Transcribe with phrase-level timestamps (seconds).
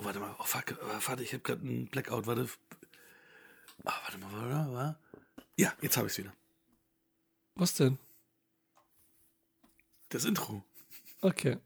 [0.00, 0.34] Oh, warte mal.
[0.38, 0.64] Oh, fuck.
[0.80, 2.26] Oh, warte, ich habe gerade einen Blackout.
[2.26, 2.46] Warte.
[3.84, 4.28] Ah, warte mal.
[4.32, 4.96] Warte, warte.
[5.56, 6.32] Ja, jetzt habe ich es wieder.
[7.54, 7.98] Was denn?
[10.08, 10.64] Das Intro.
[11.20, 11.58] Okay.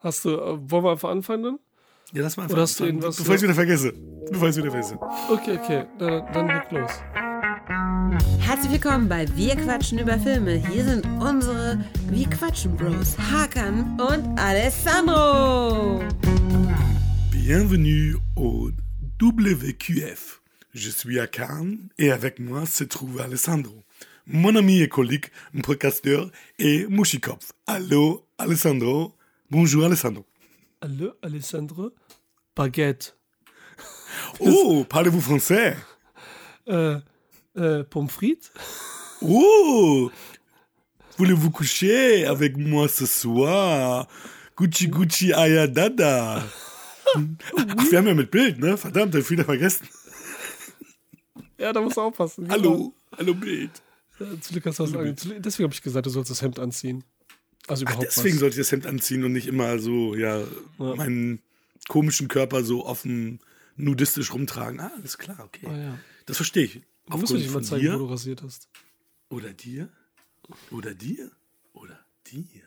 [0.00, 1.58] Hast du, äh, wollen wir einfach anfangen dann?
[2.12, 3.92] Ja, lass mal einfach Oder hast du anfangen, irgendwas- Bevor ich es wieder vergesse.
[4.30, 4.98] Bevor ich es wieder vergesse.
[5.30, 5.86] Okay, okay.
[5.98, 6.90] Dann, dann leg los.
[8.40, 10.54] Herzlich willkommen bei Wir quatschen über Filme.
[10.54, 16.02] Hier sind unsere Wir quatschen Bros Hakan und Alessandro.
[17.48, 18.68] Bienvenue au
[19.22, 20.42] WQF.
[20.74, 23.84] Je suis Akan et avec moi se trouve Alessandro.
[24.26, 27.52] Mon ami et collègue, mon podcasteur et Mushikopf.
[27.66, 29.16] Allô, Alessandro.
[29.50, 30.26] Bonjour, Alessandro.
[30.82, 31.92] Hallo, Alessandro.
[32.54, 33.16] Baguette.
[34.40, 35.74] Oh, parlez-vous français?
[36.66, 36.96] Äh,
[37.56, 38.52] äh, Pommes frites?
[39.22, 40.10] Oh,
[41.16, 44.06] voulez-vous coucher avec moi ce soir?
[44.54, 46.44] Gucci Gucci Ayadada.
[47.14, 48.76] Ach, wir haben ja mit Bild, ne?
[48.76, 49.88] Verdammt, hab ich wieder vergessen.
[51.58, 52.48] Ja, da musst du aufpassen.
[52.48, 53.70] Hallo, hallo Bild.
[54.20, 55.16] Ja, Zu Glück hast du was an.
[55.16, 57.04] zu- Deswegen habe ich gesagt, du sollst das Hemd anziehen.
[57.66, 58.40] Also Ach, überhaupt deswegen was.
[58.40, 60.44] sollte ich das Hemd anziehen und nicht immer so, ja,
[60.78, 61.42] meinen
[61.88, 63.40] komischen Körper so offen
[63.76, 64.80] nudistisch rumtragen.
[64.80, 65.66] Ah, alles klar, okay.
[65.68, 65.98] Ah, ja.
[66.26, 66.82] Das verstehe ich.
[67.06, 68.68] Da musst du dich mal zeigen, dir wo du rasiert hast.
[69.30, 69.88] oder dir
[70.70, 71.30] oder dir
[71.72, 72.62] oder dir.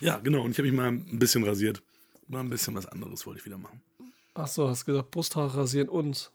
[0.00, 0.42] Ja, genau.
[0.42, 1.82] Und ich habe mich mal ein bisschen rasiert.
[2.28, 3.80] Mal ein bisschen was anderes wollte ich wieder machen.
[4.34, 6.30] Ach so, hast gesagt, Brusthaare rasieren und.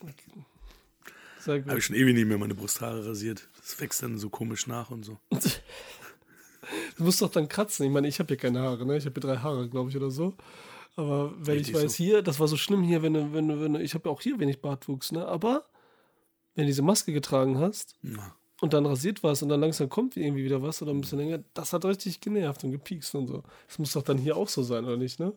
[0.00, 0.44] Okay.
[1.40, 1.68] Sehr gut.
[1.68, 3.48] Habe ich schon ewig nicht mehr meine Brusthaare rasiert.
[3.56, 5.18] Das wächst dann so komisch nach und so.
[6.96, 7.86] Du musst doch dann kratzen.
[7.86, 8.96] Ich meine, ich habe hier keine Haare, ne?
[8.96, 10.36] Ich habe hier drei Haare, glaube ich, oder so.
[10.94, 11.96] Aber wenn Richtig ich weiß, so.
[11.96, 14.14] hier, das war so schlimm hier, wenn du, wenn du, wenn du, ich habe ja
[14.14, 15.26] auch hier wenig Bartwuchs, ne?
[15.26, 15.64] Aber
[16.54, 18.36] wenn du diese Maske getragen hast Ja.
[18.60, 21.40] Und dann rasiert warst und dann langsam kommt irgendwie wieder was oder ein bisschen länger,
[21.54, 23.42] das hat richtig genervt und gepiekst und so.
[23.66, 25.32] Das muss doch dann hier auch so sein, oder nicht, ne?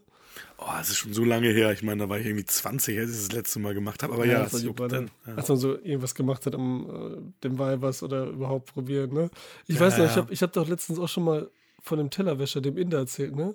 [0.58, 1.72] Oh, das ist schon so lange her.
[1.72, 4.14] Ich meine, da war ich irgendwie 20, als ich das letzte Mal gemacht habe.
[4.14, 4.96] Aber ja, das war es die juckt Bande.
[4.96, 5.12] dann.
[5.28, 5.36] Ja.
[5.36, 9.30] Als man so irgendwas gemacht hat am äh, dem Weibers oder überhaupt probieren, ne?
[9.68, 10.18] Ich weiß noch, ich ja.
[10.18, 11.50] habe ich hab doch letztens auch schon mal
[11.82, 13.54] von dem Tellerwäscher, dem Inder erzählt, ne?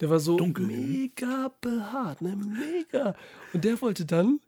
[0.00, 0.66] Der war so Dunkel.
[0.66, 2.36] mega behaart, ne?
[2.36, 3.14] Mega.
[3.52, 4.40] Und der wollte dann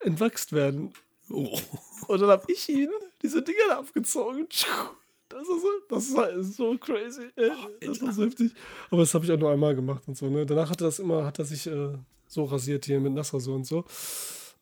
[0.00, 0.92] entwachst werden.
[1.30, 1.58] Oh.
[2.08, 2.90] Und dann habe ich ihn
[3.22, 4.46] diese Dinger da abgezogen.
[5.28, 7.28] Das ist so, das ist halt so crazy.
[7.34, 7.50] Ey.
[7.80, 8.52] Das war so heftig.
[8.90, 10.30] Aber das habe ich auch nur einmal gemacht und so.
[10.30, 10.46] Ne?
[10.46, 11.94] Danach hat er das immer, hat er sich äh,
[12.28, 13.84] so rasiert hier mit Nassrasur und so.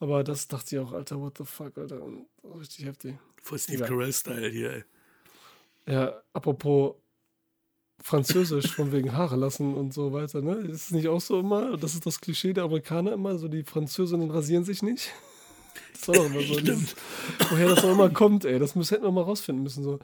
[0.00, 2.00] Aber das dachte ich auch, Alter, what the fuck, Alter.
[2.58, 3.14] Richtig heftig.
[3.42, 3.84] Voll Steve.
[3.84, 4.84] Carell-Style hier, ey.
[5.86, 6.94] Ja, apropos
[8.00, 10.54] Französisch, von wegen Haare lassen und so weiter, ne?
[10.54, 11.76] Ist es nicht auch so immer?
[11.76, 15.12] Das ist das Klischee der Amerikaner immer, so die Französinnen rasieren sich nicht.
[15.92, 16.60] Das war doch immer so.
[16.60, 16.94] Dieses,
[17.50, 18.58] woher das auch immer kommt, ey.
[18.58, 19.82] Das müssen, hätten wir mal rausfinden müssen.
[19.82, 19.98] So.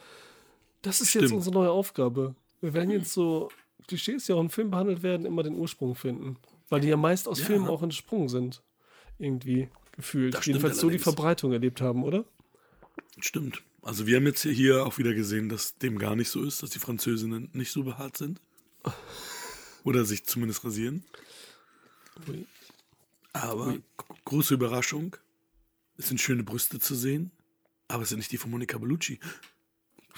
[0.82, 1.36] Das ist jetzt Stimmt.
[1.38, 2.34] unsere neue Aufgabe.
[2.60, 3.50] Wir werden jetzt so
[3.86, 6.36] Klischees, die auch in Filmen behandelt werden, immer den Ursprung finden.
[6.68, 7.46] Weil die ja meist aus Ja.
[7.46, 8.62] Filmen auch entsprungen sind.
[9.18, 10.34] Irgendwie gefühlt.
[10.34, 10.98] Das Jedenfalls so die.
[10.98, 12.24] Verbreitung erlebt haben, oder?
[13.18, 13.62] Stimmt.
[13.82, 16.70] Also wir haben jetzt hier auch wieder gesehen, dass dem gar nicht so ist, dass
[16.70, 18.40] die Französinnen nicht so behaart sind.
[19.84, 21.04] Oder sich zumindest rasieren.
[23.32, 23.76] Aber
[24.24, 25.16] große Überraschung.
[26.00, 27.30] Es sind schöne Brüste zu sehen,
[27.88, 29.20] aber es sind nicht die von Monica Bellucci.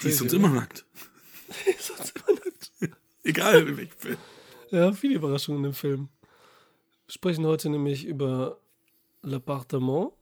[0.01, 0.43] Die ist uns oder?
[0.45, 0.85] immer nackt.
[3.23, 4.17] Egal, in welchem Film.
[4.71, 6.09] Ja, viele Überraschungen im Film.
[7.05, 8.59] Wir sprechen heute nämlich über
[9.23, 10.13] L'Appartement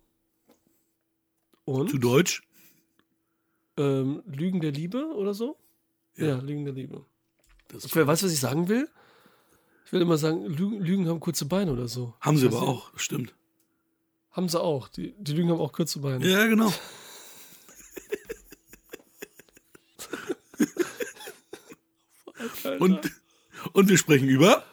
[1.66, 2.42] und Zu Deutsch?
[3.78, 5.58] ähm, Lügen der Liebe oder so.
[6.18, 6.38] Ja, Ja.
[6.40, 7.06] Lügen der Liebe.
[7.70, 8.90] Das Ich weißt du, was ich sagen will?
[9.86, 12.14] Ich will immer sagen, Lügen, Lügen haben kurze Beine oder so.
[12.20, 12.66] haben sie aber du?
[12.66, 13.36] auch, stimmt.
[14.32, 14.88] Haben sie auch.
[14.88, 16.26] Die, die Lügen haben auch kurze Beine.
[16.26, 16.72] Ja, genau.
[22.64, 22.82] Alter.
[22.82, 23.12] Und,
[23.74, 24.64] und wir sprechen über.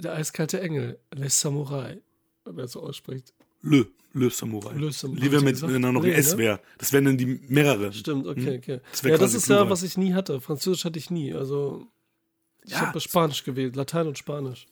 [0.00, 2.00] Der eiskalte Engel, Les Samurai,
[2.44, 3.32] wenn man das so ausspricht.
[3.62, 4.74] Le, Le Samurai.
[4.74, 5.20] Le Samurai.
[5.20, 6.38] Lieber mit, da noch ein S ne?
[6.38, 6.60] wäre.
[6.78, 7.92] Das wären dann die mehrere.
[7.92, 8.74] Stimmt, okay, okay.
[8.74, 8.80] Hm?
[8.90, 9.70] Das wär ja, das ist ja, Plural.
[9.70, 10.40] was ich nie hatte.
[10.40, 11.32] Französisch hatte ich nie.
[11.34, 11.86] Also,
[12.64, 14.66] ich Ja, habe Spanisch gewählt, Latein und Spanisch.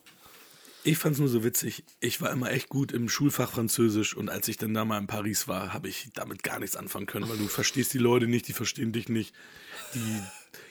[0.83, 1.85] Ich fand's nur so witzig.
[2.01, 5.07] Ich war immer echt gut im Schulfach Französisch und als ich dann da mal in
[5.07, 8.49] Paris war, habe ich damit gar nichts anfangen können, weil du verstehst die Leute nicht,
[8.49, 9.35] die verstehen dich nicht.
[9.95, 10.01] Die,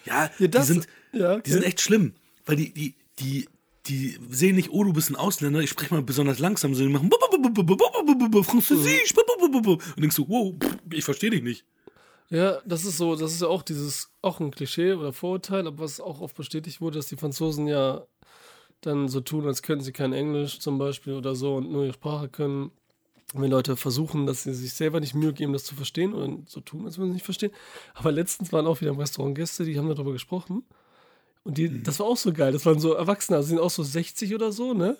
[0.05, 1.43] ja, Ja, das- die sind, ja, okay.
[1.45, 2.13] die sind echt schlimm,
[2.45, 3.47] weil die, die, die,
[3.87, 7.07] die sehen nicht, oh, du bist ein Ausländer, ich spreche mal besonders langsam, sondern die
[7.07, 10.55] machen Französisch, und denkst du, wow,
[10.91, 11.65] ich verstehe dich nicht.
[12.31, 15.79] Ja, das ist so, das ist ja auch dieses, auch ein Klischee oder Vorurteil, aber
[15.79, 18.05] was auch oft bestätigt wurde, dass die Franzosen ja
[18.81, 21.93] dann so tun, als könnten sie kein Englisch zum Beispiel oder so und nur ihre
[21.93, 22.71] Sprache können.
[23.33, 26.49] Und wenn Leute versuchen, dass sie sich selber nicht Mühe geben, das zu verstehen und
[26.49, 27.51] so tun, als würden sie nicht verstehen.
[27.93, 30.63] Aber letztens waren auch wieder im Restaurant Gäste, die haben darüber gesprochen.
[31.43, 32.51] Und die, das war auch so geil.
[32.51, 34.97] Das waren so Erwachsene, also sind auch so 60 oder so, ne?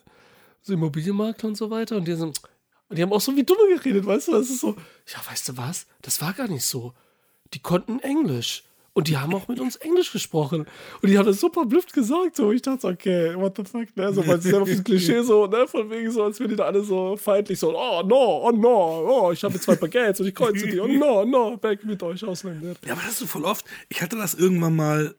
[0.61, 1.97] so Immobilienmakler und so weiter.
[1.97, 2.39] Und die sind,
[2.87, 4.31] und die haben auch so wie Dumme geredet, weißt du?
[4.33, 4.75] Das ist so,
[5.07, 5.87] ja, weißt du was?
[6.01, 6.93] Das war gar nicht so.
[7.53, 8.63] Die konnten Englisch.
[9.00, 10.66] Und die haben auch mit uns Englisch gesprochen.
[11.01, 12.36] Und die haben das super blüfft gesagt.
[12.36, 14.13] So, ich dachte, okay, what the fuck, ne?
[14.13, 15.66] So, weil sie selber das Klischee so, ne?
[15.69, 19.28] Von wegen so, als wären die da alle so feindlich so, oh no, oh no,
[19.28, 22.25] oh, ich habe zwei Baguettes und ich kreuze die, oh no, no, back mit euch
[22.25, 22.75] Ausländer.
[22.86, 23.63] Ja, aber das ist so voll oft.
[23.88, 25.16] Ich hatte das irgendwann mal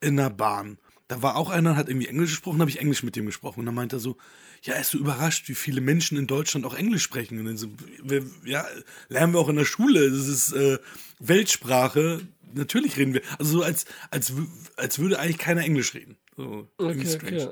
[0.00, 0.78] in der Bahn.
[1.06, 3.60] Da war auch einer, hat irgendwie Englisch gesprochen, habe ich Englisch mit dem gesprochen.
[3.60, 4.16] Und dann meinte er so,
[4.62, 7.38] ja, er ist so überrascht, wie viele Menschen in Deutschland auch Englisch sprechen.
[7.38, 7.68] Und dann so,
[8.02, 8.64] wir, ja,
[9.08, 10.10] lernen wir auch in der Schule.
[10.10, 10.78] Das ist äh,
[11.18, 12.20] Weltsprache.
[12.54, 13.22] Natürlich reden wir.
[13.38, 14.32] Also so als, als,
[14.76, 16.16] als würde eigentlich keiner Englisch reden.
[16.36, 17.48] So, Okay, okay.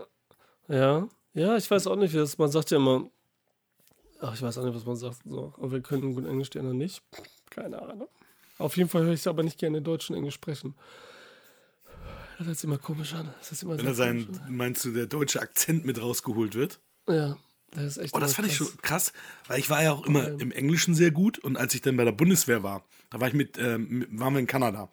[0.68, 3.10] Ja, ja, ich weiß auch nicht, wie das, man sagt ja immer,
[4.20, 6.58] ach, ich weiß auch nicht, was man sagt, so, aber wir können gut Englisch, die
[6.58, 7.02] anderen nicht.
[7.50, 8.08] Keine Ahnung.
[8.58, 10.74] Auf jeden Fall höre ich aber nicht gerne Deutsch und Englisch sprechen.
[12.38, 13.32] Das hört sich immer komisch an.
[13.38, 16.80] Das immer Wenn da sein, meinst du, der deutsche Akzent mit rausgeholt wird?
[17.08, 17.36] Ja,
[17.70, 18.68] das ist echt Oh, das fand ich krass.
[18.68, 19.12] schon krass,
[19.46, 22.04] weil ich war ja auch immer im Englischen sehr gut und als ich dann bei
[22.04, 24.90] der Bundeswehr war, da war ich mit, ähm, waren wir in Kanada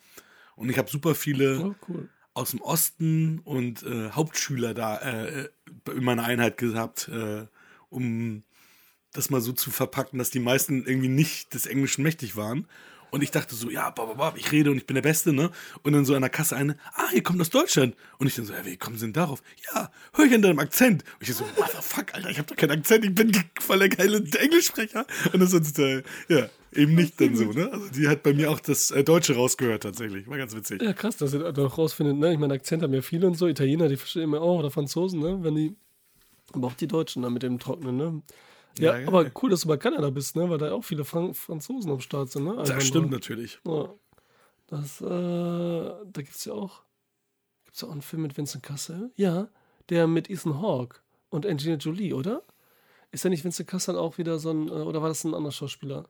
[0.55, 2.09] und ich habe super viele Oh, cool.
[2.33, 5.49] aus dem Osten und äh, Hauptschüler da äh,
[5.93, 7.45] in meiner Einheit gehabt, äh,
[7.89, 8.43] um
[9.13, 12.67] das mal so zu verpacken, dass die meisten irgendwie nicht des Englischen mächtig waren.
[13.15, 15.49] Und ich dachte so, ja, bab, bab, ich rede und ich bin der Beste, ne?
[15.83, 17.95] Und dann so an der Kasse eine, ah, ihr kommt aus Deutschland.
[18.17, 19.41] Und ich dann so, ja, wie kommen Sie denn darauf?
[19.73, 21.05] Ja, hör ich an deinem Akzent.
[21.17, 23.31] Und ich so, what the fuck, Alter, ich hab doch keinen Akzent, ich bin
[23.61, 25.07] voll der geile Englischsprecher.
[25.31, 27.71] Und das ist, äh, ja, eben nicht dann so, ne?
[27.71, 30.27] Also die hat bei mir auch das äh, Deutsche rausgehört tatsächlich.
[30.27, 30.81] War ganz witzig.
[30.81, 32.33] Ja, krass, dass ihr da auch rausfindet, ne?
[32.33, 35.21] Ich meine, Akzent haben ja viele und so, Italiener, die verstehen immer auch, oder Franzosen,
[35.21, 35.37] ne?
[35.41, 35.73] Wenn die,
[36.51, 38.21] aber auch die Deutschen da mit dem Trocknen, ne?
[38.77, 40.49] Ja, Ja, aber cool, dass du bei Kanada bist, ne?
[40.49, 42.55] Weil da auch viele Fran Franzosen am Start sind, ne?
[42.65, 43.59] Das stimmt natürlich.
[43.65, 43.93] Ja.
[44.67, 46.81] Das, äh, da gibt's ja auch,
[47.65, 49.11] gibt's ja auch einen Film mit Vincent Cassel?
[49.15, 49.47] Ja,
[49.89, 50.99] der mit Ethan Hawke
[51.29, 52.41] und Angelina Jolie, oder?
[53.11, 55.51] Ist ja nicht Vincent Cassel auch wieder so ein, äh, oder war das ein anderer
[55.51, 56.09] Schauspieler?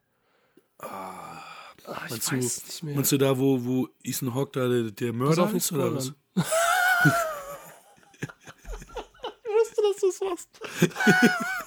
[0.79, 1.41] Ah,
[1.77, 2.95] ich Meinst weiß du, nicht mehr.
[2.95, 6.13] meinst du da, wo, wo Ethan Hawke da der, der Mörder ist, oder was?
[6.35, 6.43] ich
[9.51, 10.49] wusste, dass du es machst.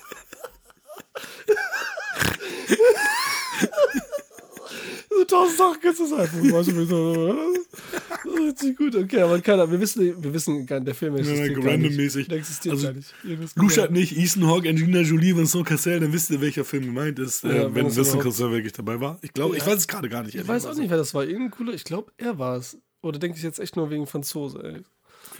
[5.11, 6.53] so tausend Sachen kannst du sagen.
[6.53, 8.95] Weißt du, so, Das ist richtig gut.
[8.97, 11.67] Okay, aber keiner, wir wissen, wir wissen gar nicht, der Film existiert nicht.
[11.67, 12.29] randommäßig.
[12.29, 13.15] Der existiert Also, gar nicht.
[13.25, 16.41] Ihr wisst Lusch gar hat nicht Ethan Hawke, Angelina Jolie, Vincent Cassel, dann wisst ihr,
[16.41, 19.19] welcher Film gemeint ist, Ja, äh, wenn Vincent Cassel wirklich dabei war.
[19.23, 20.35] Ich glaube, ich weiß es gerade gar nicht.
[20.35, 21.25] Ich weiß auch nicht, wer das war.
[21.25, 22.79] Irgendein cooler, ich glaube, er war es.
[23.01, 24.83] Oder denke ich jetzt echt nur wegen Franzose, ey.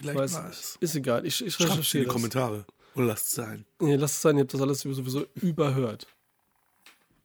[0.01, 0.77] Vielleicht Weiß war es.
[0.81, 2.11] Ist egal, ich, ich Schreibt es in recherchiere die.
[2.11, 2.65] Kommentare.
[2.95, 3.65] Oder lasst es sein.
[3.81, 6.07] Nee, lasst es sein, ihr habt das alles sowieso überhört.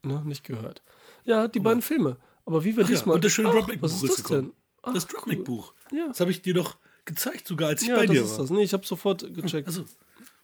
[0.04, 0.82] Ne, nicht gehört.
[1.24, 2.18] Ja, die beiden Filme.
[2.46, 3.16] Aber wie wir Ach ja, diesmal.
[3.16, 4.42] und das schöne Was ist ist das gekommen.
[4.42, 4.54] denn?
[4.82, 5.74] Ach, das Dropback-Buch.
[5.92, 6.08] Ja.
[6.10, 8.38] Das habe ich dir doch gezeigt, sogar als ich Ja, bei das dir ist war.
[8.40, 8.50] das.
[8.50, 9.68] Nee, ich habe sofort gecheckt.
[9.68, 9.86] Also,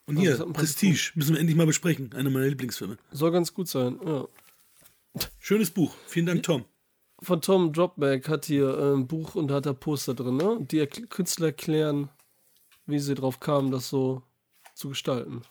[0.05, 2.13] und hier, das Prestige, müssen wir endlich mal besprechen.
[2.13, 2.97] Einer meiner Lieblingsfilme.
[3.11, 3.99] Soll ganz gut sein.
[4.05, 4.25] Ja.
[5.39, 5.93] Schönes Buch.
[6.07, 6.63] Vielen Dank, Tom.
[7.21, 10.49] Von Tom Dropback hat hier ein Buch und da hat er Poster drin, ne?
[10.51, 12.09] Und die Künstler erklären,
[12.85, 14.23] wie sie drauf kamen, das so
[14.73, 15.41] zu gestalten.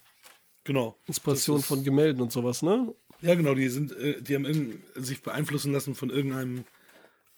[0.64, 0.96] Genau.
[1.06, 2.94] Inspiration Das ist- von Gemälden und sowas, ne?
[3.20, 6.64] Ja, genau, die sind, äh, die haben sich beeinflussen lassen von irgendeinem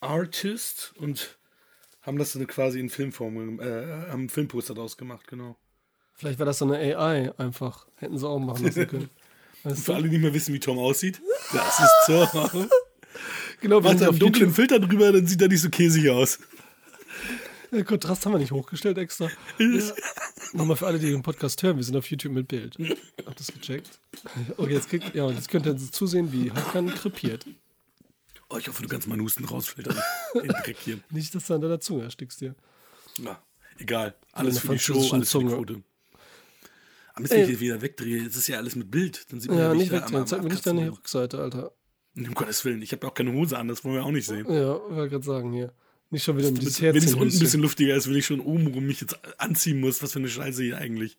[0.00, 1.38] Artist und
[2.02, 5.56] haben das dann quasi in Filmform, äh, haben Filmposter daraus gemacht, genau.
[6.14, 7.86] Vielleicht war das so eine AI einfach.
[7.96, 9.10] Hätten sie auch machen lassen können.
[9.62, 11.20] Weißt Für alle, die nicht mehr wissen, wie Tom aussieht,
[11.52, 12.68] das ist Tom.
[13.60, 14.54] Genau, Macht sind ja einen auf dunklen.
[14.54, 16.38] Filter drüber, dann sieht er nicht so käsig aus.
[17.70, 19.28] Den Kontrast haben wir nicht hochgestellt extra.
[19.58, 19.92] Ja.
[20.52, 22.76] Nochmal für alle, die den Podcast hören, wir sind auf YouTube mit Bild.
[23.24, 24.00] Habt das gecheckt?
[24.56, 27.46] Okay, jetzt, kriegt, ja, jetzt könnt ihr zusehen, wie Hakan krepiert.
[28.48, 29.96] Oh, ich hoffe, du kannst meinen Husten rausfiltern.
[30.34, 30.98] Den Dreck hier.
[31.10, 32.56] Nicht, dass du an deiner Zunge erstickst dir.
[33.18, 33.40] Na,
[33.78, 34.14] egal.
[34.32, 35.54] Alles für die Show, alles für die Zunge.
[35.54, 35.82] Quote.
[37.20, 37.52] Jetzt, wenn Ey.
[37.52, 39.30] ich wieder wegdrehe, jetzt ist ja alles mit Bild.
[39.30, 40.20] Dann sieht man Ja, nicht ich da wegdrehen.
[40.22, 41.72] am- Zeig am mir nicht deine Rückseite, Alter.
[42.16, 44.46] Um Gottes Willen, ich habe auch keine Hose an, das wollen wir auch nicht sehen.
[44.52, 45.72] Ja, wollte gerade sagen hier.
[46.10, 48.40] Nicht schon wieder mit dieses Wenn es unten ein bisschen luftiger ist, will ich schon
[48.40, 50.02] oben rum mich jetzt anziehen muss.
[50.02, 51.16] Was für eine Scheiße hier eigentlich.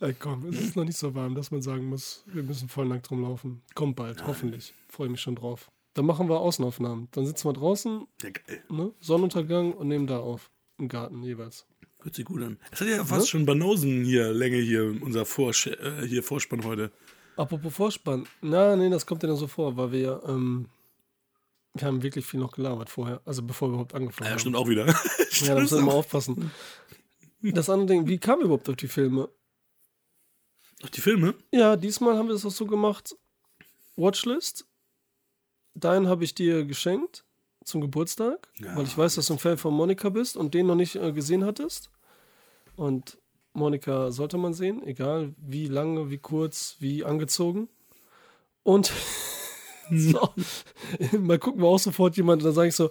[0.00, 2.86] Ey, komm, es ist noch nicht so warm, dass man sagen muss, wir müssen voll
[2.86, 3.62] nackt rumlaufen.
[3.74, 4.74] Kommt bald, hoffentlich.
[4.88, 5.70] Freue mich schon drauf.
[5.94, 7.08] Dann machen wir Außenaufnahmen.
[7.12, 8.62] Dann sitzen wir draußen, Ja, geil.
[8.68, 8.92] ne?
[9.00, 10.50] Sonnenuntergang und nehmen da auf.
[10.78, 11.66] Im Garten jeweils.
[12.02, 12.58] Hört sich gut an.
[12.72, 16.90] Es hat ja fast schon Banausen hier, Länge hier, unser Vorsch äh, hier Vorspann heute.
[17.36, 18.26] Apropos Vorspann.
[18.42, 20.66] Na, nee, das kommt dir dann so vor, weil wir ja, ähm,
[21.74, 23.20] wir haben wirklich viel noch gelabert vorher.
[23.24, 24.38] Also bevor wir überhaupt angefangen Ja, haben.
[24.38, 24.86] stimmt auch wieder.
[25.40, 26.52] Ja, da müssen wir mal aufpassen.
[27.42, 29.28] Das andere Ding, wie kam wir überhaupt auf die Filme?
[30.82, 31.34] Auf die Filme?
[31.52, 33.16] Ja, diesmal haben wir es auch so gemacht.
[33.96, 34.66] Watchlist.
[35.74, 37.24] Deinen habe ich dir geschenkt
[37.64, 40.66] zum Geburtstag, Ja, weil ich weiß, dass du ein Fan von Monika bist und den
[40.66, 41.90] noch nicht äh, gesehen hattest.
[42.76, 43.18] Und
[43.54, 47.68] Monika sollte man sehen, egal wie lange, wie kurz, wie angezogen.
[48.62, 48.92] Und
[49.96, 50.30] so,
[51.18, 52.90] mal gucken wir auch sofort jemand, dann sage ich so,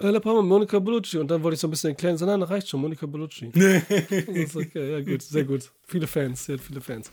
[0.00, 1.18] äh, La Palma, Monika Bellucci.
[1.18, 3.46] Und dann wollte ich so ein bisschen erklären, so, nein, das reicht schon, Monika Bellucci.
[3.54, 5.70] okay, ja gut, sehr gut.
[5.86, 7.10] Viele Fans, sie hat viele Fans.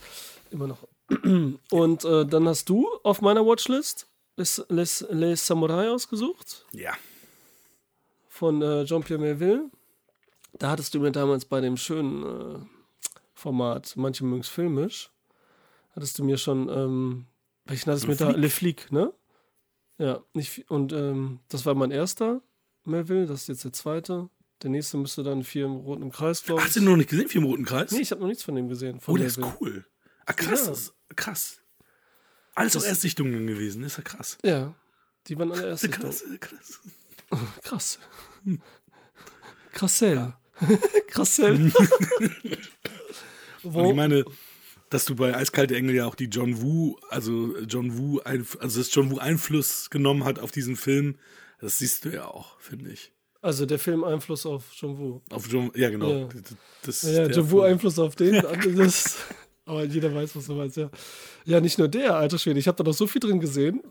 [0.51, 0.87] Immer noch.
[1.71, 4.07] Und äh, dann hast du auf meiner Watchlist
[4.37, 6.93] Les, Les, Les Samurai ausgesucht Ja.
[8.27, 9.69] von äh, Jean-Pierre Melville.
[10.59, 12.59] Da hattest du mir damals bei dem schönen äh,
[13.33, 15.09] Format, manche mögen es filmisch,
[15.95, 17.25] hattest du mir schon, ähm,
[17.65, 18.31] welchen hattest du mir da?
[18.31, 19.13] Le Flic, ne?
[19.97, 22.41] Ja, nicht, und ähm, das war mein erster
[22.83, 24.29] Melville, das ist jetzt der zweite.
[24.61, 26.67] Der nächste müsste dann vier im roten Kreis, glaube ich.
[26.67, 27.91] Hast du den noch nicht gesehen, vier im roten Kreis?
[27.91, 28.99] Nee, ich habe noch nichts von dem gesehen.
[28.99, 29.57] Von oh, der ist Melville.
[29.59, 29.85] cool.
[30.25, 30.65] Ah, krass.
[30.65, 30.71] Ja.
[30.71, 31.61] Ist krass.
[32.55, 34.37] Alles auch Erstsichtungen gewesen, ist ja krass.
[34.43, 34.73] Ja,
[35.27, 35.91] die waren alle erst.
[35.91, 36.79] Krass, krass.
[37.63, 37.99] Krass.
[39.73, 40.33] Krassell.
[41.07, 41.71] Krassell.
[43.63, 44.23] Und ich meine,
[44.89, 48.93] dass du bei Eiskalte Engel ja auch die John Woo, also John Woo, also dass
[48.93, 51.17] John Woo Einfluss genommen hat auf diesen Film,
[51.59, 53.11] das siehst du ja auch, finde ich.
[53.41, 55.21] Also der Film Einfluss auf John Woo.
[55.29, 56.09] Auf John, ja genau.
[56.09, 56.29] Ja.
[56.81, 57.61] Das, das, Ja, ja John Woo.
[57.61, 58.41] Einfluss auf den.
[58.75, 59.17] Das,
[59.65, 60.89] aber jeder weiß, was du meinst, ja.
[61.45, 62.59] Ja, nicht nur der, alter Schwede.
[62.59, 63.81] Ich habe da noch so viel drin gesehen.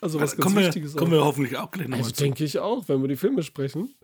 [0.00, 1.16] Also was ganz kommen, wir, Wichtiges kommen auch.
[1.18, 2.24] wir hoffentlich auch gleich nochmal Also zu.
[2.24, 3.94] denke ich auch, wenn wir die Filme sprechen.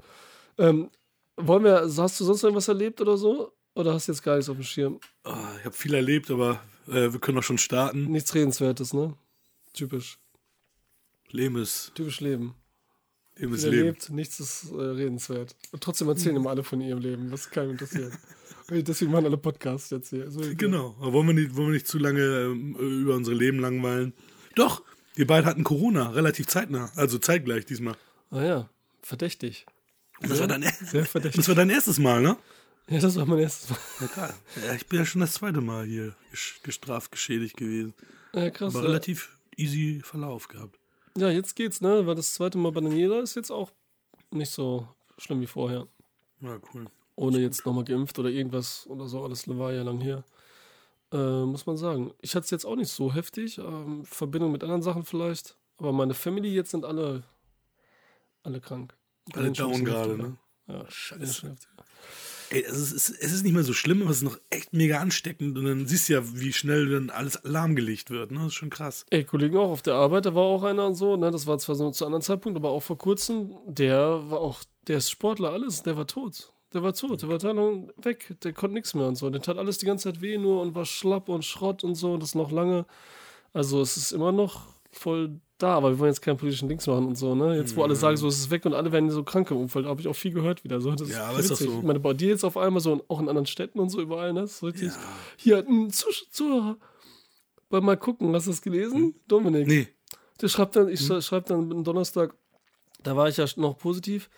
[0.57, 0.91] Ähm,
[1.37, 3.53] wollen wir, hast du sonst noch was erlebt oder so?
[3.79, 4.99] Oder hast du jetzt gar nichts auf dem Schirm?
[5.23, 8.11] Ah, ich habe viel erlebt, aber äh, wir können doch schon starten.
[8.11, 9.15] Nichts Redenswertes, ne?
[9.73, 10.19] Typisch.
[11.31, 12.57] Leben ist, Typisch Leben.
[13.37, 13.85] Leben ist Leben.
[13.87, 15.55] lebt, nichts ist äh, redenswert.
[15.71, 18.13] Und trotzdem erzählen immer alle von ihrem Leben, was keinem interessiert.
[18.69, 20.29] Deswegen machen alle Podcasts jetzt hier.
[20.29, 20.97] So, Genau.
[20.99, 24.13] Aber wollen wir nicht, wollen wir nicht zu lange ähm, über unsere Leben langweilen?
[24.57, 24.83] Doch,
[25.15, 27.95] wir beide hatten Corona, relativ zeitnah, also zeitgleich diesmal.
[28.31, 28.71] Ah ja,
[29.03, 29.67] verdächtig.
[30.21, 31.37] Das war, dein, Sehr verdächtig.
[31.37, 32.37] das war dein erstes Mal, ne?
[32.89, 33.79] Ja, das war mein erstes Mal.
[34.01, 34.35] Ja, klar.
[34.67, 37.95] Ja, ich bin ja schon das zweite Mal hier ges- gestraft, geschädigt gewesen.
[38.35, 38.75] Ja, krass.
[38.75, 38.91] Aber Ja.
[38.91, 40.79] relativ easy Verlauf gehabt.
[41.17, 42.07] ja, jetzt geht's, ne?
[42.07, 43.71] Weil das zweite Mal bei Daniela ist jetzt auch
[44.31, 45.87] nicht so schlimm wie vorher.
[46.41, 46.87] Ja, cool.
[47.17, 49.25] Ohne jetzt nochmal geimpft oder irgendwas oder so.
[49.25, 50.25] Alles war ja lang her.
[51.13, 52.13] Äh, muss man sagen.
[52.21, 53.59] Ich hatte es jetzt auch nicht so heftig.
[53.59, 55.57] Ähm, Verbindung mit anderen Sachen vielleicht.
[55.79, 57.25] Aber meine Family jetzt sind alle,
[58.45, 58.95] alle krank.
[59.35, 60.37] Alle down gerade, ne?
[60.69, 61.57] Ja, Scheiße.
[62.51, 64.99] Ey, es ist, es ist nicht mehr so schlimm, aber es ist noch echt mega
[65.01, 65.59] ansteckend.
[65.59, 68.31] Und dann siehst du ja, wie schnell dann alles lahmgelegt wird.
[68.31, 68.39] Ne?
[68.39, 69.05] Das ist schon krass.
[69.11, 71.59] Ey, Kollegen auch auf der Arbeit, da war auch einer und so, ne, das war
[71.59, 75.11] zwar so zu einem anderen Zeitpunkt, aber auch vor kurzem, der war auch, der ist
[75.11, 76.53] Sportler, alles, der war tot.
[76.75, 79.31] Der war tot, der war total weg, der konnte nichts mehr und so.
[79.31, 82.19] Der tat alles die ganze Zeit weh nur und war schlapp und Schrott und so,
[82.19, 82.85] das noch lange.
[83.55, 84.67] Also es ist immer noch
[84.99, 87.57] voll da, aber wir wollen jetzt keinen politischen Dings machen und so, ne?
[87.57, 89.87] Jetzt, wo alle sagen, so es ist weg und alle werden so krank im Umfeld,
[89.87, 90.81] habe ich auch viel gehört wieder.
[90.81, 90.93] So.
[90.95, 91.71] Das Ja, ist doch witzig.
[91.71, 91.79] so.
[91.79, 94.01] Ich meine, bei dir jetzt auf einmal so, und auch in anderen Städten und so
[94.01, 94.43] überall, ne?
[94.43, 94.93] Das ist richtig.
[95.37, 96.77] Hier, ein Zuhörer.
[97.71, 99.15] Bei mal gucken, hast du das gelesen?
[99.27, 99.67] Dominik.
[99.67, 99.89] Nee.
[100.41, 102.35] Der schreibt dann, ich sch- schreibe dann am Donnerstag,
[103.03, 104.31] da war ich ja noch positiv.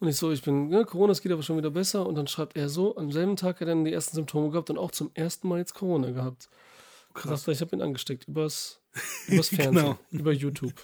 [0.00, 2.06] Und ich so, ich bin, ne, Corona, es geht aber schon wieder besser.
[2.06, 4.70] Und dann schreibt er so, am selben Tag hat er dann die ersten Symptome gehabt
[4.70, 6.48] und auch zum ersten Mal jetzt Corona gehabt.
[7.14, 7.48] Krass.
[7.48, 8.80] Er, ich habe ihn angesteckt, übers,
[9.28, 9.98] übers Fernsehen, Genau.
[10.10, 10.74] über YouTube.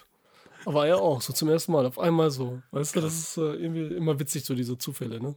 [0.66, 2.62] Aber er auch, so zum ersten Mal, auf einmal so.
[2.70, 5.34] Weißt du, das ist äh, irgendwie immer witzig, so diese Zufälle, ne?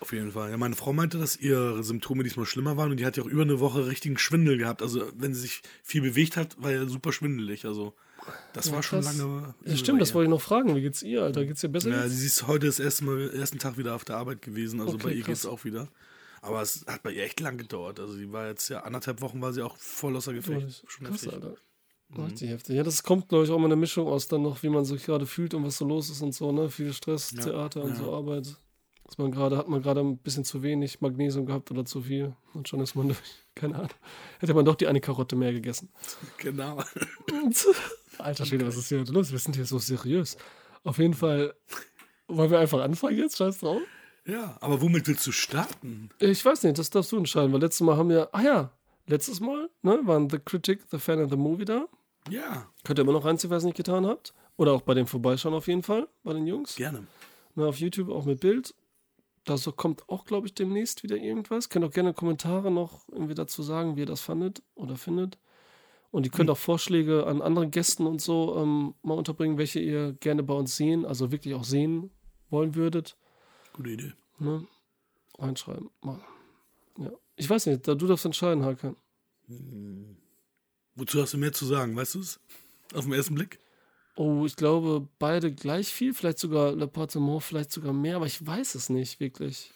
[0.00, 0.50] Auf jeden Fall.
[0.50, 3.26] Ja, meine Frau meinte, dass ihre Symptome diesmal schlimmer waren und die hat ja auch
[3.28, 4.80] über eine Woche richtigen Schwindel gehabt.
[4.80, 7.66] Also wenn sie sich viel bewegt hat, war ja super schwindelig.
[7.66, 7.92] Also
[8.54, 9.18] das Ja, war schon krass.
[9.18, 9.54] lange.
[9.66, 10.74] Ja, stimmt, das wollte ich noch fragen.
[10.74, 11.44] Wie geht's ihr, Alter?
[11.44, 12.16] Geht's dir besser Ja, jetzt?
[12.16, 14.80] sie ist heute das erste Mal, ersten Tag wieder auf der Arbeit gewesen.
[14.80, 15.26] Also Okay, bei ihr krass.
[15.26, 15.88] geht es auch wieder.
[16.40, 18.00] Aber es hat bei ihr echt lang gedauert.
[18.00, 20.82] Also sie war jetzt ja anderthalb Wochen war sie auch voll außer Gefecht.
[20.86, 21.42] Schon Krass, heftig.
[22.12, 22.26] Alter.
[22.26, 22.76] Richtig heftig.
[22.76, 25.04] Ja, das kommt, glaube ich, auch mal eine Mischung aus dann noch, wie man sich
[25.04, 26.68] gerade fühlt und was so los ist und so, ne?
[26.68, 27.96] Viel Stress, Ja, Theater und ja.
[27.96, 28.56] so Arbeit.
[29.08, 32.34] Ist man gerade, hat man gerade ein bisschen zu wenig Magnesium gehabt oder zu viel.
[32.54, 33.18] Und schon ist man durch.
[33.56, 33.90] Keine Ahnung.
[34.38, 35.88] Hätte man doch die eine Karotte mehr gegessen.
[36.38, 36.82] Genau.
[38.18, 39.32] Alter Schwede, was ist hier heute los?
[39.32, 40.36] Wir sind hier so seriös.
[40.84, 41.54] Auf jeden Fall,
[42.28, 43.36] wollen wir einfach anfangen jetzt?
[43.38, 43.80] Scheiß drauf.
[44.26, 46.10] Ja, aber womit willst du starten?
[46.18, 48.70] Ich weiß nicht, das darfst du entscheiden, weil letztes Mal haben wir, ah ja,
[49.06, 51.86] letztes Mal, ne, waren The Critic, The Fan and The Movie da.
[52.30, 54.34] Ja, Könnt ihr immer noch reinziehen, wer es nicht getan habt.
[54.56, 56.76] Oder auch bei dem Vorbeischauen auf jeden Fall, bei den Jungs.
[56.76, 57.06] gerne.
[57.54, 58.74] Ne, auf YouTube auch mit Bild.
[59.44, 61.68] Da kommt auch, glaube ich, demnächst wieder irgendwas.
[61.68, 65.38] Könnt auch gerne Kommentare noch irgendwie dazu sagen, wie ihr das fandet oder findet.
[66.10, 70.12] Und ihr könnt auch Vorschläge an andere Gästen und so ähm, mal unterbringen, welche ihr
[70.14, 72.10] gerne bei uns sehen, also wirklich auch sehen
[72.50, 73.16] wollen würdet.
[73.72, 74.12] Gute Idee.
[74.38, 74.66] Ne?
[75.38, 75.88] Reinschreiben.
[76.02, 76.20] Mal.
[76.98, 77.12] Ja.
[77.36, 78.96] Ich weiß nicht, da du darfst entscheiden, Hakan.
[81.00, 81.96] Wozu hast du mehr zu sagen?
[81.96, 82.38] Weißt du es?
[82.92, 83.58] Auf den ersten Blick?
[84.16, 88.74] Oh, ich glaube, beide gleich viel, vielleicht sogar L'Appartement, vielleicht sogar mehr, aber ich weiß
[88.74, 89.72] es nicht wirklich.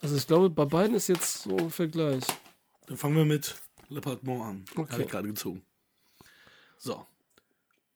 [0.00, 2.24] Also ich glaube, bei beiden ist jetzt so ungefähr gleich.
[2.88, 3.54] Dann fangen wir mit
[3.88, 4.64] L'Appartement an.
[4.74, 4.92] Okay.
[4.94, 5.62] Habe ich gerade gezogen.
[6.76, 7.06] So.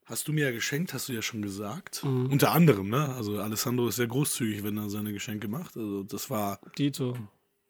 [0.05, 2.05] Hast du mir ja geschenkt, hast du ja schon gesagt.
[2.05, 2.27] Mhm.
[2.31, 3.09] Unter anderem, ne?
[3.09, 5.77] Also Alessandro ist sehr großzügig, wenn er seine Geschenke macht.
[5.77, 7.19] Also das war Dito.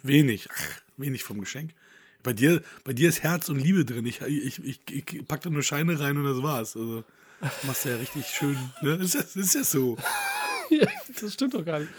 [0.02, 1.74] wenig, ach, wenig vom Geschenk.
[2.22, 4.04] Bei dir, bei dir ist Herz und Liebe drin.
[4.06, 6.76] Ich, ich, ich, ich pack da nur Scheine rein und das war's.
[6.76, 7.04] Also
[7.66, 8.56] machst du ja richtig schön.
[8.82, 8.98] Ne?
[8.98, 9.96] Das, ist, ja- das ist ja so.
[11.20, 11.90] das stimmt doch gar nicht.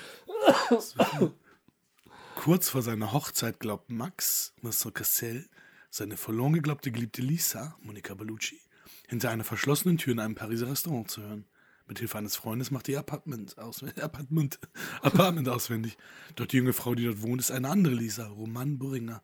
[2.35, 4.91] Kurz vor seiner Hochzeit glaubt Max, Mr.
[4.91, 5.47] Cassel,
[5.89, 8.59] seine verloren geglaubte Geliebte Lisa, Monica Bellucci,
[9.07, 11.45] hinter einer verschlossenen Tür in einem Pariser Restaurant zu hören.
[11.87, 14.59] Mit Hilfe eines Freundes macht ihr Apartment, auswendig, Apartment,
[15.01, 15.97] Apartment auswendig.
[16.35, 19.21] Doch die junge Frau, die dort wohnt, ist eine andere Lisa, Roman Buringer.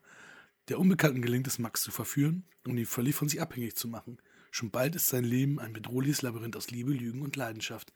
[0.68, 4.18] Der Unbekannten gelingt es, Max zu verführen, um ihn völlig von sich abhängig zu machen.
[4.50, 7.92] Schon bald ist sein Leben ein bedrohliches Labyrinth aus Liebe, Lügen und Leidenschaft,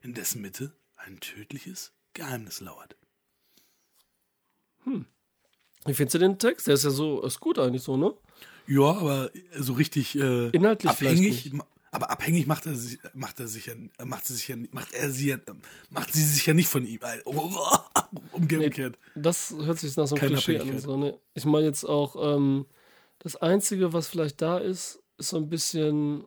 [0.00, 2.96] in dessen Mitte ein tödliches Geheimnis lauert.
[5.86, 6.66] Wie findest du den Text?
[6.66, 8.14] Der ist ja so, ist gut eigentlich so, ne?
[8.66, 11.52] Ja, aber so richtig äh, Inhaltlich abhängig,
[11.94, 13.74] aber abhängig macht er sich, macht er sich ja,
[14.04, 15.38] macht sie sich ja, macht er sie ja,
[15.90, 16.98] macht sie sich ja nicht von ihm.
[18.32, 18.98] Umgekehrt.
[19.14, 20.80] Das hört sich nach so einem Keine Klischee an.
[20.80, 21.16] So, ne?
[21.34, 22.66] Ich meine jetzt auch, ähm,
[23.20, 26.26] das Einzige, was vielleicht da ist, ist so ein bisschen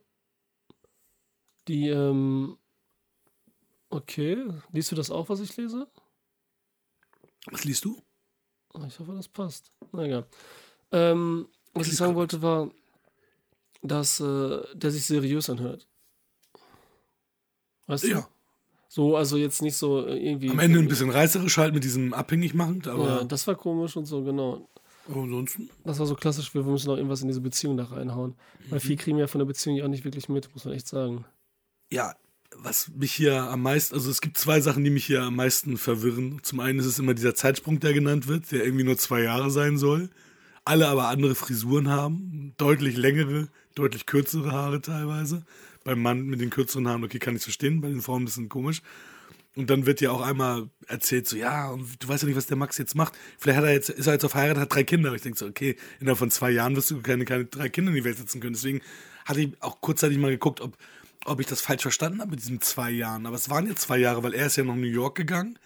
[1.68, 2.58] die, ähm,
[3.90, 5.86] okay, liest du das auch, was ich lese?
[7.48, 8.02] Was liest du?
[8.88, 9.74] Ich hoffe, das passt.
[9.92, 10.28] Na egal.
[10.94, 12.72] Ähm, was ich sagen wollte war,
[13.82, 15.88] dass äh, der sich seriös anhört.
[17.88, 18.08] Weißt du?
[18.10, 18.28] Ja.
[18.90, 20.50] So, also jetzt nicht so äh, irgendwie.
[20.50, 23.96] Am Ende ein bisschen reißerisch halt mit diesem abhängig machend, aber Ja, das war komisch
[23.98, 24.70] und so, genau.
[25.08, 25.70] ansonsten.
[25.84, 28.36] Das war so klassisch, wir müssen noch irgendwas in diese Beziehung da reinhauen.
[28.70, 30.74] Weil viel kriegen wir ja von der Beziehung ja auch nicht wirklich mit, muss man
[30.74, 31.26] echt sagen.
[31.92, 32.16] Ja,
[32.56, 35.78] was mich hier am meisten, also es gibt zwei Sachen, die mich hier am meisten
[35.78, 36.40] verwirren.
[36.44, 39.52] Zum einen ist es immer dieser Zeitsprung, der genannt wird, der irgendwie nur zwei Jahre
[39.52, 40.10] sein soll.
[40.66, 45.44] Alle aber andere Frisuren haben, deutlich längere, deutlich kürzere Haare teilweise.
[45.84, 48.50] Beim Mann mit den kürzeren Haaren, okay, kann ich verstehen, bei den Frauen ein bisschen
[48.50, 48.82] komisch.
[49.58, 52.46] Und dann wird ja auch einmal erzählt, so, ja, und du weißt ja nicht, was
[52.46, 53.14] der Max jetzt macht.
[53.40, 55.10] Vielleicht hat er jetzt, ist er jetzt auf Heirat, hat drei Kinder.
[55.10, 57.90] Aber ich denke so, okay, innerhalb von zwei Jahren wirst du keine, keine drei Kinder
[57.90, 58.54] in die Welt setzen können.
[58.54, 58.82] Deswegen
[59.26, 60.78] hatte ich auch kurzzeitig mal geguckt, ob,
[61.26, 63.26] ob ich das falsch verstanden habe mit diesen zwei Jahren.
[63.26, 65.58] Aber es waren ja zwei Jahre, weil er ist ja nach New York gegangen,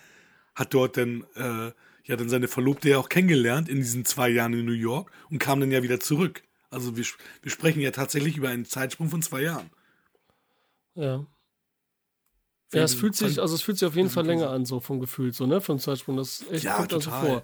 [0.55, 1.71] hat dort dann, äh,
[2.05, 5.39] ja, dann seine Verlobte ja auch kennengelernt in diesen zwei Jahren in New York und
[5.39, 6.43] kam dann ja wieder zurück.
[6.71, 7.05] Also wir,
[7.41, 9.69] wir sprechen ja tatsächlich über einen Zeitsprung von zwei Jahren.
[10.95, 11.25] Ja.
[12.73, 15.01] Ja, es fühlt sich, also es fühlt sich auf jeden Fall länger an, so vom
[15.01, 15.59] Gefühl, so, ne?
[15.59, 16.15] Vom Zeitsprung.
[16.15, 17.27] Das echt Ja, kommt also total.
[17.27, 17.43] vor.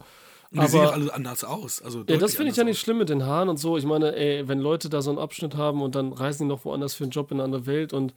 [0.51, 1.81] Und die sehen auch alle anders aus.
[1.81, 3.77] Also Ja, das finde ich ja nicht schlimm mit den Haaren und so.
[3.77, 6.63] Ich meine, ey, wenn Leute da so einen Abschnitt haben und dann reisen die noch
[6.63, 8.13] woanders für einen Job in eine andere Welt und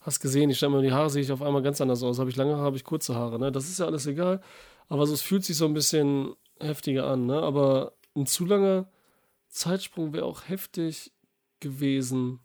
[0.00, 2.18] hast gesehen, ich stelle mir die Haare, sehe ich auf einmal ganz anders aus.
[2.18, 3.52] Habe ich lange Haare, habe ich kurze Haare, ne?
[3.52, 4.40] Das ist ja alles egal.
[4.88, 7.42] Aber so, es fühlt sich so ein bisschen heftiger an, ne?
[7.42, 8.86] Aber ein zu langer
[9.54, 11.12] Zeitsprung wäre auch heftig
[11.60, 12.40] gewesen.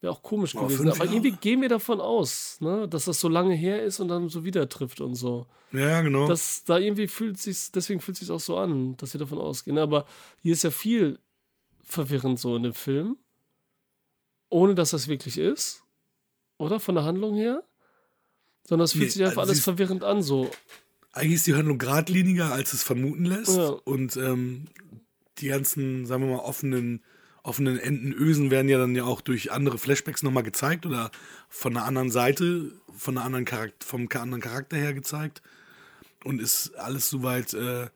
[0.00, 0.88] Wäre auch komisch Aber gewesen.
[0.88, 1.16] Aber Jahre?
[1.16, 2.88] irgendwie gehen wir davon aus, ne?
[2.88, 5.46] Dass das so lange her ist und dann so wieder trifft und so.
[5.72, 6.26] Ja, genau.
[6.26, 9.76] Das, da irgendwie fühlt sich, deswegen fühlt sich auch so an, dass wir davon ausgehen.
[9.76, 10.06] Aber
[10.40, 11.18] hier ist ja viel
[11.82, 13.18] verwirrend so in dem Film,
[14.48, 15.84] ohne dass das wirklich ist,
[16.56, 17.64] oder von der Handlung her,
[18.64, 20.50] sondern es fühlt Nee, sich einfach also alles verwirrend an so.
[21.12, 23.56] Eigentlich ist die Handlung geradliniger, als es vermuten lässt.
[23.56, 23.68] Ja.
[23.68, 24.68] Und ähm,
[25.40, 27.02] die ganzen, sagen wir mal, offenen,
[27.42, 31.10] offenen Enden, Ösen werden ja dann ja auch durch andere Flashbacks nochmal gezeigt oder
[31.48, 35.42] von einer anderen Seite, von einer anderen Charakter, vom anderen Charakter her gezeigt.
[36.24, 37.86] Und ist alles soweit äh,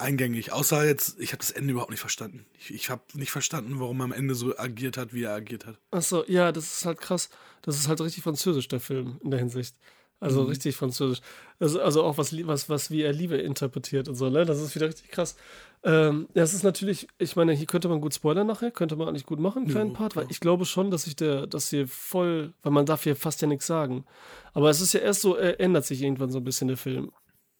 [0.00, 0.52] eingängig.
[0.52, 2.46] Außer jetzt, ich habe das Ende überhaupt nicht verstanden.
[2.58, 5.66] Ich, ich habe nicht verstanden, warum er am Ende so agiert hat, wie er agiert
[5.66, 5.78] hat.
[5.90, 7.30] Achso, ja, das ist halt krass.
[7.62, 9.76] Das ist halt richtig französisch, der Film, in der Hinsicht.
[10.20, 11.22] Also richtig französisch.
[11.58, 14.44] Also, also auch was, was, was, wie er Liebe interpretiert und so, ne?
[14.44, 15.34] Das ist wieder richtig krass.
[15.82, 19.24] Ähm, das ist natürlich, ich meine, hier könnte man gut spoilern nachher, könnte man eigentlich
[19.24, 21.88] gut machen, einen kleinen Ja, Part, weil ich glaube schon, dass sich der, dass hier
[21.88, 24.04] voll, weil man darf hier fast ja nichts sagen.
[24.52, 27.12] Aber es ist ja erst so, er ändert sich irgendwann so ein bisschen der Film.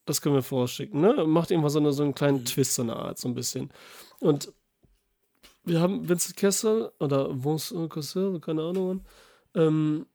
[0.04, 1.24] Das können wir vorausschicken, ne?
[1.26, 3.70] Macht irgendwann so, eine, so einen kleinen Twist, so eine Art, so ein bisschen.
[4.18, 4.52] Und
[5.64, 9.02] wir haben Vincent Kessel oder Vincent Kessel, keine Ahnung,
[9.54, 10.06] ähm,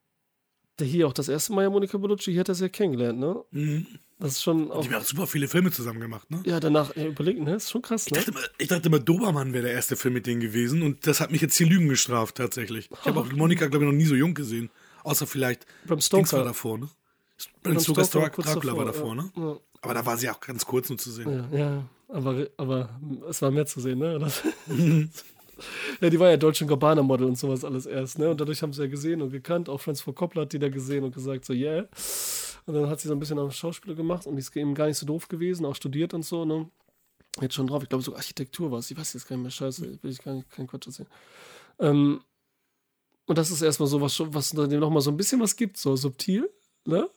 [0.79, 3.19] der hier auch das erste Mal ja Monika Bellucci, hier hat er sie ja kennengelernt,
[3.19, 3.43] ne?
[3.51, 3.87] Mhm.
[4.19, 6.41] Das ist schon auch, Die haben auch super viele Filme zusammen gemacht, ne?
[6.45, 7.55] ja, danach, ja, überlegt, ne?
[7.55, 8.19] Ist schon krass, Ich ne?
[8.19, 11.19] dachte, immer, ich dachte immer, Dobermann wäre der erste Film mit denen gewesen und das
[11.19, 12.89] hat mich jetzt hier Lügen gestraft, tatsächlich.
[12.91, 14.69] Ich habe auch Monika, glaube ich, noch nie so jung gesehen.
[15.03, 16.43] Außer vielleicht Beim Dings war Stoker.
[16.43, 16.89] davor, ne?
[17.61, 19.41] Bram Stoker kurz Dracula war davor, davor, ja.
[19.53, 19.59] ne?
[19.81, 21.47] Aber da war sie auch ganz kurz nur zu sehen.
[21.51, 22.89] Ja, ja, aber, aber
[23.29, 24.19] es war mehr zu sehen, ne?
[26.01, 28.29] Ja, die war ja Deutsche Gabbana-Model und sowas alles erst, ne?
[28.29, 29.69] Und dadurch haben sie ja gesehen und gekannt.
[29.69, 31.87] Auch Franz Ford Coppola hat die da gesehen und gesagt, so, yeah.
[32.65, 34.87] Und dann hat sie so ein bisschen am Schauspieler gemacht und die ist eben gar
[34.87, 36.69] nicht so doof gewesen, auch studiert und so, ne?
[37.41, 37.83] jetzt schon drauf.
[37.83, 38.89] Ich glaube, so Architektur war es.
[38.91, 39.51] Ich weiß jetzt gar nicht mehr.
[39.51, 41.09] Scheiße, will ich gar nicht, keinen Quatsch erzählen.
[41.79, 42.21] Ähm,
[43.25, 45.95] und das ist erstmal so was, was dem nochmal so ein bisschen was gibt, so
[45.95, 46.49] subtil,
[46.85, 47.09] ne?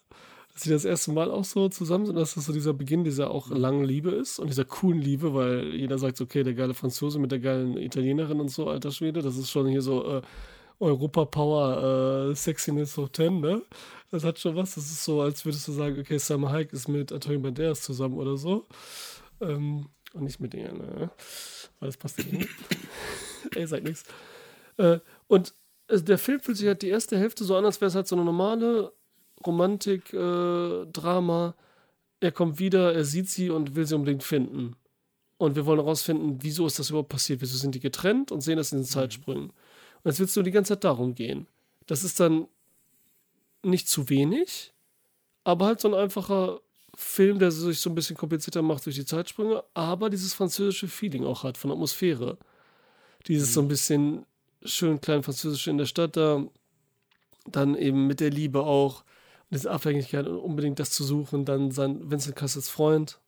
[0.58, 3.30] Dass sie das erste Mal auch so zusammen sind, dass das so dieser Beginn dieser
[3.30, 7.20] auch langen Liebe ist und dieser coolen Liebe, weil jeder sagt, okay, der geile Franzose
[7.20, 10.22] mit der geilen Italienerin und so, alter Schwede, das ist schon hier so äh,
[10.80, 13.62] Europa Power äh, Sexiness hoch 10, ne?
[14.10, 14.74] Das hat schon was.
[14.74, 18.18] Das ist so, als würdest du sagen, okay, Sam Hike ist mit Antonio Banderas zusammen
[18.18, 18.66] oder so.
[19.40, 21.12] Ähm, und nicht mit ihr, ne?
[21.78, 22.48] Weil das passt nicht.
[23.54, 24.02] Ey, sag nichts.
[24.76, 25.54] Äh, und
[25.86, 28.08] also der Film fühlt sich halt die erste Hälfte so an, als wäre es halt
[28.08, 28.92] so eine normale
[29.46, 31.54] Romantik, äh, Drama.
[32.20, 34.76] Er kommt wieder, er sieht sie und will sie unbedingt finden.
[35.36, 37.40] Und wir wollen herausfinden, wieso ist das überhaupt passiert?
[37.40, 39.50] Wieso sind die getrennt und sehen das in den Zeitsprüngen?
[39.50, 41.46] Und jetzt willst du die ganze Zeit darum gehen.
[41.86, 42.48] Das ist dann
[43.62, 44.72] nicht zu wenig,
[45.44, 46.60] aber halt so ein einfacher
[46.94, 51.24] Film, der sich so ein bisschen komplizierter macht durch die Zeitsprünge, aber dieses französische Feeling
[51.24, 52.38] auch hat von Atmosphäre.
[53.26, 54.26] Dieses so ein bisschen
[54.64, 56.44] schön klein französische in der Stadt da,
[57.46, 59.04] dann eben mit der Liebe auch,
[59.50, 63.18] diese Abhängigkeit und unbedingt das zu suchen, dann sein Vincent Cassels Freund,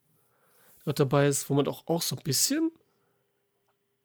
[0.86, 2.70] der dabei ist, wo man auch, auch so ein bisschen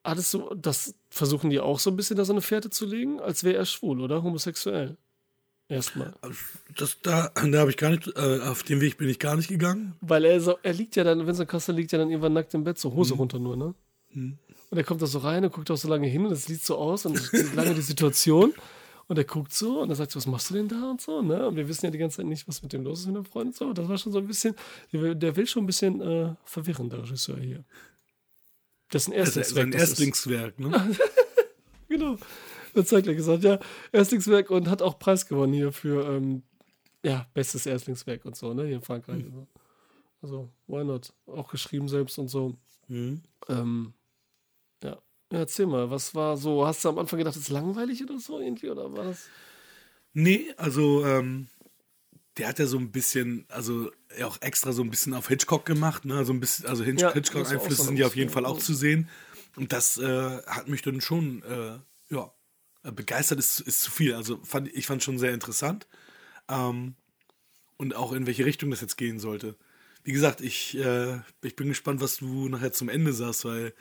[0.06, 3.20] alles so, das versuchen die auch so ein bisschen da so eine Fährte zu legen,
[3.20, 4.96] als wäre er schwul oder homosexuell.
[5.68, 6.14] Erstmal.
[6.76, 9.48] Das, da da habe ich gar nicht, äh, auf den Weg bin ich gar nicht
[9.48, 9.96] gegangen.
[10.00, 12.62] Weil er so, er liegt ja dann, Vincent Cassel liegt ja dann irgendwann nackt im
[12.62, 13.20] Bett, so Hose mhm.
[13.20, 13.74] runter nur, ne?
[14.12, 14.38] Mhm.
[14.70, 16.64] Und er kommt da so rein und guckt auch so lange hin und es sieht
[16.64, 17.20] so aus und
[17.54, 18.54] lange die Situation.
[19.08, 21.22] Und er guckt so und er sagt so, was machst du denn da und so,
[21.22, 21.46] ne?
[21.46, 23.24] Und wir wissen ja die ganze Zeit nicht, was mit dem los ist mit dem
[23.24, 23.72] Freund und so.
[23.72, 24.56] Das war schon so ein bisschen,
[24.92, 27.64] der will schon ein bisschen äh, verwirren, der Regisseur hier.
[28.90, 29.70] Das ist ein Erstlingswerk.
[29.70, 30.96] Das ist ein Erstlingswerk, ne?
[31.88, 32.18] genau
[32.84, 33.58] Zeit lang gesagt, ja,
[33.92, 36.42] Erstlingswerk und hat auch Preis gewonnen hier für, ähm,
[37.04, 39.24] ja, bestes Erstlingswerk und so, ne, hier in Frankreich.
[39.24, 39.46] Mhm.
[40.22, 41.12] Also, why not?
[41.26, 42.56] Auch geschrieben selbst und so.
[42.88, 43.22] Mhm.
[43.48, 43.92] Ähm.
[45.30, 48.38] Erzähl mal, was war so, hast du am Anfang gedacht, das ist langweilig oder so
[48.38, 49.28] irgendwie, oder war das?
[50.12, 51.48] Nee, also, ähm,
[52.36, 55.64] der hat ja so ein bisschen, also ja auch extra so ein bisschen auf Hitchcock
[55.64, 56.24] gemacht, ne?
[56.24, 59.08] So ein bisschen, also Hitch ja, Hitchcock-Einflüsse sind ja auf jeden Fall auch zu sehen.
[59.56, 61.78] Und das äh, hat mich dann schon, äh,
[62.14, 62.30] ja,
[62.82, 64.14] begeistert ist, ist zu viel.
[64.14, 65.86] Also fand, ich fand schon sehr interessant.
[66.48, 66.94] Ähm,
[67.78, 69.56] und auch in welche Richtung das jetzt gehen sollte.
[70.04, 73.74] Wie gesagt, ich, äh, ich bin gespannt, was du nachher zum Ende sagst, weil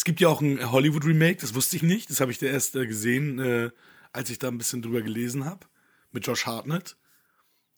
[0.00, 2.08] es gibt ja auch ein Hollywood-Remake, das wusste ich nicht.
[2.08, 3.70] Das habe ich der erst äh, gesehen, äh,
[4.14, 5.66] als ich da ein bisschen drüber gelesen habe.
[6.10, 6.96] Mit Josh Hartnett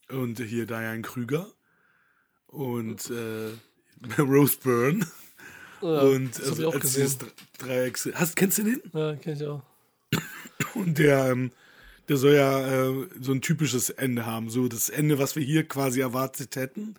[0.08, 1.48] und hier Diane Krüger
[2.46, 3.50] und äh,
[4.22, 5.04] Rose Byrne.
[5.80, 7.12] Ja, und das also, ich auch gesehen.
[7.58, 7.98] Dreieck.
[8.14, 8.82] Hast, kennst du den?
[8.92, 9.64] Ja, kenn ich auch.
[10.74, 11.50] Und der, ähm,
[12.08, 14.48] der soll ja äh, so ein typisches Ende haben.
[14.48, 16.94] So das Ende, was wir hier quasi erwartet hätten,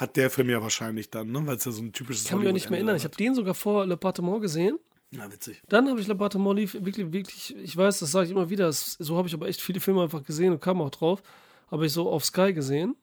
[0.00, 1.46] hat der Film ja wahrscheinlich dann, ne?
[1.46, 2.94] weil es ja so ein typisches Ich kann mich auch nicht mehr erinnern.
[2.94, 3.00] Hat.
[3.00, 4.78] Ich habe den sogar vor Le Partement gesehen.
[5.10, 5.60] Ja, witzig.
[5.68, 9.18] Dann habe ich Le Partement wirklich, wirklich, ich weiß, das sage ich immer wieder, so
[9.18, 11.22] habe ich aber echt viele Filme einfach gesehen und kam auch drauf.
[11.70, 12.96] Habe ich so auf Sky gesehen.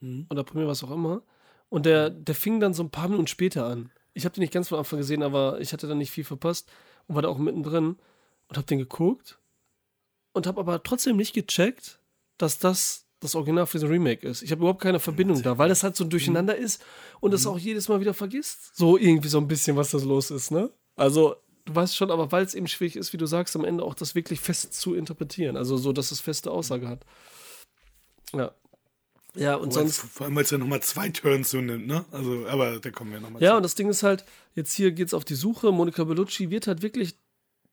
[0.00, 0.26] Mhm.
[0.28, 1.22] Oder Premiere, was auch immer.
[1.70, 3.90] Und der, der fing dann so ein paar Minuten später an.
[4.12, 6.70] Ich habe den nicht ganz von Anfang gesehen, aber ich hatte dann nicht viel verpasst
[7.06, 7.96] und war da auch mittendrin
[8.48, 9.38] und habe den geguckt
[10.34, 11.98] und habe aber trotzdem nicht gecheckt,
[12.36, 14.42] dass das das Original für den Remake ist.
[14.42, 16.82] Ich habe überhaupt keine Verbindung da, weil das halt so durcheinander ist
[17.20, 17.52] und es mhm.
[17.52, 18.76] auch jedes Mal wieder vergisst.
[18.76, 20.70] So irgendwie so ein bisschen, was das los ist, ne?
[20.96, 23.84] Also, du weißt schon, aber weil es eben schwierig ist, wie du sagst, am Ende
[23.84, 25.56] auch das wirklich fest zu interpretieren.
[25.56, 27.04] Also so, dass es feste Aussage hat.
[28.34, 28.52] Ja.
[29.34, 29.98] Ja, und sonst.
[29.98, 32.04] Vor allem, weil es ja nochmal zwei Turns so nimmt, ne?
[32.10, 33.56] Also, aber da kommen wir nochmal Ja, zu.
[33.56, 35.72] und das Ding ist halt, jetzt hier geht's auf die Suche.
[35.72, 37.16] Monika Bellucci wird halt wirklich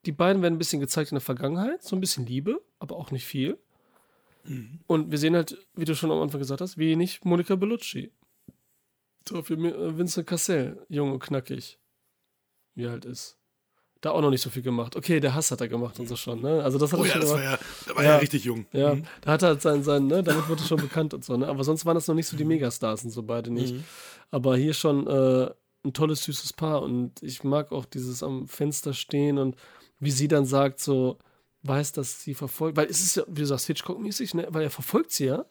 [0.05, 3.11] die beiden werden ein bisschen gezeigt in der Vergangenheit, so ein bisschen Liebe, aber auch
[3.11, 3.57] nicht viel.
[4.49, 4.79] Mhm.
[4.87, 8.11] Und wir sehen halt, wie du schon am Anfang gesagt hast, wenig Monika Bellucci.
[9.25, 11.77] Dafür äh, Vincent Cassell, jung und knackig.
[12.75, 13.37] Wie er halt ist.
[14.01, 14.95] Da auch noch nicht so viel gemacht.
[14.95, 16.63] Okay, der Hass hat er gemacht und so schon, ne?
[16.63, 18.45] Also das hat oh, er ja, schon das war ja, da war ja, ja richtig
[18.45, 18.65] jung.
[18.71, 19.03] Ja, mhm.
[19.21, 21.47] da hat er halt sein, sein, ne, damit wurde er schon bekannt und so, ne?
[21.47, 22.49] Aber sonst waren das noch nicht so die mhm.
[22.49, 23.75] Megastars und so beide nicht.
[23.75, 23.83] Mhm.
[24.31, 25.51] Aber hier schon äh,
[25.83, 29.57] ein tolles, süßes Paar und ich mag auch dieses am Fenster stehen und
[29.99, 31.17] wie sie dann sagt, so
[31.63, 34.47] weiß, dass sie verfolgt, weil es ist ja, wie du sagst, Hitchcock-mäßig, ne?
[34.49, 35.45] weil er verfolgt sie ja,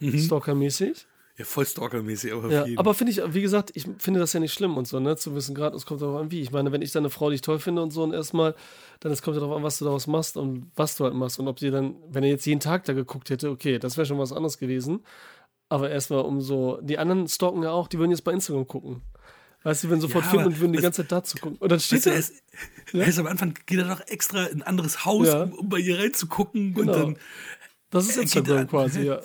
[0.00, 0.18] mhm.
[0.18, 1.06] Stalker-mäßig.
[1.40, 4.52] Ja, voll Stalker-mäßig, aber ja, Aber finde ich, wie gesagt, ich finde das ja nicht
[4.52, 6.42] schlimm und so, ne, zu wissen, gerade, es kommt darauf an, wie.
[6.42, 8.54] Ich meine, wenn ich dann eine Frau, die ich toll finde und so, und erstmal,
[8.98, 11.40] dann es kommt ja darauf an, was du daraus machst und was du halt machst
[11.40, 14.04] und ob die dann, wenn er jetzt jeden Tag da geguckt hätte, okay, das wäre
[14.04, 15.02] schon was anderes gewesen.
[15.70, 19.02] Aber erstmal um so, die anderen stalken ja auch, die würden jetzt bei Instagram gucken.
[19.62, 21.58] Weißt du, würden sofort ja, und würden die ganze Zeit dazu gucken.
[21.58, 22.14] Und dann steht er.
[22.14, 22.32] Weißt
[22.92, 23.18] du, ja?
[23.18, 25.42] am Anfang geht er doch extra in ein anderes Haus, ja.
[25.42, 26.74] um, um, bei ihr reinzugucken.
[26.74, 26.92] Genau.
[26.92, 27.16] Und dann.
[27.90, 29.20] Das ist Instagram quasi, ja.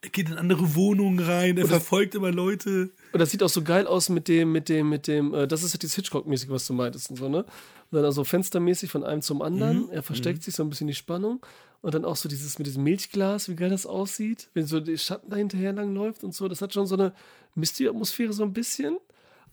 [0.00, 2.90] Er geht in andere Wohnungen rein, er und verfolgt immer Leute.
[3.12, 5.62] Und das sieht auch so geil aus mit dem, mit dem, mit dem, äh, das
[5.62, 7.38] ist ja dieses Hitchcock-mäßig, was du meintest und so, ne?
[7.38, 9.86] Und dann also fenstermäßig von einem zum anderen.
[9.86, 9.90] Mhm.
[9.90, 11.44] Er versteckt sich so ein bisschen die Spannung.
[11.80, 14.98] Und dann auch so dieses mit diesem Milchglas, wie geil das aussieht, wenn so die
[14.98, 16.48] Schatten dahinterher lang läuft und so.
[16.48, 17.12] Das hat schon so eine
[17.54, 18.98] Mystery-Atmosphäre so ein bisschen,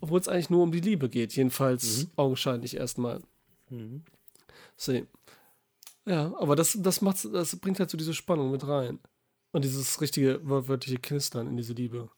[0.02, 3.22] obwohl es eigentlich nur um die Liebe geht, jedenfalls augenscheinlich erstmal.
[4.78, 5.02] So.
[6.06, 9.00] Ja, aber das, das, macht's, das bringt halt so diese Spannung mit rein.
[9.52, 12.10] Und dieses richtige wortwörtliche Knistern in diese Liebe.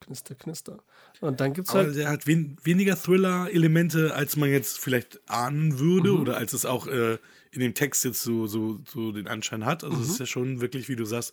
[0.00, 0.78] Knister, knister.
[1.20, 1.96] Und dann gibt's Aber halt.
[1.96, 6.20] der hat wen, weniger Thriller-Elemente, als man jetzt vielleicht ahnen würde Mhm.
[6.20, 7.18] oder als es auch äh,
[7.50, 9.82] in dem Text jetzt so, so, so den Anschein hat.
[9.84, 10.02] Also Mhm.
[10.02, 11.32] es ist ja schon wirklich, wie du sagst,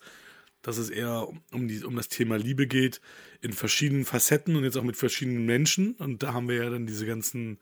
[0.66, 3.00] dass es eher um, die, um das Thema Liebe geht,
[3.40, 5.92] in verschiedenen Facetten und jetzt auch mit verschiedenen Menschen.
[5.94, 7.58] Und da haben wir ja dann diese ganzen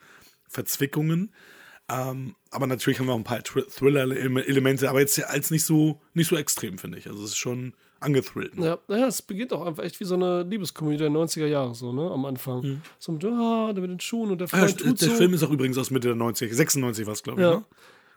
[0.49, 1.33] Verzwickungen.
[1.89, 5.65] Ähm, aber natürlich haben wir auch ein paar Thr- Thriller-Elemente, aber jetzt ja als nicht
[5.65, 7.07] so, nicht so extrem, finde ich.
[7.09, 8.57] Also es ist schon angethrillt.
[8.59, 8.67] ne?
[8.67, 11.93] Ja, naja, es beginnt auch einfach echt wie so eine Liebeskomödie der 90er Jahre, so,
[11.93, 12.81] ne, am Anfang.
[12.99, 15.15] So mit, ah, der mit den Schuhen und der Ah, ja, Freund tut der so.
[15.15, 17.47] Film ist auch übrigens aus Mitte der 90, 96 war es, glaube ich.
[17.47, 17.55] Ja.
[17.57, 17.65] Ne?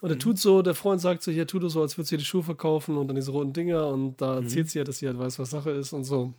[0.01, 2.15] Und er tut so, der Freund sagt so, hier, tu das so, als würdest du
[2.15, 4.99] dir die Schuhe verkaufen und dann diese roten Dinger und da erzählt sie ja, dass
[4.99, 6.33] sie halt weiß, was Sache ist und so.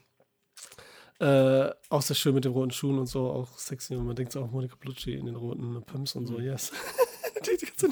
[1.20, 3.96] Äh, auch sehr schön mit den roten Schuhen und so, auch sexy.
[3.96, 6.70] Und man denkt so, auch Monika Blutschi in den roten Pumps und so, yes.
[7.46, 7.88] die, ganze.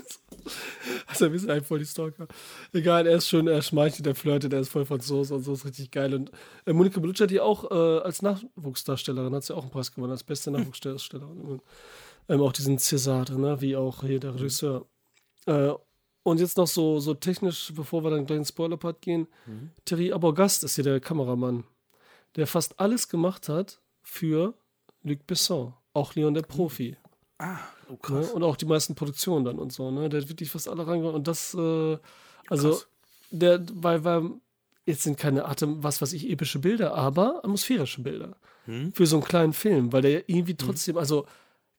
[1.07, 2.29] Also, wir sind halt voll die Stalker.
[2.73, 5.65] Egal, er ist schön, er schmeichelt, er flirtet, er ist voll Franzose und so, ist
[5.65, 6.15] richtig geil.
[6.15, 6.31] Und
[6.67, 10.13] äh, Monika Bellucci hat die auch äh, als Nachwuchsdarstellerin, hat sie auch einen Preis gewonnen,
[10.13, 11.41] als beste Nachwuchsdarstellerin.
[11.41, 11.63] Und,
[12.29, 14.87] ähm, auch diesen César, ne, wie auch hier der Regisseur.
[15.47, 15.73] Äh,
[16.23, 19.29] und jetzt noch so, so technisch, bevor wir dann gleich in den Spoiler-Part gehen.
[19.85, 21.63] Thierry Aborgast ist hier der Kameramann,
[22.35, 24.55] der fast alles gemacht hat für
[25.05, 26.97] Luc Besson, auch Leon der Profi.
[27.39, 27.99] Ah, oh Ne?
[28.03, 28.31] krass.
[28.33, 30.09] Und auch die meisten Produktionen dann und so, ne?
[30.09, 31.15] Der hat wirklich fast alle reingehauen.
[31.15, 31.99] Und das, äh,
[32.49, 32.89] also, Krass.
[33.31, 34.31] der, weil, weil,
[34.85, 38.37] jetzt sind keine Atem, was weiß ich, epische Bilder, aber atmosphärische Bilder.
[38.65, 38.93] Hm?
[38.93, 41.27] Für so einen kleinen Film, weil der irgendwie trotzdem, also,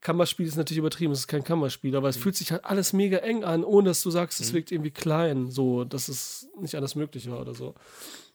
[0.02, 3.18] Kammerspiel ist natürlich übertrieben, es ist kein Kammerspiel, aber es fühlt sich halt alles mega
[3.18, 6.96] eng an, ohne dass du sagst, es wirkt irgendwie klein, so, dass es nicht alles
[6.96, 7.74] möglich war oder so.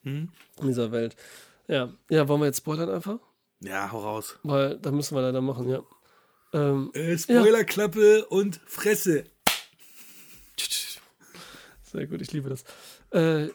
[0.03, 0.29] Hm?
[0.59, 1.15] In dieser Welt.
[1.67, 3.19] Ja, ja, wollen wir jetzt spoilern einfach?
[3.61, 4.37] Ja, hau raus.
[4.43, 5.81] Weil, da müssen wir leider machen, ja.
[6.51, 9.23] Ähm, Äh, Spoilerklappe und Fresse.
[11.83, 12.63] Sehr gut, ich liebe das.
[13.11, 13.49] Äh,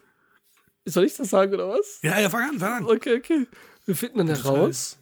[0.87, 1.99] soll ich das sagen oder was?
[2.03, 2.87] Ja, ja, fang an, fang an.
[2.87, 3.47] Okay, okay.
[3.85, 4.97] Wir finden dann heraus.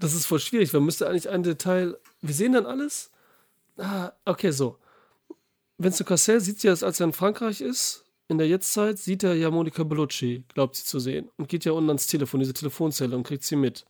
[0.00, 0.72] Das ist voll schwierig.
[0.72, 1.96] Man müsste eigentlich ein Detail.
[2.22, 3.10] Wir sehen dann alles.
[3.76, 4.78] Ah, okay, so.
[5.76, 9.50] Vincent Cassel sieht ja, als er in Frankreich ist, in der Jetztzeit, sieht er ja
[9.50, 11.30] Monika Bellucci, glaubt sie zu sehen.
[11.36, 13.84] Und geht ja unten ans Telefon, diese Telefonzelle, und kriegt sie mit.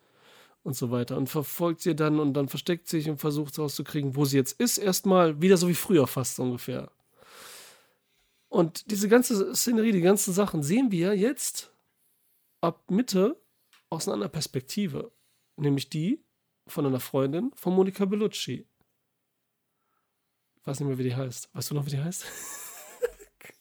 [0.64, 1.16] Und so weiter.
[1.16, 4.78] Und verfolgt sie dann und dann versteckt sich und versucht rauszukriegen, wo sie jetzt ist.
[4.78, 6.90] Erstmal wieder so wie früher fast ungefähr.
[8.48, 11.70] Und diese ganze Szenerie, die ganzen Sachen sehen wir jetzt
[12.60, 13.36] ab Mitte
[13.90, 15.12] aus einer anderen Perspektive.
[15.60, 16.24] Nämlich die
[16.66, 18.66] von einer Freundin von Monika Bellucci.
[20.60, 21.50] Ich weiß nicht mehr, wie die heißt.
[21.52, 22.24] Weißt du noch, wie die heißt?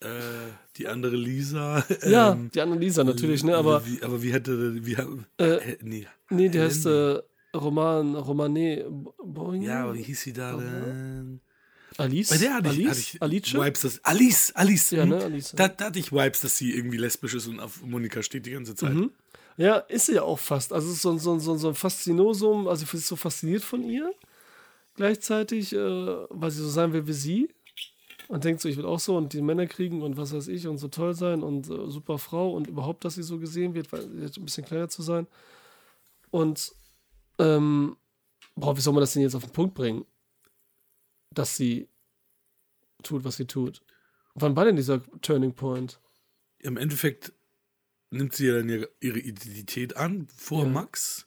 [0.01, 1.85] Äh, die andere Lisa.
[2.07, 3.57] ja, ähm, die Annalisa natürlich, ne?
[3.57, 4.85] Aber Wie, aber wie hätte.
[4.85, 6.07] Wie, Äh, äh, nee.
[6.29, 7.19] nee, die heißt äh,
[7.53, 8.85] Roman, Romane
[9.21, 9.61] Boing.
[9.61, 11.41] Ja, aber wie hieß sie da denn?
[11.97, 12.29] Alice.
[12.29, 12.89] Bei der hatte ich, Alice?
[12.89, 13.53] hatte ich Alice?
[13.53, 14.05] Vibes, dass.
[14.05, 14.91] Alice, Alice.
[14.91, 15.09] Ja, hm.
[15.09, 15.51] ne, Alice.
[15.53, 18.51] Da, da hatte ich Vibes, dass sie irgendwie lesbisch ist und auf Monika steht die
[18.51, 18.93] ganze Zeit.
[18.93, 19.11] Mhm.
[19.59, 20.71] Ja, ist sie ja auch fast.
[20.71, 24.13] Also so, so, so, so ein Faszinosum, also ich bin so fasziniert von ihr.
[24.95, 25.77] Gleichzeitig, äh,
[26.29, 27.49] weil sie so sein will wie sie.
[28.29, 30.65] Und denkt so, ich will auch so und die Männer kriegen und was weiß ich
[30.65, 33.91] und so toll sein und äh, super Frau und überhaupt, dass sie so gesehen wird,
[33.91, 35.27] weil sie ein bisschen kleiner zu sein.
[36.31, 36.73] Und,
[37.37, 37.97] ähm,
[38.55, 40.05] boah, wie soll man das denn jetzt auf den Punkt bringen?
[41.31, 41.89] Dass sie
[43.03, 43.81] tut, was sie tut.
[44.35, 45.99] Wann war denn dieser Turning Point?
[46.59, 47.33] Im Endeffekt
[48.11, 50.69] nimmt sie ja dann ihre, Identität an vor Ja.
[50.69, 51.25] Max.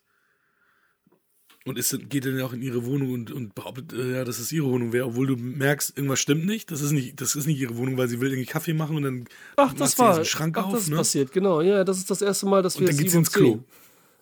[1.65, 4.41] Und ist, geht dann ja auch in ihre Wohnung und, und behauptet, äh, ja, dass
[4.41, 6.73] es ihre Wohnung wäre, obwohl du merkst, irgendwas stimmt nicht.
[6.73, 9.03] Das ist nicht, das ist nicht ihre Wohnung, weil sie will irgendwie Kaffee machen und
[9.05, 9.25] dann
[9.57, 10.11] Ach, macht das sie war.
[10.11, 10.97] diesen Schrank ach, auf, das ist ne?
[10.97, 11.61] passiert, genau.
[11.61, 13.47] Ja, das ist das erste Mal, dass Und wir dann geht sie ins Klo.
[13.53, 13.65] sehen.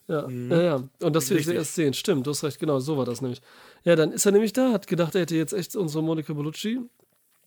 [0.08, 0.74] Ja, ja, ja.
[1.00, 1.54] Und dass wir sie Richtig.
[1.54, 1.94] erst sehen.
[1.94, 3.40] Stimmt, du hast recht, genau, so war das nämlich.
[3.84, 6.80] Ja, dann ist er nämlich da, hat gedacht, er hätte jetzt echt unsere Monika Bellucci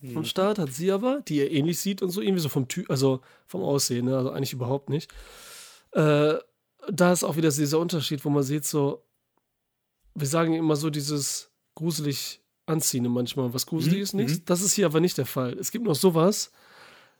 [0.04, 0.18] Mhm.
[0.18, 2.90] am Start, hat sie aber, die er ähnlich sieht und so, irgendwie so vom Typ,
[2.90, 4.18] also vom Aussehen, ne?
[4.18, 5.12] also eigentlich überhaupt nicht.
[5.92, 6.36] Äh,
[6.92, 9.04] da ist auch wieder dieser Unterschied, wo man sieht, so,
[10.16, 14.38] wir sagen immer so dieses gruselig Anziehende manchmal, was gruselig Mhm, ist, nichts.
[14.40, 14.46] mhm.
[14.46, 15.58] Das ist hier aber nicht der Fall.
[15.60, 16.52] Es gibt noch sowas,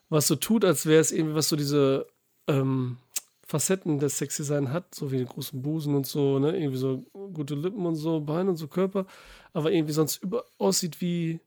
[0.10, 2.08] was so tut, als wäre es irgendwie, was so diese
[2.48, 2.98] ähm,
[3.46, 7.56] Facetten des Sexy-Sein hat, so wie den großen Busen und so, ne, irgendwie so gute
[7.56, 9.06] Lippen und so, Beine und so Körper,
[9.54, 11.40] aber irgendwie sonst über aussieht wie,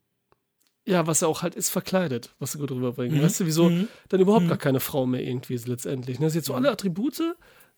[0.87, 3.17] ja, was er auch halt ist, verkleidet, was sie gut rüberbringen.
[3.17, 3.23] Mhm.
[3.23, 3.87] Weißt du, wieso Mhm.
[4.09, 6.19] dann überhaupt gar keine Frau mehr irgendwie ist letztendlich.
[6.19, 6.29] Ne?
[6.29, 7.21] Sie hat so alle Attribute,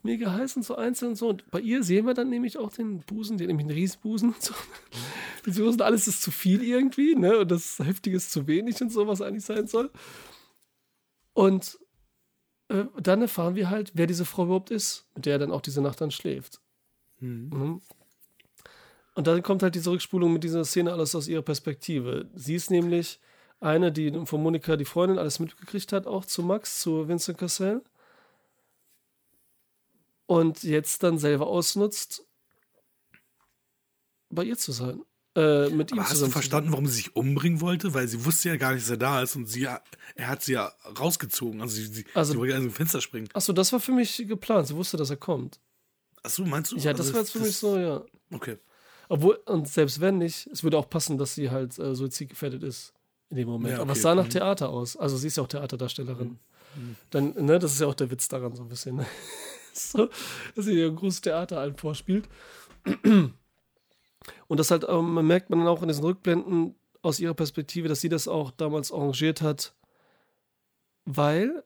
[0.04, 1.28] mega heiß und so einzeln und so.
[1.30, 4.42] Und bei ihr sehen wir dann nämlich auch den Busen, den nämlich einen Riesenbusen und
[4.42, 4.54] so.
[5.46, 7.40] Sie wussten, alles ist zu viel irgendwie, ne?
[7.40, 9.90] Und das Heftige ist zu wenig und so, was eigentlich sein soll.
[11.34, 11.80] Und
[12.70, 15.62] äh, dann erfahren wir halt, wer diese Frau überhaupt ist, mit der er dann auch
[15.62, 16.62] diese Nacht dann schläft.
[17.20, 17.82] Mhm.
[19.20, 22.30] Und dann kommt halt diese Rückspulung mit dieser Szene alles aus ihrer Perspektive.
[22.36, 23.20] Sie ist nämlich
[23.60, 27.82] eine, die von Monika, die Freundin, alles mitgekriegt hat, auch zu Max, zu Vincent Cassell.
[30.26, 32.24] Und jetzt dann selber ausnutzt,
[34.30, 35.02] bei ihr zu sein.
[35.36, 37.94] Äh, mit ihm Aber hast du verstanden, warum sie sich umbringen wollte?
[37.94, 39.82] Weil sie wusste ja gar nicht, dass er da ist und sie, er
[40.30, 41.60] hat sie ja rausgezogen.
[41.60, 43.28] Also sie, sie, Also- sie wollte ja aus dem Fenster springen.
[43.34, 44.68] Achso, das war für mich geplant.
[44.70, 45.60] Sie wusste, dass er kommt.
[46.24, 46.78] Achso, meinst du?
[46.78, 48.06] Ja, das Also war jetzt für mich so, ja.
[48.32, 48.56] Okay.
[49.10, 52.94] Obwohl, und selbst wenn nicht, es würde auch passen, dass sie halt äh, suizidgefährdet ist
[53.30, 53.74] in dem Moment.
[53.74, 54.04] Ja, Aber es okay.
[54.04, 54.30] sah nach Mhm.
[54.30, 54.96] Theater aus.
[54.96, 56.40] Also sie ist ja auch Theaterdarstellerin.
[57.10, 58.98] Dann, ne, das ist ja auch der Witz daran so ein bisschen.
[58.98, 59.06] ne?
[59.74, 60.10] so,
[60.56, 62.30] dass sie ihr großes Theater allen vorspielt.
[64.48, 67.88] Und das halt, ähm, man merkt man dann auch in diesen Rückblenden aus ihrer Perspektive,
[67.88, 69.74] dass sie das auch damals arrangiert hat,
[71.06, 71.64] weil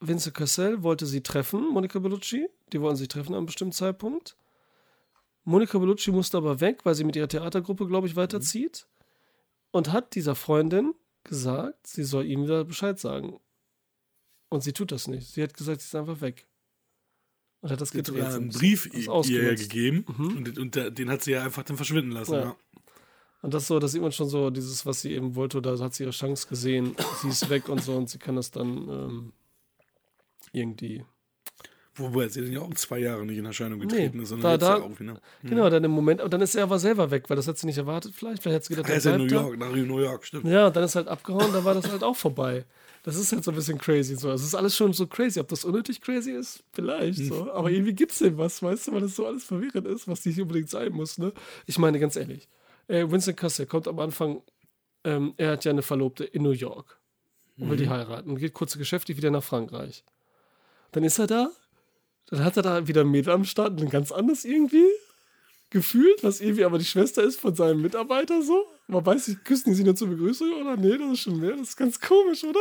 [0.00, 2.48] Vincent Cassel wollte sie treffen, Monica Bellucci.
[2.72, 4.36] Die wollten sich treffen an einem bestimmten Zeitpunkt.
[5.44, 8.86] Monica Bellucci musste aber weg, weil sie mit ihrer Theatergruppe, glaube ich, weiterzieht.
[9.70, 13.38] Und hat dieser Freundin gesagt, sie soll ihm wieder Bescheid sagen.
[14.48, 15.28] Und sie tut das nicht.
[15.28, 16.46] Sie hat gesagt, sie ist einfach weg.
[17.60, 18.22] Und hat das Sie hat gedreht.
[18.24, 20.36] sogar einen Das- Brief das ihr gegeben Mhm.
[20.36, 22.34] und, und der- den hat sie ja einfach dann verschwinden lassen.
[22.34, 22.40] Ja.
[22.44, 22.56] Ja.
[23.42, 25.94] Und das so, da sieht man schon so, dieses, was sie eben wollte, da hat
[25.94, 29.32] sie ihre Chance gesehen, sie ist weg und so und sie kann das dann ähm,
[30.52, 31.04] irgendwie.
[31.96, 34.76] Wobei sie dann ja auch zwei Jahre nicht in Erscheinung Nee, getreten ist, da- da-
[34.82, 35.20] auch wieder.
[35.42, 37.66] Genau, dann im Moment, und dann ist er aber selber weg, weil das hat sie
[37.66, 38.42] nicht erwartet, vielleicht.
[38.42, 39.36] Vielleicht hat sie gedacht, Er ist in New da.
[39.42, 40.44] York, nach New York, stimmt.
[40.46, 42.64] Ja, und dann ist halt abgehauen, dann war das halt auch vorbei.
[43.04, 44.16] Das ist halt so ein bisschen crazy.
[44.16, 44.30] So.
[44.30, 45.38] Also es ist alles schon so crazy.
[45.38, 47.52] Ob das unnötig crazy ist, vielleicht so.
[47.52, 50.24] Aber irgendwie gibt es dem was, weißt du, weil das so alles verwirrend ist, was
[50.24, 51.18] nicht unbedingt sein muss.
[51.18, 51.32] Ne?
[51.66, 52.48] Ich meine, ganz ehrlich,
[52.88, 54.42] äh, Vincent Cassel kommt am Anfang,
[55.04, 56.98] ähm, er hat ja eine Verlobte in New York
[57.58, 60.02] und will die heiraten und geht kurz geschäftlich wieder nach Frankreich.
[60.92, 61.50] Dann ist er da,
[62.34, 64.86] dann hat er da wieder ein Mädel am Start, ein ganz anderes irgendwie
[65.70, 68.64] gefühlt, was irgendwie aber die Schwester ist von seinem Mitarbeiter so.
[68.86, 70.76] Man weiß nicht, küssen die sich nur zur Begrüßung oder?
[70.76, 71.52] Nee, das ist schon mehr.
[71.56, 72.60] Das ist ganz komisch, oder?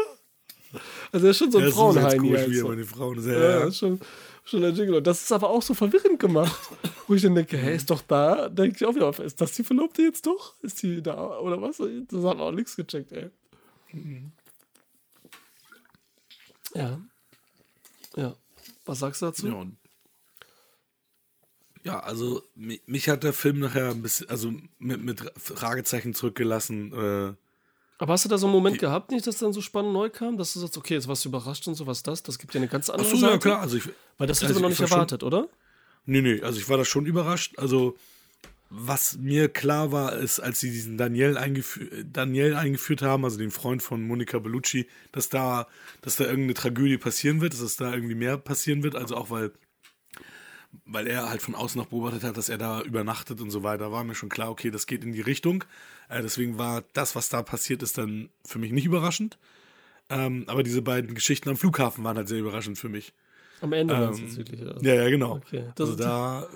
[1.11, 2.17] Also er ist schon so ein Ja, das ist Frauenheini.
[2.17, 2.67] komisch, wie so.
[2.67, 3.25] bei den Frauen ist.
[3.27, 3.99] Ja, Ja, das ist schon,
[4.43, 4.95] schon ein Jingle.
[4.95, 6.59] Und das ist aber auch so verwirrend gemacht.
[7.07, 8.49] Wo ich dann denke, hä, ist doch da.
[8.49, 10.55] Denke ich auch wieder, ist das die Verlobte jetzt doch?
[10.61, 11.77] Ist die da oder was?
[11.77, 13.29] Das hat auch nichts gecheckt, ey.
[16.73, 16.99] Ja.
[18.15, 18.35] Ja.
[18.85, 19.47] Was sagst du dazu?
[19.47, 19.65] Ja,
[21.83, 26.93] ja, also mi- mich hat der Film nachher ein bisschen, also mit, mit Fragezeichen zurückgelassen.
[26.93, 27.33] Äh,
[27.97, 30.37] Aber hast du da so einen Moment gehabt, nicht, dass dann so spannend neu kam,
[30.37, 32.23] dass du sagst, okay, jetzt warst du überrascht und so, was das?
[32.23, 33.33] Das gibt ja eine ganz andere Achso, Seite.
[33.33, 33.59] ja klar.
[33.59, 35.47] Also ich, Weil das hätte also man noch ich nicht war schon- erwartet, oder?
[36.05, 37.57] Nee, nee, also ich war da schon überrascht.
[37.59, 37.97] Also,
[38.75, 43.51] was mir klar war, ist, als sie diesen Daniel, eingefü Daniel eingeführt haben, also den
[43.51, 45.67] Freund von Monica Bellucci, dass da,
[46.01, 48.95] dass da irgendeine Tragödie passieren wird, dass es da irgendwie mehr passieren wird.
[48.95, 49.51] Also auch weil,
[50.85, 53.91] weil er halt von außen noch beobachtet hat, dass er da übernachtet und so weiter,
[53.91, 55.63] war mir schon klar, okay, das geht in die Richtung.
[56.09, 59.37] Äh, deswegen war das, was da passiert ist, dann für mich nicht überraschend.
[60.09, 63.13] Ähm, aber diese beiden Geschichten am Flughafen waren halt sehr überraschend für mich.
[63.61, 64.61] Am Ende war es Ähm, jetzt wirklich.
[64.61, 64.75] Ja.
[64.81, 65.35] Ja, ja, genau.
[65.35, 66.49] Okay, also da,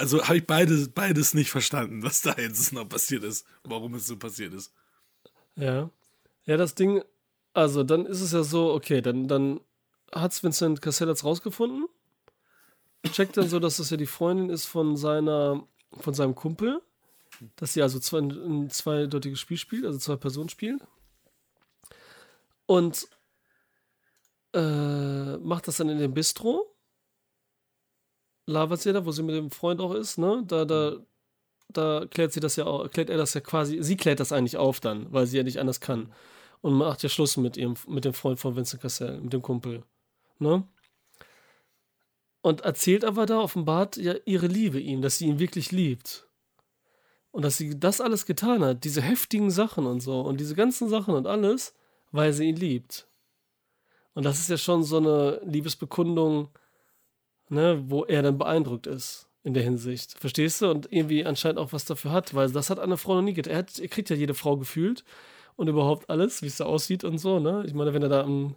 [0.00, 4.06] also habe ich beides, beides nicht verstanden, was da jetzt noch passiert ist, warum es
[4.06, 4.72] so passiert ist.
[5.56, 5.90] Ja.
[6.46, 7.04] Ja, das Ding,
[7.52, 9.60] also dann ist es ja so, okay, dann, dann
[10.10, 11.86] hat Vincent Cassel jetzt rausgefunden.
[13.12, 15.66] Checkt dann so, dass das ja die Freundin ist von seiner,
[15.98, 16.80] von seinem Kumpel.
[17.56, 20.80] Dass sie also zwei, ein zweideutiges Spiel spielt, also zwei Personen spielen.
[22.66, 23.08] Und
[24.52, 26.69] äh, macht das dann in dem Bistro.
[28.76, 30.42] Sie da, wo sie mit dem Freund auch ist, ne?
[30.46, 30.96] Da, da,
[31.68, 34.56] da klärt sie das ja auch, klärt er das ja quasi, sie klärt das eigentlich
[34.56, 36.12] auf dann, weil sie ja nicht anders kann.
[36.60, 39.82] Und macht ja Schluss mit ihrem, mit dem Freund von Vincent Cassel, mit dem Kumpel.
[40.38, 40.64] Ne?
[42.42, 46.26] Und erzählt aber da, offenbart ja ihre Liebe ihm, dass sie ihn wirklich liebt.
[47.30, 50.88] Und dass sie das alles getan hat, diese heftigen Sachen und so, und diese ganzen
[50.88, 51.74] Sachen und alles,
[52.10, 53.06] weil sie ihn liebt.
[54.14, 56.48] Und das ist ja schon so eine Liebesbekundung,
[57.50, 60.18] ne, wo er dann beeindruckt ist in der Hinsicht.
[60.18, 60.70] Verstehst du?
[60.70, 63.52] Und irgendwie anscheinend auch was dafür hat, weil das hat eine Frau noch nie getan.
[63.52, 65.04] Er, hat, er kriegt ja jede Frau gefühlt
[65.56, 67.64] und überhaupt alles, wie es da aussieht und so, ne?
[67.66, 68.56] Ich meine, wenn er da am,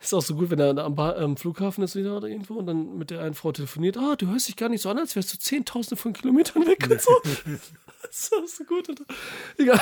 [0.00, 2.54] ist auch so gut, wenn er da am, ba am Flughafen ist wieder oder irgendwo
[2.54, 4.98] und dann mit der einen Frau telefoniert, ah, du hörst dich gar nicht so an,
[4.98, 7.12] als wärst du zehntausende von Kilometern weg und so.
[8.02, 8.88] das ist auch so gut.
[8.88, 9.04] Oder?
[9.58, 9.80] Egal.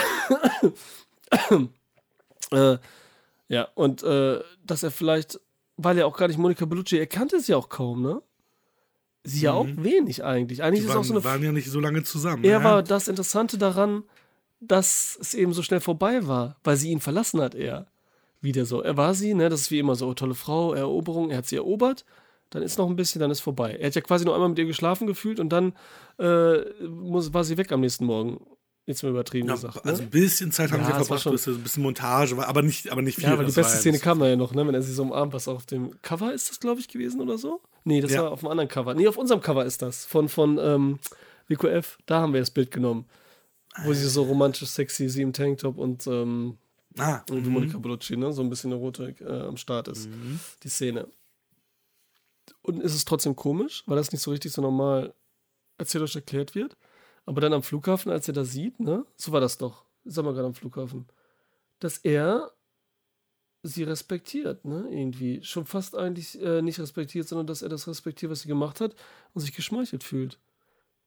[2.78, 2.78] äh,
[3.48, 5.40] ja, und äh, dass er vielleicht,
[5.76, 8.22] weil er auch gar nicht Monika Bellucci, er kannte sie auch kaum, ne?
[9.22, 10.62] Sie ja auch wenig eigentlich.
[10.62, 11.24] Eigentlich Die ist auch waren, so eine.
[11.24, 12.44] waren ja nicht so lange zusammen.
[12.44, 12.64] Er ne?
[12.64, 14.04] war das Interessante daran,
[14.60, 17.86] dass es eben so schnell vorbei war, weil sie ihn verlassen hat, er.
[18.40, 18.82] Wieder so.
[18.82, 19.50] Er war sie, ne?
[19.50, 22.06] Das ist wie immer so, oh, tolle Frau, Eroberung, er hat sie erobert,
[22.48, 23.76] dann ist noch ein bisschen, dann ist vorbei.
[23.78, 25.74] Er hat ja quasi nur einmal mit ihr geschlafen gefühlt und dann
[26.18, 28.40] äh, muss, war sie weg am nächsten Morgen.
[28.90, 29.84] Jetzt mal übertrieben Ja, gesagt.
[29.86, 30.08] also ne?
[30.08, 33.16] ein bisschen Zeit haben Ja, sie verbracht, schon- ein bisschen Montage, aber nicht, aber nicht
[33.16, 33.24] viel.
[33.24, 34.66] Ja, aber die beste Szene kam da ja noch, ne?
[34.66, 37.38] Wenn er sie so umarmt, was auf dem Cover ist das, glaube ich, gewesen oder
[37.38, 37.60] so?
[37.84, 38.24] Nee, das Ja.
[38.24, 38.94] war auf einem anderen Cover.
[38.94, 40.04] Nee, auf unserem Cover ist das.
[40.04, 40.98] Von, von ähm,
[41.48, 41.98] WQF.
[42.06, 43.06] Da haben wir das Bild genommen.
[43.84, 46.58] Wo sie so romantisch, sexy, sie im Tanktop und ähm,
[46.98, 47.54] Ah, irgendwie mhm.
[47.54, 48.32] Monika Bellucci, ne?
[48.32, 50.08] So ein bisschen Erotik äh, am Start ist.
[50.64, 51.06] Die Szene.
[52.62, 55.14] Und ist es trotzdem komisch, weil das nicht so richtig so normal
[55.78, 56.76] erzählerisch erklärt wird.
[57.30, 59.06] Aber dann am Flughafen, als er das sieht, ne?
[59.14, 59.84] So war das doch.
[60.04, 61.06] Sag mal gerade am Flughafen.
[61.78, 62.50] Dass er
[63.62, 64.88] sie respektiert, ne?
[64.90, 65.40] Irgendwie.
[65.44, 68.96] Schon fast eigentlich äh, nicht respektiert, sondern dass er das respektiert, was sie gemacht hat
[69.32, 70.40] und sich geschmeichelt fühlt.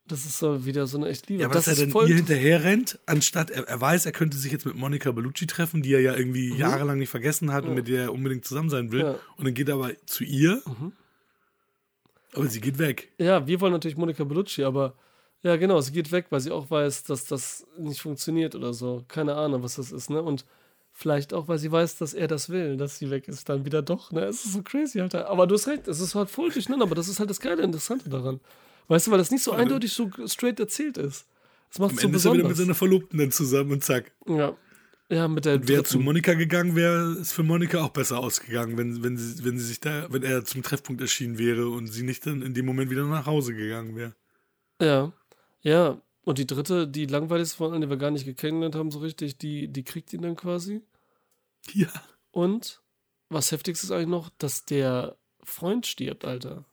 [0.08, 1.42] Das ist so wieder so eine echt Liebe.
[1.42, 4.38] Ja, aber das dass er dann ihr hinterher rennt, anstatt er, er weiß, er könnte
[4.38, 7.74] sich jetzt mit Monika Bellucci treffen, die er ja irgendwie jahrelang nicht vergessen hat und
[7.74, 9.00] mit der er unbedingt zusammen sein will.
[9.00, 9.08] Mhm.
[9.08, 9.20] Ja.
[9.36, 10.62] Und dann geht er aber zu ihr.
[12.34, 13.12] Aber sie geht weg.
[13.18, 14.96] Ja, wir wollen natürlich Monika Bellucci, aber
[15.44, 19.04] ja, genau, sie geht weg, weil sie auch weiß, dass das nicht funktioniert oder so.
[19.08, 20.22] Keine Ahnung, was das ist, ne?
[20.22, 20.46] Und
[20.91, 23.82] vielleicht auch, weil sie weiß, dass er das will, dass sie weg ist, dann wieder
[23.82, 24.22] doch, ne?
[24.26, 25.30] Es ist so crazy, Alter.
[25.30, 27.62] Aber du hast recht, es ist halt voll durcheinander, aber das ist halt das Geile,
[27.64, 28.39] Interessante daran.
[28.88, 31.26] Weißt du, weil das nicht so eindeutig so straight erzählt ist.
[31.70, 32.58] Das macht Am so Ende ist er wieder mit besonders.
[32.66, 34.12] seiner Verlobten dann zusammen und zack.
[34.28, 34.56] Ja.
[35.10, 36.00] Ja, mit der Wäre zu.
[36.00, 39.80] Monika gegangen, wäre es für Monika auch besser ausgegangen, wenn, wenn, sie, wenn sie sich
[39.80, 43.06] da, wenn er zum Treffpunkt erschienen wäre und sie nicht dann in dem Moment wieder
[43.06, 44.16] nach Hause gegangen wäre.
[44.82, 45.12] Ja.
[45.64, 46.01] Ja.
[46.26, 49.38] Und die dritte, die langweiligste von allen, die wir gar nicht kennengelernt haben, so richtig,
[49.38, 50.82] die, die kriegt ihn dann quasi.
[51.74, 51.89] Ja.
[52.32, 52.82] Und
[53.30, 56.66] was heftigste ist eigentlich noch, dass der Freund stirbt, Alter.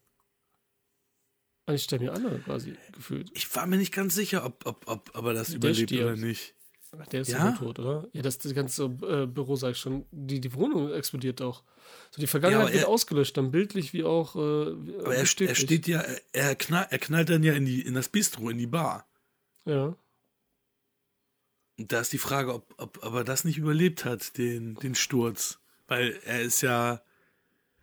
[1.67, 3.31] Eigentlich sterben ja alle quasi gefühlt.
[3.35, 6.05] Ich war mir nicht ganz sicher, ob, ob, ob, ob er das Der überlebt stirbt.
[6.05, 6.55] oder nicht.
[7.13, 7.51] Der ist Ja?
[7.51, 8.09] ja tot, oder?
[8.13, 11.63] Ja, das, das ganze äh, Büro, sag ich schon, die, die Wohnung explodiert doch.
[12.11, 14.35] So die Vergangenheit wird er- ausgelöscht, dann bildlich wie auch.
[14.35, 17.95] Äh, Aber er, er steht ja, er, knall, er knallt dann ja in, die, in
[17.95, 19.07] das Bistro, in die Bar.
[19.65, 19.95] Ja.
[21.79, 24.95] Und da ist die Frage, ob, ob, ob er das nicht überlebt hat, den, den
[24.95, 25.59] Sturz.
[25.89, 27.01] Weil er ist ja,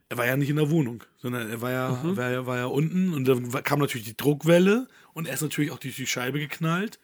[0.10, 2.18] er war ja nicht in der Wohnung, sondern er war ja, Mhm.
[2.18, 5.72] war ja, war ja unten und dann kam natürlich die Druckwelle und er ist natürlich
[5.72, 7.00] auch durch die Scheibe geknallt.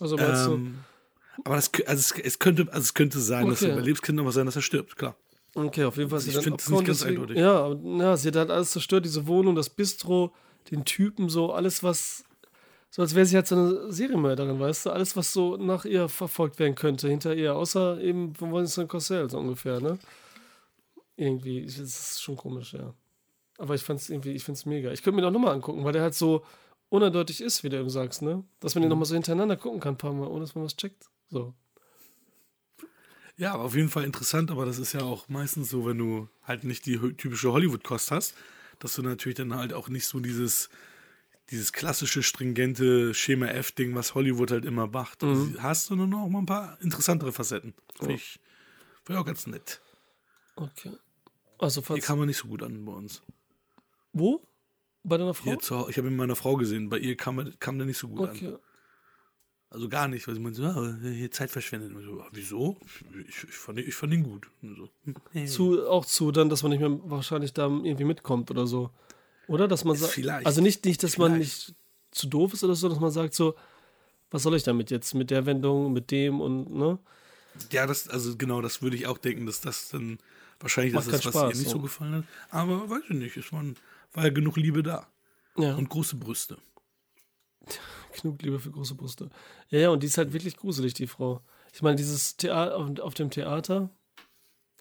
[0.00, 0.78] Also meinst Ähm,
[1.44, 3.78] aber das, also es, es, könnte, also es könnte sein, dass er Okay.
[3.78, 5.16] überlebt, könnte aber sein, dass er stirbt, klar.
[5.54, 6.18] Okay, auf jeden Fall.
[6.18, 7.38] ist ich sie dann find das nicht ganz deswegen- eindeutig.
[7.42, 10.32] Ja, ja, sie hat halt alles zerstört, diese Wohnung, das Bistro,
[10.70, 12.24] den Typen, so alles, was.
[12.90, 14.90] So als wäre sie halt so eine Serienmörderin, weißt du?
[14.90, 17.56] Alles, was so nach ihr verfolgt werden könnte, hinter ihr.
[17.56, 19.98] Außer eben von Vincent Cossel, so ungefähr, ne?
[21.16, 21.64] Irgendwie.
[21.64, 22.94] Das ist schon komisch, ja.
[23.58, 24.90] Aber ich fand's irgendwie, ich find's mega.
[24.92, 26.42] Ich könnte mir doch nochmal angucken, weil der halt so
[26.88, 28.44] uneindeutig ist, wie du eben sagst, ne?
[28.60, 30.76] Dass man den nochmal so hintereinander gucken kann, ein paar Mal, ohne dass man was
[30.76, 31.06] checkt.
[31.32, 31.54] So.
[33.38, 36.28] Ja, aber auf jeden Fall interessant, aber das ist ja auch meistens so, wenn du
[36.44, 38.34] halt nicht die typische Hollywood-Kost hast,
[38.78, 40.68] dass du natürlich dann halt auch nicht so dieses,
[41.50, 45.22] dieses klassische, stringente Schema F-Ding, was Hollywood halt immer macht,
[45.58, 47.72] hast, sondern auch mal ein paar interessantere Facetten.
[47.98, 48.38] Finde ich,
[49.02, 49.80] find ich auch ganz nett.
[50.56, 50.92] Okay.
[51.58, 52.04] Also, Hier falls.
[52.04, 53.22] kam man nicht so gut an bei uns.
[54.12, 54.46] Wo?
[55.02, 55.58] Bei deiner Frau?
[55.58, 58.28] Hier ich habe ihn meiner Frau gesehen, bei ihr kam, kam der nicht so gut
[58.28, 58.58] an.
[59.72, 61.94] Also gar nicht, weil sie meinte, so, ah, hier Zeit verschwendet.
[61.94, 62.76] Und so, ah, wieso?
[63.26, 64.48] Ich, ich, fand, ihn- ich fand ihn gut.
[64.60, 64.88] Und so,
[65.32, 68.90] hm, Zu, auch zu dann, dass man nicht mehr wahrscheinlich da irgendwie mitkommt oder so.
[69.48, 69.68] Oder?
[69.68, 70.12] Dass man sagt.
[70.12, 70.46] Vielleicht.
[70.46, 71.68] Also nicht, nicht, dass man Vielleicht.
[71.68, 71.74] nicht
[72.10, 73.54] zu doof ist oder so, dass man sagt so,
[74.30, 75.14] was soll ich damit jetzt?
[75.14, 76.98] Mit der Wendung, mit dem und, ne?
[77.70, 80.18] Ja, das, also genau, das würde ich auch denken, dass das dann
[80.60, 81.76] wahrscheinlich Macht das ist, was Spaß, ihr nicht so.
[81.76, 81.82] so.
[81.82, 82.24] gefallen hat.
[82.50, 83.76] Aber weiß ich nicht, es waren,
[84.12, 85.06] war ja genug Liebe da.
[85.56, 85.74] Ja.
[85.76, 86.58] Und große Brüste.
[88.20, 89.30] Genug Liebe für große Brüste.
[89.70, 91.40] Ja, ja, und die ist halt wirklich gruselig, die Frau.
[91.74, 93.90] Ich meine, dieses Theater auf, auf dem Theater,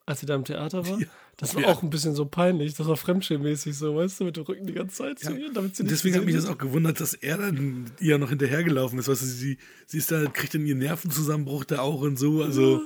[0.05, 1.07] als sie da im Theater war, Ja.
[1.37, 1.69] das war Ja.
[1.69, 2.73] auch ein bisschen so peinlich.
[2.73, 5.75] Das war fremdschirmmäßig so, weißt du, mit dem Rücken die ganze Zeit zu ihr, damit
[5.75, 9.07] sie nicht deswegen hat mich das auch gewundert, dass er dann ihr noch hinterhergelaufen ist.
[9.07, 9.57] Weißt du, sie,
[9.87, 12.43] sie ist da, kriegt dann ihren Nervenzusammenbruch da auch und so.
[12.43, 12.81] Also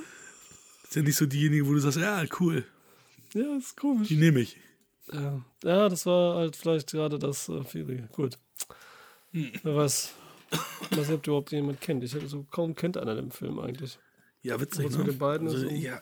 [0.84, 2.64] ist ja nicht so diejenige, wo du sagst, ja, cool.
[3.34, 4.08] Ja, ist komisch.
[4.08, 4.56] die nehme ich.
[5.12, 5.40] Ja.
[5.64, 8.08] ja, das war halt vielleicht gerade das äh, Feeling.
[8.12, 8.38] Gut.
[9.32, 9.50] Hm.
[9.62, 10.12] Wer weiß.
[10.50, 12.04] Ich weiß nicht, ob du überhaupt jemand kennt.
[12.04, 13.98] Ich hätte so kaum kennt einer den Film eigentlich.
[14.42, 14.98] Ja, witzig, Was ne?
[14.98, 16.00] mit den beiden also, ja,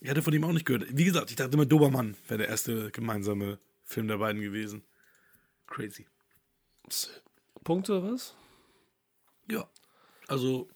[0.00, 0.86] ich hatte von ihm auch nicht gehört.
[0.90, 4.82] Wie gesagt, ich dachte immer, Dobermann wäre der erste gemeinsame Film der beiden gewesen.
[5.66, 6.06] Crazy.
[7.64, 8.34] Punkte, was?
[9.50, 9.68] Ja.
[10.26, 10.68] Also,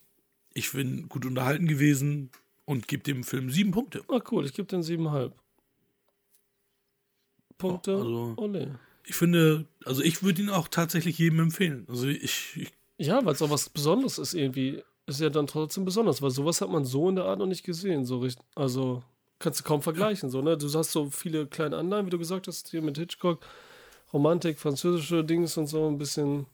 [0.55, 2.31] ich bin gut unterhalten gewesen
[2.65, 4.03] und gebe dem Film sieben Punkte.
[4.09, 5.33] Ah, cool, ich gebe den 7,5.
[7.59, 7.95] Punkte.
[7.97, 8.79] also- Ole.
[9.05, 11.87] ich finde, also ich würde ihn auch tatsächlich jedem empfehlen.
[11.89, 14.83] Also ich, ich Ja, weil es auch was Besonderes ist irgendwie.
[15.07, 17.65] Ist ja dann trotzdem besonders, weil sowas hat man so in der Art noch nicht
[17.65, 18.05] gesehen.
[18.05, 19.03] So richtig, also
[19.41, 20.31] kannst du kaum vergleichen.
[20.31, 20.57] So, ne?
[20.57, 23.45] Du hast so viele kleine Anleihen, wie du gesagt hast, hier mit Hitchcock,
[24.13, 26.47] Romantik, französische Dings und so, ein bisschen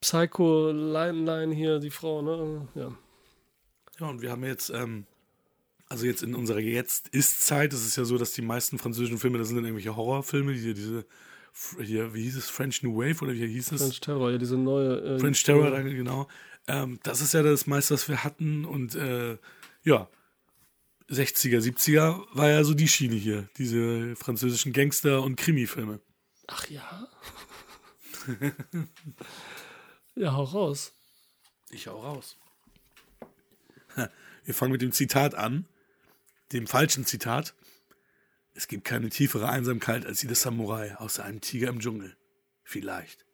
[0.00, 2.68] Psycho-Line-Line hier, die Frau, ne?
[2.74, 2.92] Ja.
[4.00, 5.06] Ja, und wir haben jetzt, ähm,
[5.88, 9.48] also jetzt in unserer Jetzt-Ist-Zeit, ist es ja so, dass die meisten französischen Filme, das
[9.48, 11.06] sind dann irgendwelche Horrorfilme, die diese,
[11.82, 13.82] hier, wie hieß es, French New Wave oder wie hieß es?
[13.82, 15.00] French Terror, ja, diese neue.
[15.00, 16.28] Äh, French Terror, danke, genau.
[16.68, 19.38] Ähm, das ist ja das meiste, was wir hatten und äh,
[19.84, 20.08] ja,
[21.08, 26.00] 60er, 70er war ja so die Schiene hier, diese französischen Gangster- und Krimi-Filme.
[26.48, 27.08] Ach ja.
[30.16, 30.92] ja, hau raus.
[31.70, 32.36] Ich auch raus.
[34.44, 35.66] Wir fangen mit dem Zitat an,
[36.52, 37.54] dem falschen Zitat.
[38.56, 42.16] Es gibt keine tiefere Einsamkeit als die des Samurai außer einem Tiger im Dschungel.
[42.64, 43.26] Vielleicht.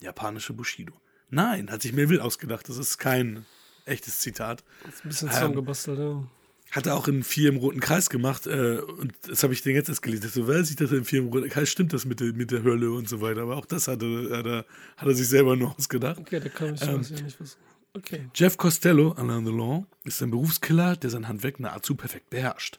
[0.00, 0.92] Japanische Bushido.
[1.28, 2.68] Nein, hat sich Melville ausgedacht.
[2.68, 3.46] Das ist kein
[3.84, 4.64] echtes Zitat.
[4.84, 6.24] Das ist ein bisschen Ähm, zusammengebastelt, ja.
[6.72, 8.46] Hat er auch in vier im Roten Kreis gemacht.
[8.46, 10.26] Äh, und das habe ich den jetzt erst gelesen.
[10.26, 12.32] Ich So, weiß ich, dass er in vier im Roten Kreis stimmt das mit der,
[12.32, 13.42] mit der Hölle und so weiter.
[13.42, 16.18] Aber auch das hat er, hat er, hat er sich selber nur ausgedacht.
[16.18, 17.56] Okay, da kann ich, Ähm, ich nicht was.
[17.92, 18.28] Okay.
[18.34, 22.78] Jeff Costello, Alain Delon, ist ein Berufskiller, der sein Handwerk nahezu perfekt beherrscht.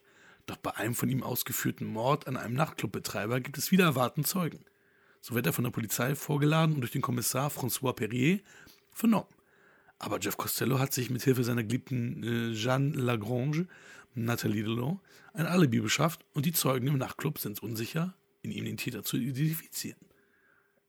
[0.52, 4.66] Doch bei einem von ihm ausgeführten Mord an einem Nachtclubbetreiber gibt es wieder erwarten Zeugen.
[5.22, 8.42] So wird er von der Polizei vorgeladen und durch den Kommissar François Perrier
[8.92, 9.30] vernommen.
[9.98, 13.66] Aber Jeff Costello hat sich mit Hilfe seiner geliebten äh, Jeanne Lagrange,
[14.14, 15.00] Nathalie Delon,
[15.32, 19.16] ein Alibi beschafft und die Zeugen im Nachtclub sind unsicher, in ihm den Täter zu
[19.16, 20.02] identifizieren.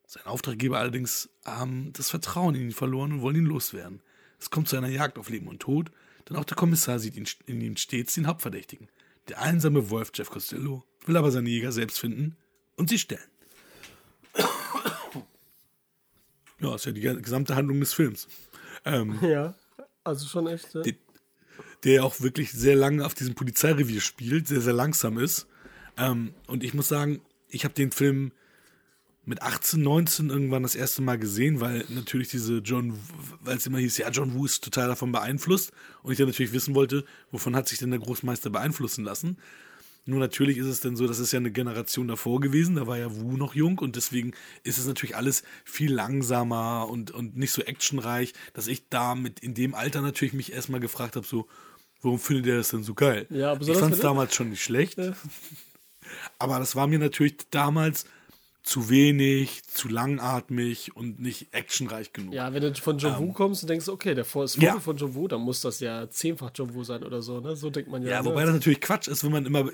[0.09, 4.03] Sein Auftraggeber allerdings haben das Vertrauen in ihn verloren und wollen ihn loswerden.
[4.41, 5.93] Es kommt zu einer Jagd auf Leben und Tod,
[6.29, 8.89] denn auch der Kommissar sieht in ihm stets den Hauptverdächtigen.
[9.29, 12.37] Der einsame Wolf Jeff Costello will aber seine Jäger selbst finden
[12.77, 13.21] und sie stellen.
[16.61, 18.29] Ja, ist ja die gesamte Handlung des Films.
[18.85, 19.55] Ähm, Ja,
[20.05, 20.75] also schon echt.
[20.75, 20.83] Ja.
[20.83, 20.99] Die-
[21.85, 25.49] der auch wirklich sehr lange auf diesem Polizeirevier spielt, sehr, sehr langsam ist.
[25.97, 28.31] Ähm, und ich muss sagen, ich habe den Film
[29.25, 32.99] mit 18, 19 irgendwann das erste Mal gesehen, weil natürlich diese John,
[33.41, 35.73] weil es immer hieß, ja, John Woo ist total davon beeinflusst.
[36.03, 39.39] Und ich dann natürlich wissen wollte, wovon hat sich denn der Großmeister beeinflussen lassen.
[40.05, 42.99] Nur natürlich ist es dann so, das ist ja eine Generation davor gewesen, da war
[42.99, 44.33] ja Wu noch jung und deswegen
[44.65, 49.39] ist es natürlich alles viel langsamer und, und nicht so actionreich, dass ich da mit
[49.39, 51.47] in dem Alter natürlich mich erstmal gefragt habe, so,
[52.01, 53.29] warum findet er das denn so geil?
[53.31, 55.13] Ja, ich fand es damals schon nicht schlecht, Ja.
[56.37, 58.05] aber das war mir natürlich damals
[58.63, 62.33] zu wenig, zu langatmig und nicht actionreich genug.
[62.33, 64.63] Ja, wenn du von John Woo kommst und denkst, okay, der Vor- ist Ähm.
[64.63, 64.79] Ja.
[64.81, 67.57] Von John Woo, dann muss das ja zehnfach John Woo sein oder so, ne?
[67.57, 68.11] So denkt man ja.
[68.11, 68.27] Ja, ne?
[68.29, 69.69] wobei das natürlich Quatsch ist, wenn man immer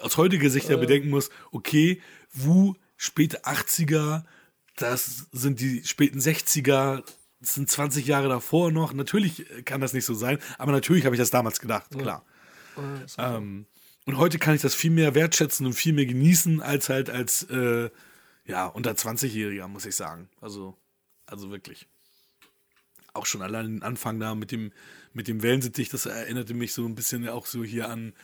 [0.00, 2.00] aus heutiger Sicht ja bedenken muss, okay,
[2.32, 4.24] Wu, späte 80er,
[4.76, 7.04] das sind die späten 60er,
[7.40, 8.92] das sind 20 Jahre davor noch.
[8.92, 12.24] Natürlich kann das nicht so sein, aber natürlich habe ich das damals gedacht, klar.
[13.18, 13.66] Ähm,
[14.04, 17.44] und heute kann ich das viel mehr wertschätzen und viel mehr genießen, als halt als
[17.44, 17.90] äh,
[18.44, 20.28] ja, unter 20-Jähriger, muss ich sagen.
[20.40, 20.76] Also,
[21.26, 21.88] also wirklich.
[23.14, 24.72] Auch schon allein den Anfang da mit dem,
[25.12, 28.14] mit dem Wellensittich, das erinnerte mich so ein bisschen auch so hier an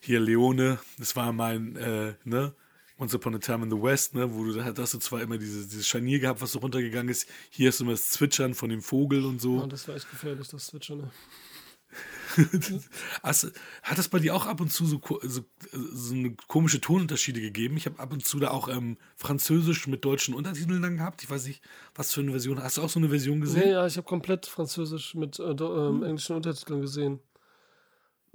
[0.00, 0.78] hier Leone.
[0.98, 2.54] Das war mein, äh, ne?
[2.98, 5.38] Once Upon a Time in the West, ne, wo du da hast du zwar immer
[5.38, 7.28] dieses, dieses Scharnier gehabt, was so runtergegangen ist.
[7.50, 9.60] Hier hast du immer das Zwitschern von dem Vogel und so.
[9.62, 11.10] Oh, das war echt gefährlich, das Switcher, ne?
[13.22, 17.40] Hast, hat es bei dir auch ab und zu so, so, so eine komische Tonunterschiede
[17.40, 17.76] gegeben?
[17.76, 21.22] Ich habe ab und zu da auch ähm, Französisch mit deutschen Untertiteln dann gehabt.
[21.22, 21.62] Ich weiß nicht,
[21.94, 22.62] was für eine Version.
[22.62, 23.62] Hast du auch so eine Version gesehen?
[23.64, 27.20] Nee, ja, ich habe komplett Französisch mit äh, ähm, englischen Untertiteln gesehen.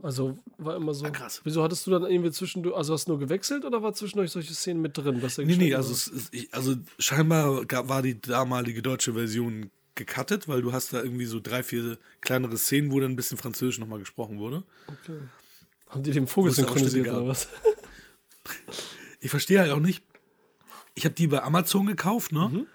[0.02, 1.06] Also war immer so.
[1.06, 1.42] Ah, krass.
[1.44, 4.54] Wieso hattest du dann irgendwie zwischendurch, also hast du nur gewechselt oder war zwischendurch solche
[4.54, 5.22] Szenen mit drin?
[5.24, 9.72] Was da Nee, nee, also, es ich, also scheinbar gab, war die damalige deutsche Version
[9.98, 13.38] gecuttet, weil du hast da irgendwie so drei, vier kleinere Szenen, wo dann ein bisschen
[13.38, 14.64] Französisch nochmal gesprochen wurde.
[14.88, 15.20] Okay.
[15.90, 17.48] Haben die den Vogel synchronisiert oder was?
[19.20, 20.04] Ich verstehe halt auch nicht.
[20.94, 22.50] Ich habe die bei Amazon gekauft, ne?
[22.50, 22.68] Mhm.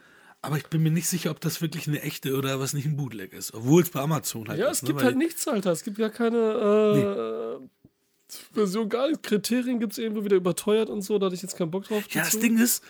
[0.43, 2.97] Aber ich bin mir nicht sicher, ob das wirklich eine echte oder was nicht ein
[2.97, 3.55] Bootleg ist.
[3.55, 4.83] Obwohl es bei Amazon halt Ja, ist.
[4.83, 5.05] es gibt ne?
[5.05, 5.71] halt nichts, Alter.
[5.71, 7.69] Es gibt ja keine äh,
[8.53, 9.23] Version, gar nicht.
[9.23, 11.19] Kriterien gibt es irgendwo wieder überteuert und so.
[11.19, 12.05] Da hatte ich jetzt keinen Bock drauf.
[12.11, 12.41] Ja, das dazu.
[12.41, 12.83] Ding ist,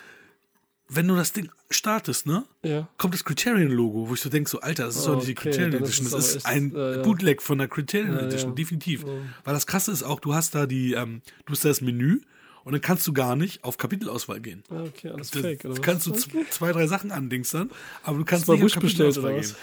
[0.89, 2.43] wenn du das Ding startest, ne?
[2.63, 2.87] Ja.
[2.97, 5.49] Kommt das Criterion-Logo, wo ich so denke, so, Alter, das ist doch nicht die Okay,
[5.49, 7.01] Criterion ist Edition, das ist echt, ein äh.
[7.03, 8.55] Bootleg von der Criterion Ja, Edition, ja.
[8.55, 9.03] definitiv.
[9.43, 12.19] Weil das krasse ist auch, du hast da die, ähm, du hast da das Menü
[12.63, 14.63] und dann kannst du gar nicht auf Kapitelauswahl gehen.
[14.69, 15.81] Ah, Okay, alles Das fake, oder was?
[15.81, 17.71] kannst du z- zwei, drei Sachen andingstern,
[18.03, 19.55] aber du kannst nicht auf Kapitelauswahl gehen.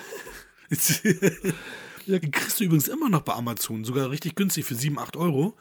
[2.07, 5.57] Die kriegst du übrigens immer noch bei Amazon, sogar richtig günstig für 7, 8 Euro,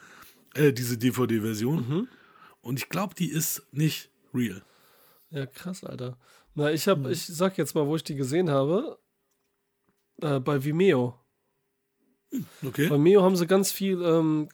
[0.54, 1.76] äh, diese DVD-Version.
[1.88, 2.08] Mhm.
[2.62, 4.62] Und ich glaube, die ist nicht real.
[5.30, 6.18] Ja, krass, Alter.
[6.54, 8.98] Na, ich hab, ich sag jetzt mal, wo ich die gesehen habe.
[10.20, 11.18] Äh, bei Vimeo.
[12.64, 12.88] Okay.
[12.88, 14.48] Bei Vimeo haben sie ganz viel ähm,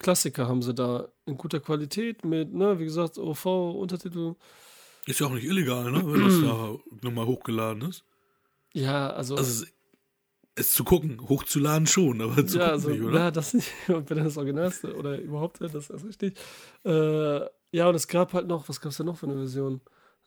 [0.00, 4.34] Klassiker haben sie da in guter Qualität mit, ne, wie gesagt, OV, Untertitel.
[5.06, 6.02] Ist ja auch nicht illegal, ne?
[6.04, 8.04] Wenn das da nochmal hochgeladen ist.
[8.72, 9.72] Ja, also, Also es,
[10.54, 13.18] es zu gucken, hochzuladen schon, aber zu ja, gucken also, nicht, oder?
[13.18, 16.38] ja, das nicht, wenn das Originalste oder überhaupt, das ist richtig.
[16.84, 17.40] Äh,
[17.72, 19.82] ja, und es gab halt noch, was gab es da noch für eine Version?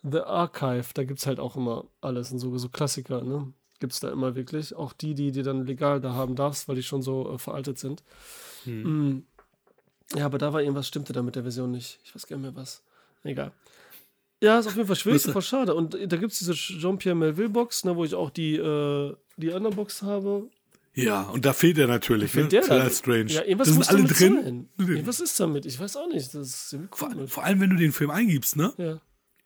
[0.09, 3.53] The Archive, da gibt es halt auch immer alles und so, so Klassiker, ne?
[3.79, 4.75] Gibt es da immer wirklich.
[4.75, 7.79] Auch die, die die dann legal da haben darfst, weil die schon so äh, veraltet
[7.79, 8.03] sind.
[8.65, 9.09] Hm.
[9.09, 9.23] Mm.
[10.15, 11.99] Ja, aber da war irgendwas, stimmte da mit der Version nicht.
[12.03, 12.83] Ich weiß gar nicht mehr was.
[13.23, 13.51] Egal.
[14.41, 15.73] Ja, ist auf jeden Fall schwierig, Was- voll schade.
[15.73, 19.75] Und da gibt es diese Jean-Pierre Melville-Box, ne, wo ich auch die, äh, die anderen
[19.75, 20.49] Box habe.
[20.93, 22.47] Ja, und da fehlt er natürlich, ne?
[22.49, 23.25] Der Total strange.
[23.31, 24.67] Ja, irgendwas das sind alle drin.
[24.77, 24.87] Sein.
[24.87, 25.65] Irgendwas ist damit.
[25.65, 26.33] Ich weiß auch nicht.
[26.33, 28.73] Das ist irgendwie Vor, vor allem, wenn du den Film eingibst, ne?
[28.77, 28.99] Ja.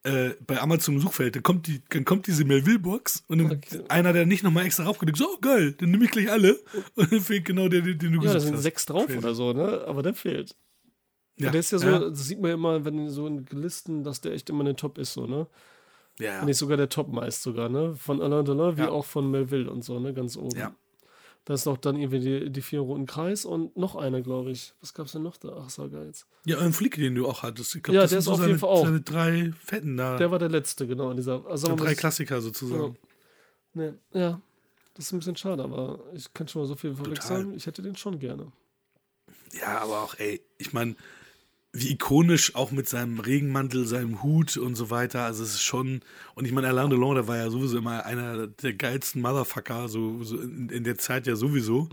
[0.04, 3.82] Äh, bei Amazon Suchfeld, dann kommt, die, dann kommt diese Melville-Box und Okay.
[3.88, 6.56] einer, der nicht nochmal extra raufgedrückt, so oh, geil, dann nehme ich gleich alle.
[6.94, 8.62] Und dann fehlt genau der, den, den du ja, da gesucht sind hast.
[8.62, 9.18] sechs drauf Crazy.
[9.18, 9.84] oder so, ne?
[9.86, 10.54] Aber der fehlt.
[11.36, 13.44] Ja, Und der ist ja so, ja, das sieht man ja immer, wenn so in
[13.50, 15.46] Listen, dass der echt immer in den Top ist, so, ne?
[16.20, 17.94] ja, Nicht sogar der Top meist sogar, ne?
[17.96, 18.90] Von Alain Delon wie Ja.
[18.90, 20.14] auch von Melville und so, ne?
[20.14, 20.56] Ganz oben.
[20.56, 20.72] ja.
[21.48, 24.74] Da ist noch dann irgendwie die, die vier roten Kreis und noch einer, glaube ich.
[24.82, 25.56] Was gab's denn noch da?
[25.64, 26.26] Ach, sag jetzt.
[26.44, 27.74] Ja, ein Flick, den du auch hattest.
[27.74, 28.84] Ich glaub, Ja, das der ist so auf jeden seine, Fall auch.
[28.84, 30.18] Seine drei Fetten da.
[30.18, 31.46] Der war der letzte, genau, in dieser.
[31.46, 32.98] Also so drei das- Klassiker sozusagen.
[33.72, 34.42] Nee, ja,
[34.92, 37.54] das ist ein bisschen schade, aber ich kann schon mal so viel vorweg sagen.
[37.54, 38.52] Ich hätte den schon gerne.
[39.58, 40.96] Ja, aber auch, ey, ich meine,
[41.80, 45.24] wie ikonisch auch mit seinem Regenmantel, seinem Hut und so weiter.
[45.24, 46.00] Also es ist schon,
[46.34, 50.22] und ich meine, Alain Delon, der war ja sowieso immer einer der geilsten Motherfucker, so,
[50.24, 51.88] so in, in der Zeit ja sowieso,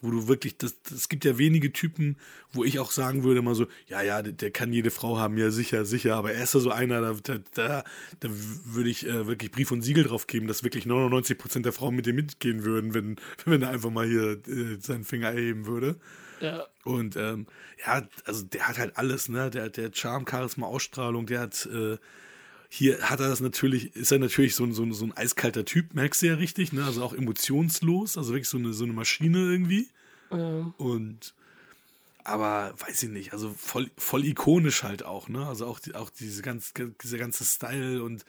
[0.00, 2.16] wo du wirklich, das, es gibt ja wenige Typen,
[2.52, 5.38] wo ich auch sagen würde, mal so, ja, ja, der, der kann jede Frau haben,
[5.38, 7.84] ja, sicher, sicher, aber er ist ja so einer, da, da, da,
[8.20, 8.28] da
[8.64, 11.94] würde ich äh, wirklich Brief und Siegel drauf geben, dass wirklich 99 Prozent der Frauen
[11.94, 15.96] mit dir mitgehen würden, wenn, wenn er einfach mal hier äh, seinen Finger erheben würde.
[16.42, 17.46] Ja, Und ähm,
[17.86, 19.50] ja, also der hat halt alles, ne?
[19.50, 21.96] Der, der hat Charme, Charisma, Ausstrahlung, der hat äh,
[22.68, 25.64] hier hat er das natürlich, ist er natürlich so, ein- so, ein- so ein eiskalter
[25.64, 26.84] Typ, merkst du ja richtig, ne?
[26.84, 29.88] Also auch emotionslos, also wirklich so eine, so eine Maschine irgendwie.
[30.32, 31.34] ähm, Und
[32.24, 35.46] aber weiß ich nicht, also voll, voll ikonisch halt auch, ne?
[35.46, 36.72] Also auch, die, auch diese ganz,
[37.02, 38.24] dieser ganze Style und,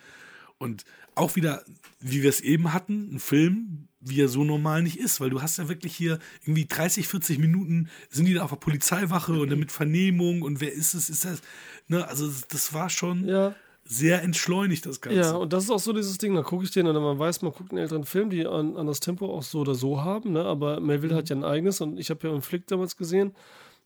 [0.64, 0.86] und
[1.16, 1.64] auch wieder,
[2.00, 5.42] wie wir es eben hatten, ein Film, wie er so normal nicht ist, weil du
[5.42, 9.50] hast ja wirklich hier irgendwie 30, 40 Minuten sind die da auf der Polizeiwache und
[9.50, 11.42] dann mit Vernehmung und wer ist es, ist das,
[11.88, 12.08] ne?
[12.08, 13.56] Also das war schon ja.
[13.84, 15.20] sehr entschleunigt, das Ganze.
[15.20, 17.42] Ja, und das ist auch so dieses Ding, da gucke ich den und man weiß,
[17.44, 20.32] man guckt einen älteren Film, die an, an das Tempo auch so oder so haben,
[20.32, 20.44] ne?
[20.44, 23.34] aber Melville hat ja ein eigenes und ich habe ja einen Flick damals gesehen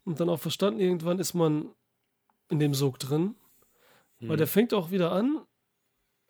[0.06, 1.70] und dann auch verstanden, irgendwann ist man
[2.50, 3.36] in dem Sog drin,
[4.20, 5.42] weil der fängt auch wieder an,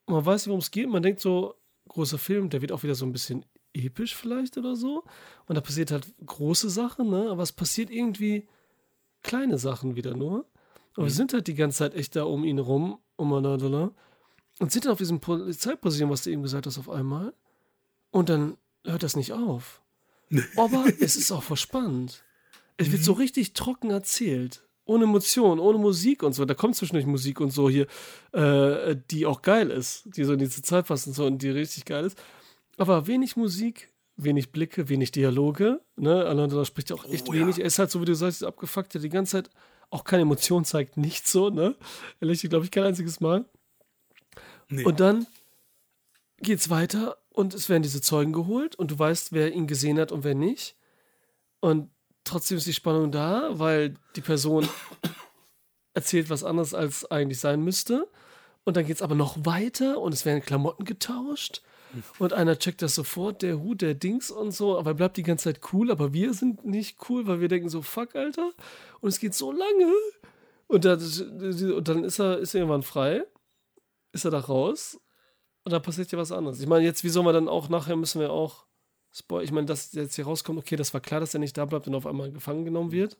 [0.07, 1.55] man weiß nicht, worum es geht, man denkt so,
[1.87, 5.03] großer Film, der wird auch wieder so ein bisschen episch vielleicht oder so
[5.45, 7.29] und da passiert halt große Sachen, ne?
[7.29, 8.47] aber es passiert irgendwie
[9.21, 10.45] kleine Sachen wieder nur.
[10.95, 13.91] Aber wir sind halt die ganze Zeit echt da um ihn rum, um Manadala.
[14.59, 17.33] Und sind dann auf diesem Polizeipräsidium, was du eben gesagt hast, auf einmal.
[18.09, 19.83] Und dann hört das nicht auf.
[20.55, 22.23] Aber es ist auch verspannend.
[22.77, 24.66] Es wird so richtig trocken erzählt.
[24.87, 26.45] Ohne Emotion, ohne Musik und so.
[26.45, 27.87] Da kommt zwischendurch Musik und so hier,
[28.31, 31.49] äh, die auch geil ist, die so in diese Zeit passt und so und die
[31.49, 32.17] richtig geil ist.
[32.77, 35.81] Aber wenig Musik, wenig Blicke, wenig Dialoge.
[35.95, 36.23] Ne?
[36.23, 37.41] Delon spricht ja auch echt Oh, ja.
[37.41, 37.59] wenig.
[37.59, 39.49] Er ist halt so, wie du sagst, abgefuckt, der die ganze Zeit
[39.89, 41.75] auch keine Emotion zeigt, nicht so, ne?
[42.19, 43.45] Er lächelt, glaube ich, kein einziges Mal.
[44.69, 44.83] Nee.
[44.83, 45.27] Und dann
[46.39, 50.11] geht's weiter und es werden diese Zeugen geholt und du weißt, wer ihn gesehen hat
[50.11, 50.75] und wer nicht.
[51.59, 51.89] Und
[52.27, 54.67] trotzdem ist die Spannung da, weil die Person
[55.93, 58.07] erzählt was anderes, als eigentlich sein müsste.
[58.63, 61.61] Und dann geht's aber noch weiter und es werden Klamotten getauscht.
[62.19, 65.23] Und einer checkt das sofort, der Hut, der Dings und so, aber er bleibt die
[65.23, 68.51] ganze Zeit cool, aber wir sind nicht cool, weil wir denken so, fuck, Alter.
[68.99, 69.93] Und es geht so lange.
[70.67, 73.23] Und, da, und dann ist er, ist er irgendwann frei,
[74.11, 74.99] ist er da raus
[75.63, 76.59] und dann passiert ja was anderes.
[76.59, 78.66] Ich meine, jetzt, wie soll man dann auch, nachher müssen wir auch,
[79.17, 81.65] Spoil, ich meine, dass jetzt hier rauskommt, okay, das war klar, dass er nicht da
[81.65, 83.17] bleibt und auf einmal gefangen genommen wird.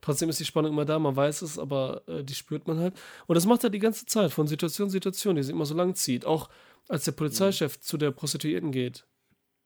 [0.00, 2.94] Trotzdem ist die Spannung immer da, man weiß es, aber äh, die spürt man halt.
[3.26, 5.74] Und das macht er die ganze Zeit, von Situation zu Situation, die sich immer so
[5.74, 6.24] lang zieht.
[6.26, 6.48] Auch
[6.88, 9.06] als der Polizeichef zu der Prostituierten geht,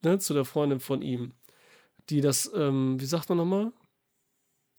[0.03, 1.33] ne, zu der Freundin von ihm,
[2.11, 3.73] die das, ähm, wie sagt man nochmal,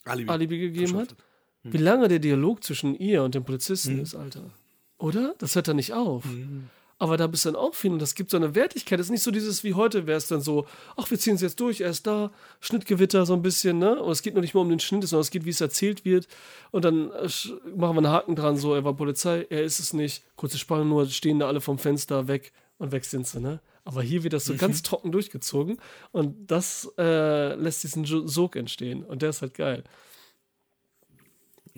[0.06, 1.10] Alibi, Alibi gegeben hat.
[1.10, 1.24] verschafft
[1.64, 4.02] Wie lange der Dialog zwischen ihr und dem Polizisten Mhm.
[4.02, 4.52] ist, Alter.
[5.00, 5.36] Oder?
[5.40, 6.24] Das hört er nicht auf.
[6.26, 6.70] Mhm.
[7.00, 9.00] Aber da bist du dann auch viel und das gibt so eine Wertigkeit.
[9.00, 11.42] Das ist nicht so dieses wie heute, wäre es dann so, ach, wir ziehen es
[11.42, 14.02] jetzt durch, er ist da, Schnittgewitter so ein bisschen, ne?
[14.02, 16.06] Und es geht noch nicht mal um den Schnitt, sondern es geht, wie es erzählt
[16.06, 16.28] wird.
[16.72, 17.30] Und dann äh,
[17.76, 20.24] machen wir einen Haken dran, so, er war Polizei, er ist es nicht.
[20.36, 23.62] Kurze Spannung nur, stehen da alle vom Fenster weg und weg sind sie, ne?
[23.84, 24.58] Aber hier wird das so mhm.
[24.58, 25.78] ganz trocken durchgezogen
[26.12, 29.84] und das äh, lässt diesen Sog entstehen und der ist halt geil.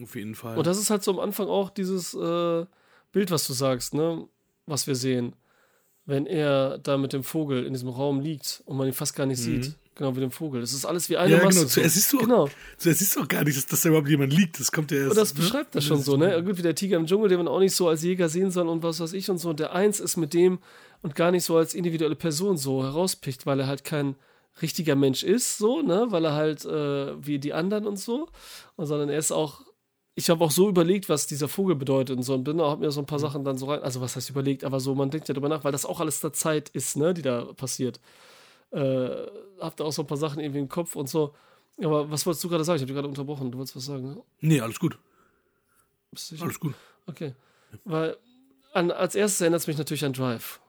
[0.02, 0.58] Auf jeden Fall.
[0.58, 2.66] Und das ist halt so am Anfang auch dieses äh,
[3.12, 4.28] Bild, was du sagst, ne?
[4.70, 5.34] Was wir sehen,
[6.06, 9.26] wenn er da mit dem Vogel in diesem Raum liegt und man ihn fast gar
[9.26, 9.64] nicht mhm.
[9.64, 9.76] sieht.
[9.96, 10.62] Genau wie dem Vogel.
[10.62, 11.60] Das ist alles wie eine ja, Masse.
[11.60, 11.70] Genau.
[11.70, 12.50] Zuerst siehst du, genau.
[12.78, 14.58] zuerst siehst du auch gar nicht, dass, dass da überhaupt jemand liegt.
[14.58, 15.10] Das kommt ja erst.
[15.10, 15.42] Und das ne?
[15.42, 16.42] beschreibt das schon so, ne?
[16.42, 18.70] Gut, wie der Tiger im Dschungel, den man auch nicht so als Jäger sehen soll
[18.70, 19.50] und was weiß ich und so.
[19.50, 20.60] Und der Eins ist mit dem
[21.02, 24.16] und gar nicht so als individuelle Person so herauspicht, weil er halt kein
[24.62, 26.08] richtiger Mensch ist, so, ne?
[26.10, 28.30] Weil er halt äh, wie die anderen und so.
[28.78, 29.66] Und sondern er ist auch
[30.16, 32.92] ich habe auch so überlegt, was dieser Vogel bedeutet und so und bin habe mir
[32.92, 33.24] so ein paar mhm.
[33.24, 35.64] Sachen dann so rein, also was heißt überlegt, aber so, man denkt ja drüber nach,
[35.64, 38.00] weil das auch alles der Zeit ist, ne, die da passiert.
[38.72, 39.10] Äh,
[39.60, 41.34] hab da auch so ein paar Sachen irgendwie im Kopf und so.
[41.82, 42.78] Aber was wolltest du gerade sagen?
[42.78, 43.52] Ich habe dich gerade unterbrochen.
[43.52, 44.22] Du wolltest was sagen, ne?
[44.42, 44.98] Nee, alles gut.
[46.40, 46.74] Alles gut.
[47.06, 47.34] Okay.
[47.86, 48.18] Weil
[48.74, 50.60] an, als erstes erinnert es mich natürlich an Drive.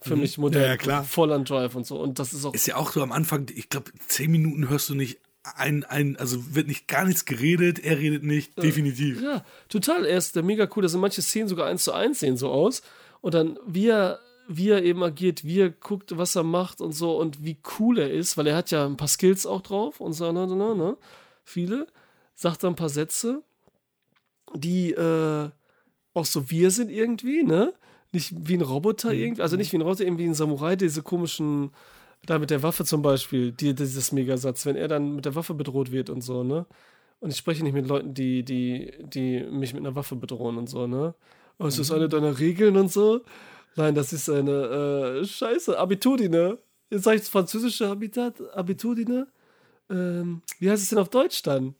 [0.00, 0.22] Für mhm.
[0.22, 0.62] mich modern.
[0.62, 1.04] Ja, ja, klar.
[1.04, 1.98] Voll an Drive und so.
[2.00, 2.54] Und das ist auch.
[2.54, 5.18] Ist ja auch so am Anfang, ich glaube, zehn Minuten hörst du nicht
[5.56, 8.62] ein, ein, also wird nicht gar nichts geredet, er redet nicht, ja.
[8.62, 9.22] definitiv.
[9.22, 10.04] Ja, total.
[10.04, 10.82] Er ist der mega cool.
[10.82, 12.82] Da sind manche Szenen sogar eins zu eins sehen so aus.
[13.20, 16.92] Und dann, wie er, wie er eben agiert, wie er guckt, was er macht und
[16.92, 20.00] so und wie cool er ist, weil er hat ja ein paar Skills auch drauf
[20.00, 20.96] und so, ne, ne, ne,
[21.44, 21.86] viele.
[22.34, 23.42] Sagt er ein paar Sätze,
[24.54, 25.50] die äh,
[26.14, 27.74] auch so wir sind irgendwie, ne?
[28.12, 29.18] Nicht wie ein Roboter mhm.
[29.18, 31.72] irgendwie, also nicht wie ein Roboter, irgendwie ein Samurai, diese komischen
[32.26, 35.54] da mit der Waffe zum Beispiel, die, dieses Megasatz, wenn er dann mit der Waffe
[35.54, 36.66] bedroht wird und so, ne?
[37.20, 40.68] Und ich spreche nicht mit Leuten, die, die, die mich mit einer Waffe bedrohen und
[40.68, 41.14] so, ne?
[41.58, 41.96] Oh, ist das mhm.
[41.96, 43.22] eine deiner Regeln und so?
[43.76, 46.58] Nein, das ist eine äh, Scheiße, Abitudine.
[46.90, 49.28] Jetzt sage ich das französische Habitat, Abitudine.
[49.90, 51.74] Ähm, wie heißt es denn auf Deutsch dann?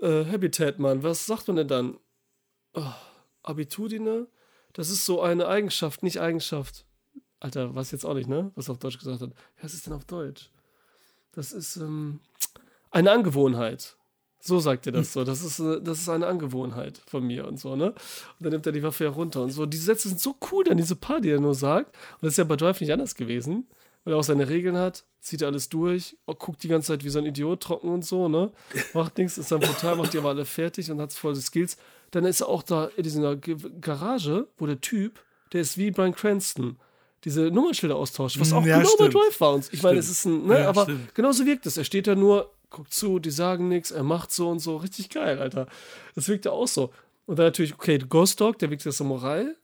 [0.00, 1.02] Äh, Habitat, Mann.
[1.02, 1.98] Was sagt man denn dann?
[2.74, 2.92] Oh,
[3.42, 4.26] Abitudine?
[4.72, 6.84] Das ist so eine Eigenschaft, nicht Eigenschaft.
[7.40, 8.52] Alter, was jetzt auch nicht, ne?
[8.54, 9.30] Was auf Deutsch gesagt hat.
[9.62, 10.50] Was ist denn auf Deutsch?
[11.32, 12.20] Das ist ähm,
[12.90, 13.96] eine Angewohnheit.
[14.42, 15.24] So sagt er das so.
[15.24, 17.90] Das ist, äh, das ist eine Angewohnheit von mir und so, ne?
[17.90, 17.96] Und
[18.40, 19.66] dann nimmt er die Waffe ja runter und so.
[19.66, 21.94] Diese Sätze sind so cool, dann diese paar, die er nur sagt.
[22.14, 23.68] Und das ist ja bei Drive nicht anders gewesen,
[24.04, 27.10] weil er auch seine Regeln hat, zieht er alles durch, guckt die ganze Zeit wie
[27.10, 28.50] so ein Idiot trocken und so, ne?
[28.94, 31.76] Macht nichts, ist dann brutal, macht die aber alle fertig und hat voll die Skills.
[32.10, 35.20] Dann ist er auch da in dieser Garage, wo der Typ,
[35.52, 36.78] der ist wie Brian Cranston
[37.24, 39.12] diese Nummernschilder austauscht, was auch ja, genau stimmt.
[39.12, 39.54] bei Drive war.
[39.54, 41.14] Und ich meine, es ist ein, ne, ja, aber stimmt.
[41.14, 41.76] genauso wirkt es.
[41.76, 44.76] Er steht da nur, guckt zu, die sagen nichts, er macht so und so.
[44.76, 45.66] Richtig geil, Alter.
[46.14, 46.92] Das wirkt ja auch so.
[47.26, 49.54] Und dann natürlich, okay, Ghost Dog, der wirkt ja Samurai.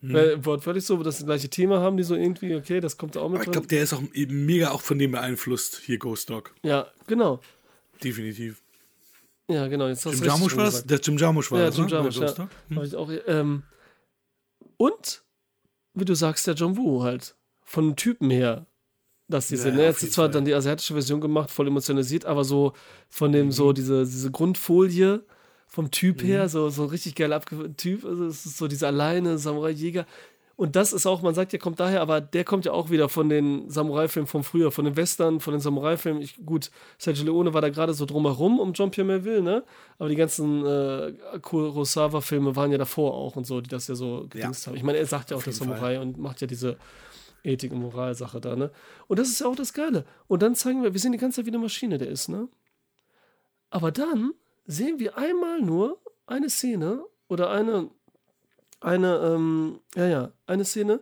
[0.00, 0.14] Hm.
[0.14, 3.20] Weil, wortwörtlich so, dass das gleiche Thema haben, die so irgendwie, okay, das kommt da
[3.20, 6.30] auch mit aber Ich glaube, der ist auch mega auch von dem beeinflusst, hier Ghost
[6.30, 6.54] Dog.
[6.62, 7.40] Ja, genau.
[8.02, 8.62] Definitiv.
[9.48, 9.88] Ja, genau.
[9.88, 10.86] Jetzt Jim Jarmusch war das?
[10.86, 11.92] Der Jim Jarmusch war ja, das, Jim ne?
[11.92, 12.48] Jarmusch, ja.
[12.68, 12.82] Hm.
[12.84, 13.64] Ich auch, ähm,
[14.76, 15.22] und
[15.94, 17.36] wie du sagst, der John Woo halt.
[17.62, 18.66] Von den Typen her.
[19.28, 20.32] Dass diese, ja, ne, jetzt ist zwar Fall.
[20.32, 22.72] dann die asiatische Version gemacht, voll emotionalisiert, aber so
[23.08, 23.52] von dem, mhm.
[23.52, 25.24] so diese, diese Grundfolie
[25.68, 26.26] vom Typ mhm.
[26.26, 28.04] her, so, so richtig geil abgeführter Typ.
[28.04, 30.04] Also es ist so dieser alleine Samurai-Jäger.
[30.60, 33.08] Und das ist auch, man sagt, der kommt daher, aber der kommt ja auch wieder
[33.08, 36.28] von den Samurai-Filmen von früher, von den Western, von den Samurai-Filmen.
[36.44, 39.64] Gut, Sergio Leone war da gerade so drumherum um Jean-Pierre Melville, ne?
[39.98, 44.26] Aber die ganzen äh, Kurosawa-Filme waren ja davor auch und so, die das ja so
[44.28, 44.70] gedingst ja.
[44.70, 44.76] haben.
[44.76, 45.98] Ich meine, er sagt ja auch der Samurai Fall.
[45.98, 46.76] und macht ja diese
[47.42, 48.70] Ethik- und Moralsache da, ne?
[49.08, 50.04] Und das ist ja auch das Geile.
[50.26, 52.48] Und dann zeigen wir, wir sehen die ganze Zeit, wie eine Maschine der ist, ne?
[53.70, 54.34] Aber dann
[54.66, 57.88] sehen wir einmal nur eine Szene oder eine
[58.80, 61.00] eine, ähm, ja, ja, eine Szene,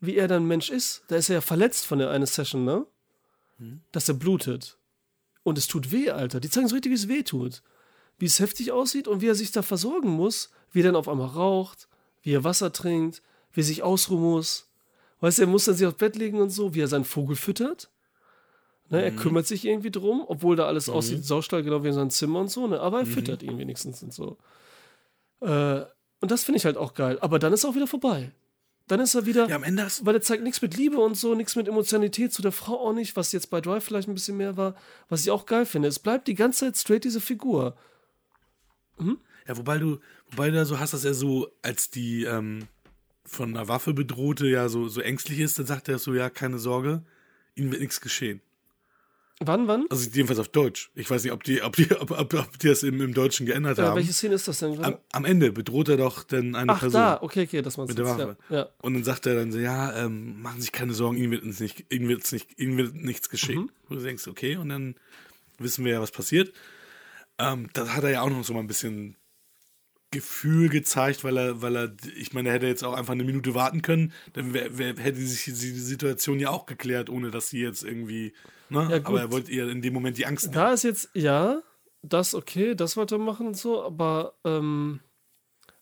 [0.00, 1.02] wie er dann Mensch ist.
[1.08, 2.86] Da ist er ja verletzt von der eine Session, ne?
[3.58, 3.80] Hm.
[3.92, 4.78] Dass er blutet.
[5.42, 6.40] Und es tut weh, Alter.
[6.40, 7.62] Die zeigen so richtig, wie es weh tut.
[8.18, 10.50] Wie es heftig aussieht und wie er sich da versorgen muss.
[10.72, 11.88] Wie er dann auf einmal raucht,
[12.22, 14.68] wie er Wasser trinkt, wie er sich ausruhen muss.
[15.20, 17.36] Weißt du, er muss dann sich aufs Bett legen und so, wie er seinen Vogel
[17.36, 17.90] füttert.
[18.88, 19.16] Ne, er mhm.
[19.16, 20.94] kümmert sich irgendwie drum, obwohl da alles mhm.
[20.94, 22.80] aussieht, Saustall, genau wie in seinem Zimmer und so, ne?
[22.80, 23.10] aber er mhm.
[23.10, 24.36] füttert ihn wenigstens und so.
[25.40, 25.82] Äh,
[26.20, 27.18] und das finde ich halt auch geil.
[27.20, 28.32] Aber dann ist er auch wieder vorbei.
[28.88, 29.48] Dann ist er wieder.
[29.48, 32.32] Ja, am Ende hast Weil er zeigt nichts mit Liebe und so, nichts mit Emotionalität
[32.32, 34.76] zu der Frau auch nicht, was jetzt bei Drive vielleicht ein bisschen mehr war,
[35.08, 35.88] was ich auch geil finde.
[35.88, 37.76] Es bleibt die ganze Zeit straight diese Figur.
[38.98, 39.18] Hm?
[39.46, 39.98] Ja, wobei du,
[40.30, 42.68] wobei du da so hast, dass er so, als die ähm,
[43.24, 46.58] von einer Waffe bedrohte, ja so, so ängstlich ist, dann sagt er so, ja, keine
[46.58, 47.02] Sorge,
[47.54, 48.40] ihm wird nichts geschehen.
[49.40, 49.84] Wann, wann?
[49.90, 50.90] Also jedenfalls auf Deutsch.
[50.94, 53.44] Ich weiß nicht, ob die, ob die, ob, ob, ob die das im, im Deutschen
[53.44, 53.96] geändert Ja, haben.
[53.96, 54.82] welche Szene ist das denn?
[54.82, 57.00] Am, am Ende bedroht er doch dann eine Ach, Person.
[57.00, 58.06] da, okay, okay, das meinst Mit der.
[58.06, 58.36] Waffe.
[58.48, 58.68] Ja, ja.
[58.80, 61.42] Und dann sagt er dann so, ja, ähm, machen Sie sich keine Sorgen, Ihnen wird,
[61.42, 63.62] uns nicht, Ihnen wird's nicht, Ihnen wird nichts geschehen.
[63.64, 63.70] Mhm.
[63.88, 64.94] Wo du denkst, okay, und dann
[65.58, 66.52] wissen wir ja, was passiert.
[67.38, 69.16] Ähm, da hat er ja auch noch so mal ein bisschen
[70.16, 73.54] Gefühl gezeigt, weil er, weil er, ich meine, er hätte jetzt auch einfach eine Minute
[73.54, 77.60] warten können, dann wär, wär, hätte sich die Situation ja auch geklärt, ohne dass sie
[77.60, 78.32] jetzt irgendwie,
[78.68, 78.88] ne?
[78.90, 79.06] Ja, gut.
[79.06, 80.54] Aber er wollte ihr in dem Moment die Angst nehmen.
[80.54, 81.60] Da ist jetzt, ja,
[82.02, 85.00] das okay, das wollte er machen und so, aber ähm,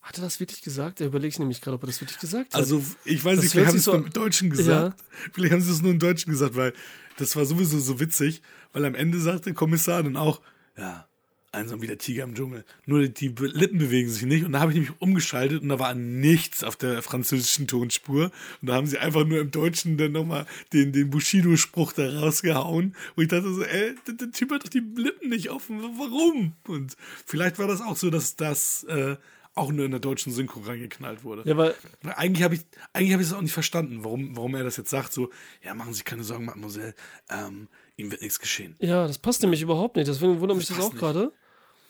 [0.01, 1.01] hat er das wirklich gesagt?
[1.01, 2.61] Da überlege ich nämlich gerade, ob er das wirklich gesagt hat.
[2.61, 5.03] Also, ich weiß Das nicht, vielleicht haben sie es so- nur im Deutschen gesagt.
[5.32, 6.72] Vielleicht haben sie es nur im Deutschen gesagt, weil
[7.16, 10.41] das war sowieso so witzig, weil am Ende sagt der Kommissar dann auch,
[10.76, 11.09] ja,
[11.55, 12.65] einsam wie der Tiger im Dschungel.
[12.87, 14.45] Nur die Lippen bewegen sich nicht.
[14.45, 18.31] Und da habe ich nämlich umgeschaltet und da war nichts auf der französischen Tonspur.
[18.61, 22.95] Und da haben sie einfach nur im Deutschen dann nochmal den, den Bushido-Spruch da rausgehauen.
[23.17, 25.81] Wo ich dachte so, ey, der, der Typ hat doch die Lippen nicht offen.
[25.99, 26.53] Warum?
[26.67, 29.17] Und vielleicht war das auch so, dass das äh,
[29.55, 31.49] auch nur in der deutschen Synchro reingeknallt wurde.
[31.49, 31.75] ja, weil,
[32.17, 34.91] Eigentlich habe ich, eigentlich habe ich es auch nicht verstanden, warum, warum er das jetzt
[34.91, 35.13] sagt.
[35.13, 35.31] So,
[35.63, 36.95] ja, machen Sie sich keine Sorgen, Mademoiselle,
[37.31, 38.75] ähm, ihm wird nichts geschehen.
[38.81, 40.09] ja, das passt nämlich überhaupt nicht.
[40.09, 41.33] Deswegen wundert mich das passt auch gerade.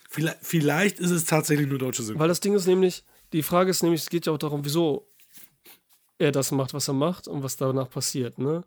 [0.09, 2.21] Vielleicht, vielleicht ist es tatsächlich nur deutsche Synchro.
[2.21, 5.09] Weil das Ding ist nämlich, die Frage ist nämlich, es geht ja auch darum, wieso
[6.19, 8.65] er das macht, was er macht und was danach passiert, ne?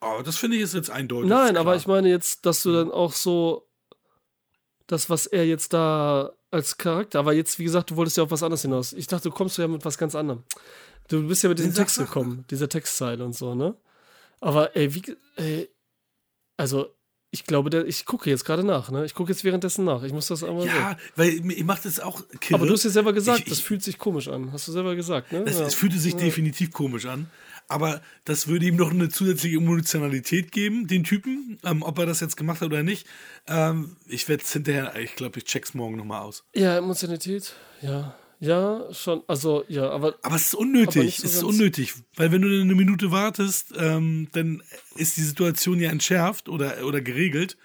[0.00, 1.28] Oh, das finde ich ist jetzt eindeutig.
[1.28, 3.66] Nein, aber ich meine jetzt, dass du dann auch so
[4.86, 8.30] das, was er jetzt da als Charakter, aber jetzt, wie gesagt, du wolltest ja auf
[8.30, 8.92] was anderes hinaus.
[8.92, 10.44] Ich dachte, du kommst ja mit was ganz anderem.
[11.08, 13.74] Du bist ja mit diesem Text gekommen, dieser Textzeile und so, ne?
[14.40, 15.68] Aber ey, wie, ey,
[16.56, 16.94] also
[17.30, 19.04] ich glaube, der, ich gucke jetzt gerade nach, ne?
[19.04, 20.02] Ich gucke jetzt währenddessen nach.
[20.02, 22.58] Ich muss das einmal Ja, weil mir- ich mache das auch kirre.
[22.58, 24.50] Aber du hast ja selber gesagt, Ich- ich- das fühlt sich komisch an.
[24.52, 25.42] Hast du selber gesagt, ne?
[25.46, 25.66] Es, ja.
[25.66, 27.30] es fühlte sich definitiv komisch an.
[27.70, 32.20] Aber das würde ihm noch eine zusätzliche Emotionalität geben, den Typen, ähm, ob er das
[32.20, 33.06] jetzt gemacht hat oder nicht.
[33.46, 36.44] Ähm, ich werde es hinterher, ich glaube, ich check's morgen nochmal aus.
[36.54, 37.52] ja, Emotionalität,
[37.82, 38.14] ja.
[38.40, 41.16] Ja, schon, also, ja, aber Aber es ist unnötig.
[41.18, 41.94] so es ist unnötig.
[42.14, 44.62] Weil wenn du eine Minute wartest, ähm, dann
[44.94, 47.56] ist die Situation ja entschärft oder, oder geregelt.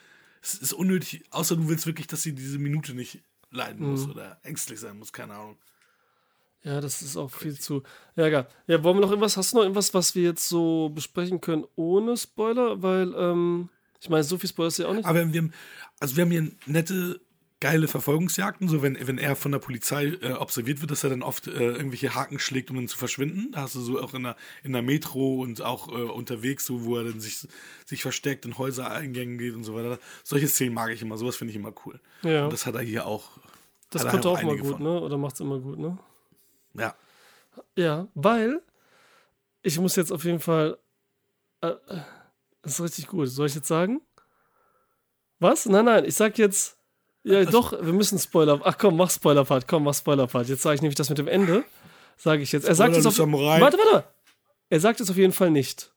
[0.41, 3.19] Es ist unnötig, außer du willst wirklich, dass sie diese Minute nicht
[3.51, 3.91] leiden Mhm.
[3.91, 5.57] muss oder ängstlich sein muss, keine Ahnung.
[6.63, 7.83] Ja, das ist auch viel zu.
[8.15, 8.47] Ja, egal.
[8.67, 9.35] Ja, wollen wir noch irgendwas?
[9.37, 12.81] Hast du noch irgendwas, was wir jetzt so besprechen können ohne Spoiler?
[12.81, 13.69] Weil, ähm,
[14.01, 15.05] ich meine, so viel Spoiler ist ja auch nicht.
[15.05, 15.53] Aber wir haben,
[15.99, 17.19] also wir haben hier nette,
[17.63, 21.23] geile Verfolgungsjagden, so wenn, wenn er von der Polizei äh, observiert wird, dass er dann
[21.23, 23.53] oft äh, irgendwelche Haken schlägt, um dann zu verschwinden.
[23.53, 26.83] Da hast du so auch in der, in der Metro und auch äh, unterwegs, so
[26.83, 27.47] wo er dann sich,
[27.85, 29.97] sich versteckt in Häusereingängen geht und so weiter.
[30.25, 32.01] Solche Szenen mag ich immer, sowas finde ich immer cool.
[32.23, 32.43] Ja.
[32.43, 33.29] Und das hat er hier auch.
[33.91, 34.83] das er konnte auch mal gut, von.
[34.83, 34.99] ne?
[34.99, 35.97] Oder macht's immer gut, ne?
[36.73, 36.93] Ja.
[37.77, 38.61] Ja, weil
[39.61, 40.77] ich muss jetzt auf jeden Fall.
[41.61, 42.01] Äh, äh,
[42.61, 43.29] das ist richtig gut.
[43.29, 44.01] Soll ich jetzt sagen?
[45.39, 45.65] Was?
[45.65, 46.77] Nein, nein, ich sag jetzt.
[47.23, 48.59] Ja, doch, wir müssen Spoiler.
[48.63, 49.67] Ach komm, mach Spoiler-Part.
[49.67, 50.49] Komm, mach Spoiler-Part.
[50.49, 51.63] Jetzt sage ich nämlich das mit dem Ende.
[52.17, 52.65] Sage ich jetzt.
[52.67, 53.15] Er sagt es auf.
[53.15, 53.61] Samurai.
[53.61, 54.07] Warte, warte.
[54.69, 55.91] Er sagt es auf jeden Fall nicht.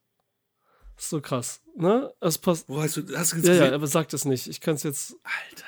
[0.96, 1.60] Ist so krass.
[1.74, 2.12] Ne?
[2.20, 2.68] Es passt.
[2.68, 4.46] Wo hast du, hast du jetzt Ja, ja, aber sagt es nicht.
[4.46, 5.14] Ich kann es jetzt.
[5.24, 5.66] Alter.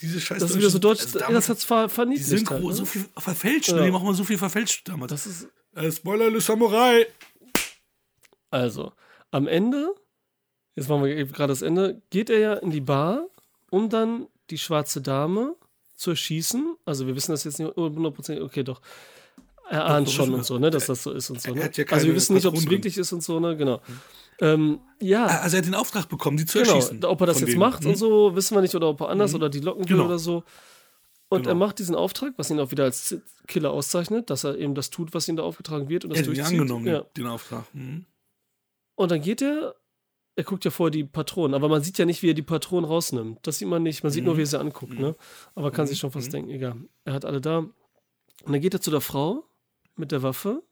[0.00, 1.00] Diese scheiß Das ist wieder so deutsch.
[1.02, 2.28] also das hat's ver Die verniedlicht.
[2.28, 2.72] Synchro halt, ne?
[2.74, 3.76] so viel verfälscht, Ja.
[3.76, 3.84] ne?
[3.86, 5.10] die machen mal so viel verfälscht damals.
[5.10, 5.48] Das ist.
[5.74, 7.06] äh, Spoiler, Le Samurai.
[8.50, 8.92] Also,
[9.30, 9.94] am Ende,
[10.76, 13.26] jetzt machen wir gerade das Ende, geht er ja in die Bar,
[13.70, 15.56] um dann die schwarze Dame
[15.96, 16.76] zu erschießen.
[16.84, 18.80] Also, wir wissen das jetzt nicht 100%, okay, doch.
[19.70, 20.44] Er ahnt schon und wir.
[20.44, 21.48] so, ne, dass das so ist und so.
[21.50, 21.70] er Ne?
[21.74, 23.80] ja also, wir wissen nicht, ob es wirklich ist und so, ne, genau.
[24.40, 26.74] Ähm, ja, Also er hat den Auftrag bekommen, die zu genau.
[26.74, 27.04] erschießen.
[27.04, 27.60] Ob er das jetzt denen.
[27.60, 27.90] macht Hm?
[27.90, 30.06] und so, wissen wir nicht, oder ob er anders oder die locken will Genau.
[30.06, 30.42] oder so.
[31.28, 31.50] Und Genau.
[31.50, 34.90] er macht diesen Auftrag, was ihn auch wieder als Killer auszeichnet, dass er eben das
[34.90, 36.46] tut, was ihm da aufgetragen wird und das Er durchzieht.
[36.46, 37.00] angenommen, Ja.
[37.16, 37.64] den Auftrag.
[37.74, 38.04] Mhm.
[38.96, 39.74] Und dann geht er,
[40.34, 42.88] er guckt ja vorher die Patronen, aber man sieht ja nicht, wie er die Patronen
[42.88, 43.38] rausnimmt.
[43.42, 45.14] Das sieht man nicht, man sieht nur, wie er sie anguckt, ne?
[45.54, 46.76] Aber kann sich schon fast denken, egal.
[47.04, 47.58] Er hat alle da.
[47.58, 47.74] Und
[48.46, 49.44] dann geht er zu der Frau
[49.96, 50.62] mit der Waffe,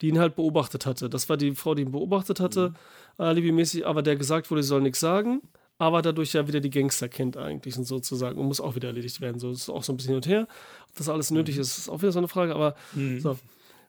[0.00, 1.08] die ihn halt beobachtet hatte.
[1.08, 2.74] Das war die Frau, die ihn beobachtet hatte,
[3.16, 5.40] alibimäßig, aber der gesagt wurde, sie soll nichts sagen,
[5.78, 9.22] aber dadurch ja wieder die Gangster kennt eigentlich und sozusagen und muss auch wieder erledigt
[9.22, 9.38] werden.
[9.38, 10.46] So das ist auch so ein bisschen hin und her.
[10.90, 12.76] Ob das alles nötig ist, ist auch wieder so eine Frage, aber
[13.18, 13.38] so.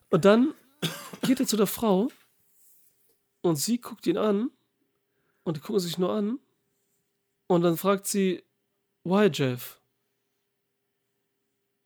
[0.08, 0.54] Und dann
[1.22, 2.08] geht er zu der Frau
[3.42, 4.50] und sie guckt ihn an
[5.44, 6.38] und die gucken sich nur an
[7.48, 8.44] und dann fragt sie,
[9.04, 9.80] why Jeff?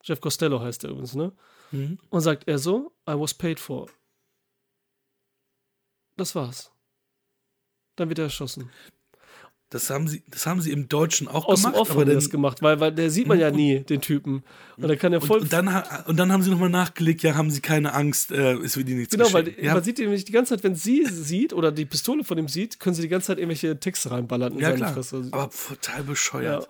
[0.02, 1.32] Jeff Costello heißt er übrigens, ne?
[1.72, 1.98] Mhm.
[2.10, 3.88] Und sagt er so, I was paid for.
[6.16, 6.72] Das war's.
[7.96, 8.70] Dann wird er erschossen.
[9.70, 11.80] Das haben sie, das haben sie im Deutschen auch Aus dem gemacht.
[11.80, 14.44] Off haben die das gemacht, weil, weil der sieht man ja nie, den Typen.
[14.76, 15.38] Und da kann er voll.
[15.38, 18.52] und, und, dann, und dann haben sie nochmal nachgelegt, ja, haben sie keine Angst, äh,
[18.58, 19.66] es wird ihnen nichts Genau, weil geschehen.
[19.66, 22.46] man ja, sieht nämlich die ganze Zeit, wenn sie sieht oder die Pistole von ihm
[22.46, 25.28] sieht, können sie die ganze Zeit irgendwelche Texte reinballern in ja seine klar, Fresse.
[25.32, 26.02] aber total Ja.
[26.02, 26.68] bescheuert.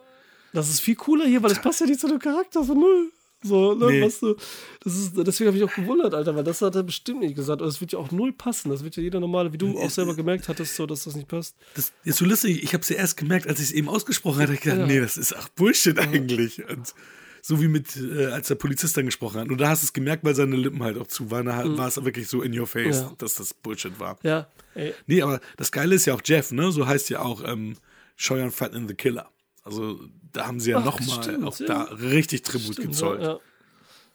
[0.54, 3.10] Das ist viel cooler hier, weil das passt ja nicht zu dem Charakter von null.
[3.42, 4.02] So, ne, Nee.
[4.02, 4.34] was du,
[4.82, 7.60] das ist, deswegen habe ich auch gewundert, Alter, weil das hat er bestimmt nicht gesagt.
[7.60, 8.70] Und das wird ja auch null passen.
[8.70, 11.28] Das wird ja jeder normale, wie du auch selber gemerkt hattest, so, dass das nicht
[11.28, 11.54] passt.
[11.74, 14.40] Das ist so lustig, ich habe es ja erst gemerkt, als ich es eben ausgesprochen
[14.42, 14.86] hatte, ich gedacht, Ja.
[14.86, 16.68] nee, das ist ach Bullshit eigentlich.
[16.68, 16.94] Und
[17.42, 19.48] so wie mit, äh, als der Polizist dann gesprochen hat.
[19.50, 21.78] Und da hast du es gemerkt, weil seine Lippen halt auch zu waren, da hat-
[21.78, 23.02] war es wirklich so in your face, Mhm.
[23.08, 23.12] Ja.
[23.18, 24.18] dass das Bullshit war.
[24.24, 26.72] Ja, ey, Nee, aber das Geile ist ja auch Jeff, ne?
[26.72, 27.76] So heißt ja auch ähm,
[28.16, 29.30] Scheuern Fatten the Killer.
[29.66, 29.98] Also
[30.32, 31.66] da haben sie ja nochmal auch ja.
[31.66, 33.20] da richtig Tribut stimmt, gezollt.
[33.20, 33.38] Ja,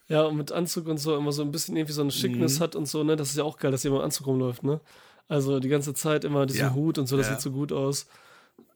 [0.07, 0.23] ja.
[0.23, 2.63] und mit Anzug und so immer so ein bisschen irgendwie so eine Schickness Mhm.
[2.63, 3.17] hat und so, ne?
[3.17, 4.79] Das ist ja auch geil, dass jemand im Anzug rumläuft, ne?
[5.27, 6.73] Also die ganze Zeit immer diesen Ja.
[6.73, 8.07] Hut und so, das sieht so gut aus.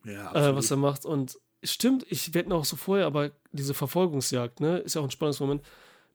[0.04, 1.06] Ja, äh, was er macht.
[1.06, 5.12] Und stimmt, ich werde noch so vorher, aber diese Verfolgungsjagd, ne, ist ja auch ein
[5.12, 5.64] Spannungsmoment,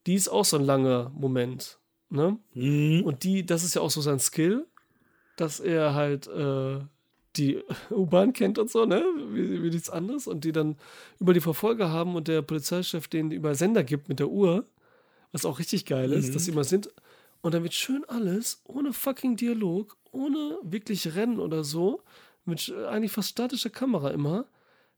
[0.06, 1.78] die ist auch so ein langer Moment,
[2.10, 2.38] ne?
[2.54, 3.02] Mhm.
[3.04, 4.66] Und die, das ist ja auch so sein Skill,
[5.36, 6.80] dass er halt äh,
[7.36, 9.04] die U-Bahn kennt und so, ne?
[9.30, 10.26] Wie, wie nichts anderes.
[10.26, 10.76] Und die dann
[11.18, 14.66] über die Verfolger haben und der Polizeichef denen über Sender gibt mit der Uhr,
[15.32, 16.90] was auch richtig geil ist, dass sie immer sind.
[17.40, 22.02] Und dann wird schön alles, ohne fucking Dialog, ohne wirklich Rennen oder so,
[22.44, 24.46] mit eigentlich fast statischer Kamera immer,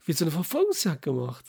[0.04, 1.44] wird so eine Verfolgungsjagd gemacht.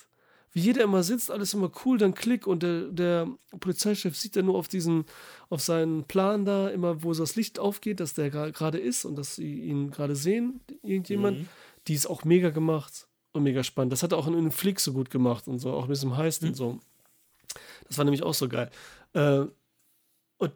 [0.53, 3.27] Wie jeder immer sitzt, alles immer cool, dann Klick und der, der
[3.59, 5.05] Polizeichef sieht dann nur auf diesen,
[5.49, 9.15] auf seinen Plan da, immer wo so das Licht aufgeht, dass der gerade ist und
[9.15, 11.47] dass sie ihn gerade sehen, irgendjemand.
[11.87, 13.91] Die ist auch mega gemacht und mega spannend.
[13.91, 16.15] Das hat er auch in einem Flick so gut gemacht und so, auch mit diesem
[16.15, 16.79] Heist und so.
[17.87, 18.69] Das war nämlich auch so geil.
[19.13, 19.45] Äh,
[20.37, 20.53] und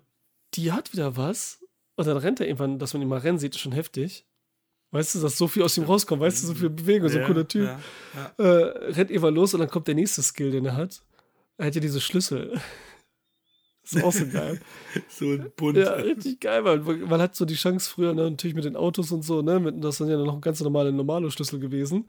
[0.54, 1.60] die hat wieder was.
[1.96, 4.26] Und dann rennt er irgendwann, dass man ihn mal rennen sieht, ist schon heftig.
[4.92, 7.26] Weißt du, dass so viel aus ihm rauskommt, weißt du, so viel Bewegung, so ein
[7.26, 7.70] cooler Typ.
[8.38, 11.02] Äh, rennt irgendwann los und dann kommt der nächste Skill, den er hat.
[11.58, 12.60] Er hat ja diese Schlüssel.
[13.84, 14.62] ist auch so geil.
[15.10, 15.78] So ein Bund.
[15.78, 19.12] Ja, richtig geil, weil man hat so die Chance früher ne, natürlich mit den Autos
[19.12, 22.06] und so, ne, mit, das sind ja noch ein ganz normale Normalo-Schlüssel gewesen,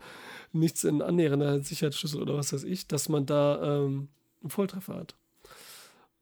[0.52, 4.08] nichts in annähernder Sicherheitsschlüssel oder was weiß ich, dass man da ähm,
[4.40, 5.16] einen Volltreffer hat.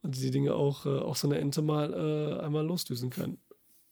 [0.02, 3.36] Und die Dinge auch, äh, auch so eine Ente mal äh, einmal losdüsen kann.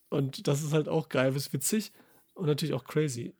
[0.08, 1.92] Und das ist halt auch geil, ist witzig
[2.34, 3.34] und natürlich auch crazy,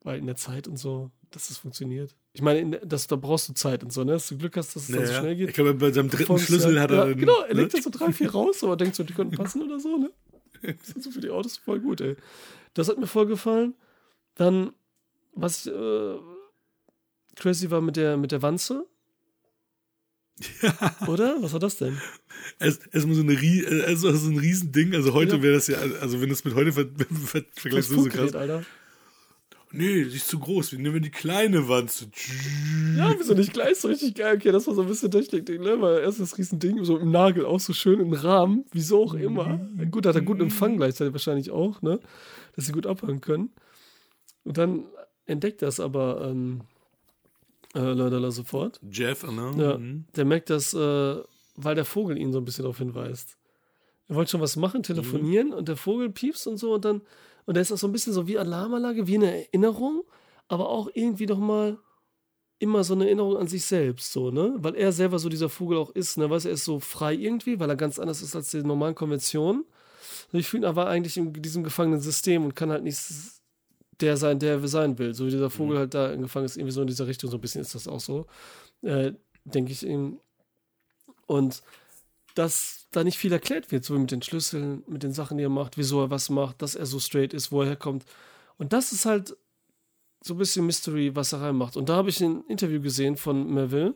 [0.00, 2.16] weil in der Zeit und so, dass das funktioniert.
[2.32, 4.88] Ich meine, das, da brauchst du Zeit und so, ne, dass du Glück hast, dass
[4.88, 5.48] es dann so schnell geht.
[5.48, 6.38] Ich glaube, bei seinem dritten.
[6.38, 7.18] Schlüssel hat er ja, dann.
[7.18, 7.62] Genau, er ne?
[7.62, 10.10] legt jetzt so drei, vier raus, aber denkt so, die könnten passen oder so, ne?
[10.62, 12.16] Das ist so für die Autos voll gut, ey.
[12.74, 13.74] Das hat mir voll gefallen.
[14.34, 14.72] Dann,
[15.32, 16.16] was äh,
[17.36, 18.86] crazy war mit der, mit der Wanze.
[21.06, 21.36] Oder?
[21.40, 21.98] Was war das denn?
[22.58, 24.94] Es, erstmal so, eine, äh, also so ein Riesending.
[24.94, 25.42] Also heute Ja.
[25.42, 26.86] wäre das ja, also wenn du es mit heute ver
[27.26, 28.34] ver Das vergleichst, ist so krass.
[28.34, 28.64] Alter.
[29.70, 30.72] Nee, die ist zu groß.
[30.72, 32.06] Wir nehmen die kleine Wanze.
[32.96, 34.36] Ja, wieso nicht gleich so richtig geil?
[34.36, 35.78] Okay, das war so ein bisschen Technik-Ding, ne?
[35.80, 39.60] Weil erst das Riesending, so im Nagel auch so schön im Rahmen, wieso auch immer.
[39.90, 42.00] Gut, hat er guten Empfang gleichzeitig wahrscheinlich auch, ne?
[42.56, 43.50] Dass sie gut abhören können.
[44.44, 44.84] Und dann
[45.26, 46.62] entdeckt das aber ähm,
[47.74, 48.80] äh, Lördeler sofort.
[48.90, 49.54] Jeff, ne?
[49.56, 50.04] Ja, Mhm.
[50.16, 51.16] der merkt das, äh,
[51.56, 53.36] weil der Vogel ihn so ein bisschen darauf hinweist.
[54.08, 57.02] Er wollte schon was machen, telefonieren und der Vogel piepst und so und dann,
[57.46, 60.02] und der ist auch so ein bisschen so wie Alarmanlage, wie eine Erinnerung,
[60.48, 61.78] aber auch irgendwie doch mal
[62.60, 64.54] immer so eine Erinnerung an sich selbst, so, ne?
[64.58, 66.28] Weil er selber so dieser Vogel auch ist, ne?
[66.30, 68.94] Weißt du, er ist so frei irgendwie, weil er ganz anders ist als die normalen
[68.94, 69.64] Konventionen.
[70.32, 72.98] Ich fühle, er war eigentlich in diesem gefangenen System und kann halt nicht
[74.00, 75.14] der sein, der er sein will.
[75.14, 77.40] So wie dieser Vogel halt da gefangen ist, irgendwie so in dieser Richtung, so ein
[77.40, 78.26] bisschen ist das auch so.
[78.82, 79.12] Äh,
[79.44, 80.20] denke ich ihm.
[81.26, 81.62] Und
[82.34, 85.44] dass da nicht viel erklärt wird, so wie mit den Schlüsseln, mit den Sachen, die
[85.44, 88.04] er macht, wieso er was macht, dass er so straight ist, wo er herkommt.
[88.56, 89.36] Und das ist halt
[90.22, 91.76] so ein bisschen Mystery, was er reinmacht.
[91.76, 93.94] Und da habe ich ein Interview gesehen von Melville,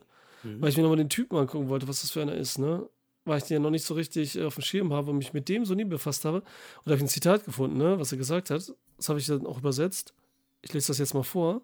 [0.60, 2.88] weil ich mir nochmal den Typen angucken wollte, was das für einer ist, ne?
[3.24, 5.32] Weil ich den ja noch nicht so richtig äh, auf dem Schirm habe und mich
[5.32, 6.38] mit dem so nie befasst habe.
[6.38, 6.46] Und
[6.84, 8.72] da habe ich ein Zitat gefunden, ne, was er gesagt hat.
[8.96, 10.12] Das habe ich dann auch übersetzt.
[10.62, 11.62] Ich lese das jetzt mal vor,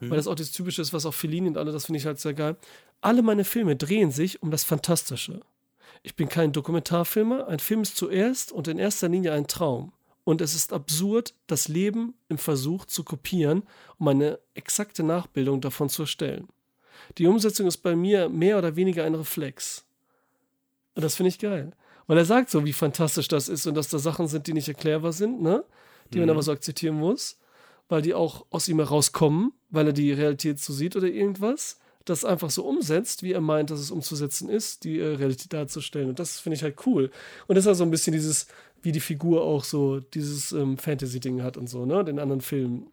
[0.00, 2.20] weil das auch das Typische ist, was auch Fellini und alle, das finde ich halt
[2.20, 2.56] sehr geil.
[3.00, 5.40] Alle meine Filme drehen sich um das Fantastische.
[6.02, 7.48] Ich bin kein Dokumentarfilmer.
[7.48, 9.92] Ein Film ist zuerst und in erster Linie ein Traum.
[10.24, 13.62] Und es ist absurd, das Leben im Versuch zu kopieren,
[13.98, 16.48] um eine exakte Nachbildung davon zu erstellen.
[17.16, 19.84] Die Umsetzung ist bei mir mehr oder weniger ein Reflex.
[20.98, 21.70] Und das finde ich geil.
[22.08, 24.66] Weil er sagt so, wie fantastisch das ist und dass da Sachen sind, die nicht
[24.66, 25.62] erklärbar sind, ne?
[26.12, 27.38] Die man aber so akzeptieren muss,
[27.88, 31.78] weil die auch aus ihm herauskommen, weil er die Realität so sieht oder irgendwas.
[32.04, 36.08] Das einfach so umsetzt, wie er meint, dass es umzusetzen ist, die äh, Realität darzustellen.
[36.08, 37.12] Und das finde ich halt cool.
[37.46, 38.48] Und das ist halt so ein bisschen dieses,
[38.82, 42.04] wie die Figur auch so dieses ähm, Fantasy-Ding hat und so, ne?
[42.04, 42.90] Den anderen Filmen.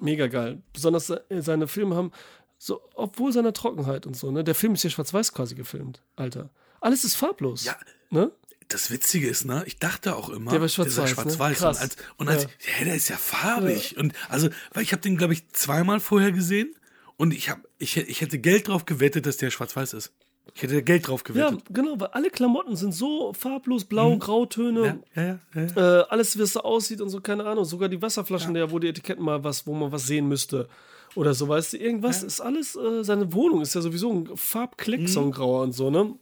[0.00, 0.62] Mega geil.
[0.72, 2.12] Besonders se- seine Filme haben,
[2.56, 4.42] so, obwohl seiner Trockenheit und so, ne?
[4.42, 6.48] Der Film ist ja schwarz-weiß quasi gefilmt, Alter.
[6.80, 7.64] Alles ist farblos.
[7.64, 7.76] Ja.
[8.10, 8.30] Ne?
[8.68, 11.14] Das Witzige ist, ne, ich dachte auch immer, Der war schwarz-weiß, ne?
[11.14, 11.58] schwarz-weiß.
[11.58, 11.76] Krass.
[11.78, 12.48] Und als, und als Ja.
[12.78, 12.84] ja.
[12.84, 13.96] der ist ja farbig.
[13.96, 16.74] Und also, weil ich habe den, glaube ich, zweimal vorher gesehen
[17.16, 20.12] und ich habe, ich, ich hätte Geld drauf gewettet, dass der schwarz-weiß ist.
[20.54, 21.64] Ich hätte Geld drauf Ja, gewettet.
[21.70, 25.62] genau, weil alle Klamotten sind so farblos, blau, Grautöne, Ja, ja, ja.
[25.76, 26.00] ja.
[26.00, 27.64] äh, alles, wie es so aussieht und so, keine Ahnung.
[27.64, 30.68] Sogar die Wasserflaschen, der, wo die Etiketten mal was, wo man was sehen müsste.
[31.16, 35.08] Oder so, weißt du, irgendwas ist alles, äh, seine Wohnung ist ja sowieso ein Farbkleck,
[35.08, 36.14] so ein grauer und so, ne?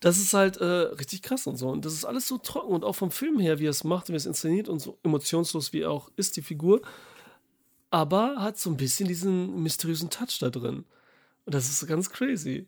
[0.00, 1.68] Das ist halt äh, richtig krass und so.
[1.68, 4.08] Und das ist alles so trocken und auch vom Film her, wie er es macht,
[4.08, 6.80] wie er es inszeniert und so emotionslos wie auch ist die Figur.
[7.90, 10.84] Aber hat so ein bisschen diesen mysteriösen Touch da drin.
[11.44, 12.66] Und das ist ganz crazy.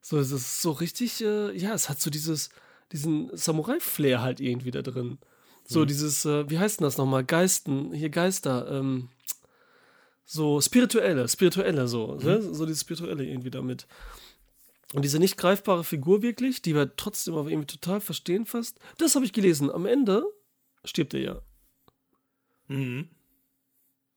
[0.00, 2.50] So, das ist so richtig, äh, ja, es hat so dieses,
[2.92, 5.18] diesen Samurai-Flair halt irgendwie da drin.
[5.64, 7.24] So dieses, äh, wie heißt denn das nochmal?
[7.24, 9.10] Geisten, hier Geister, ähm,
[10.24, 12.40] so spirituelle, spirituelle so, ne?
[12.40, 13.86] so dieses spirituelle irgendwie damit.
[14.94, 19.14] Und diese nicht greifbare Figur wirklich, die wir trotzdem aber irgendwie total verstehen fast, das
[19.14, 19.70] habe ich gelesen.
[19.70, 20.24] Am Ende
[20.84, 21.42] stirbt er ja.
[22.68, 23.08] Mhm.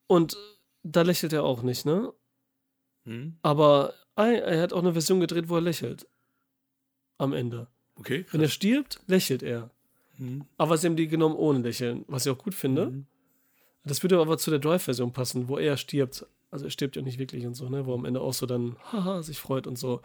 [0.08, 0.38] Und
[0.84, 2.14] da lächelt er auch nicht, ne?
[3.04, 3.38] Mhm.
[3.42, 6.08] Aber ei, er hat auch eine Version gedreht, wo er lächelt.
[7.18, 7.68] Am Ende.
[7.96, 8.26] Okay.
[8.32, 9.70] Wenn er stirbt, lächelt er.
[10.18, 10.46] Mhm.
[10.58, 12.88] Aber sie haben die genommen ohne Lächeln, was ich auch gut finde.
[12.88, 13.06] Mhm.
[13.84, 16.26] Das würde aber zu der Drive-Version passen, wo er stirbt.
[16.50, 17.86] Also er stirbt ja nicht wirklich und so, ne?
[17.86, 20.02] Wo am Ende auch so dann, haha, sich freut und so.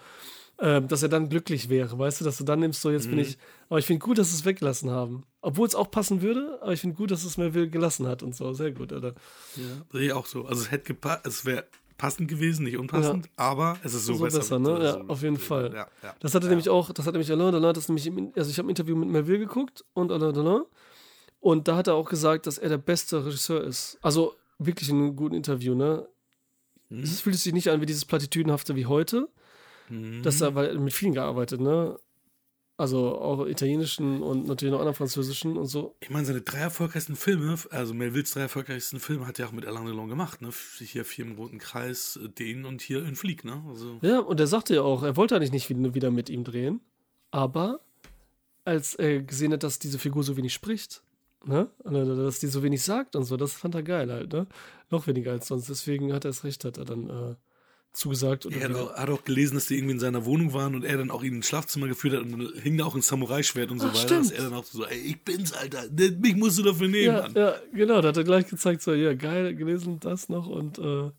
[0.59, 3.19] Ähm, dass er dann glücklich wäre, weißt du, dass du dann nimmst, so jetzt bin
[3.19, 3.37] ich.
[3.69, 5.25] Aber ich finde gut, dass sie es weggelassen haben.
[5.43, 8.35] Obwohl es auch passen würde, aber ich finde gut, dass es Melville gelassen hat und
[8.35, 8.55] so.
[8.55, 9.09] Sehr gut, oder?
[9.57, 10.47] Ja, sehe ich auch so.
[10.47, 11.67] Also es hätte gepasst, es wäre
[11.99, 14.39] passend gewesen, nicht unpassend, aber es ist so, So besser.
[14.39, 14.83] besser, ne?
[14.83, 15.37] Ja, so auf jeden.
[15.37, 15.73] Fall.
[15.75, 16.15] Ja, ja.
[16.21, 16.51] Das hatte ja.
[16.51, 18.97] nämlich auch, das hat nämlich Alain Delon, das nämlich im, also ich habe ein Interview
[18.97, 20.65] mit Melville geguckt und Alain Delon
[21.41, 23.99] und da hat er auch gesagt, dass er der beste Regisseur ist.
[24.03, 26.09] Also wirklich in einem guten Interview, ne?
[26.89, 27.03] Mhm.
[27.03, 29.29] Es fühlt sich nicht an wie dieses Platitüdenhafte wie heute,
[29.89, 30.23] Mhm.
[30.23, 31.99] dass er, weil er mit vielen gearbeitet, ne?
[32.79, 35.97] Also auch italienischen und natürlich noch anderen französischen und so.
[36.01, 39.65] Ich meine, seine drei erfolgreichsten Filme, also Melvilles drei erfolgreichsten Filme hat er auch mit
[39.65, 40.51] Alain Delon gemacht, ne?
[40.79, 43.63] Hier Vier im Roten Kreis, den und hier in Flieg, ne?
[43.67, 46.81] Also, Ja, und er sagte ja auch, er wollte eigentlich nicht wieder mit ihm drehen,
[47.31, 47.81] aber
[48.67, 51.03] als er gesehen hat, dass diese Figur so wenig spricht,
[51.47, 54.47] ne, dass die so wenig sagt und so, das fand er geil halt, ne,
[54.91, 57.35] noch weniger als sonst, deswegen hat er es recht, hat er dann äh,
[57.97, 58.47] zugesagt.
[58.47, 60.85] Und er hat auch, hat auch gelesen, dass die irgendwie in seiner Wohnung waren und
[60.85, 63.71] er dann auch ihn ins Schlafzimmer geführt hat und dann hing da auch ein Samurai-Schwert
[63.71, 64.07] und so Ach, weiter.
[64.07, 64.25] stimmt.
[64.27, 67.23] Dass er dann auch so, ey, ich bin's, Alter, mich musst du dafür nehmen, ja,
[67.23, 67.35] Mann.
[67.35, 71.11] ja, genau, da hat er gleich gezeigt, so, ja, geil, gelesen, das noch und äh,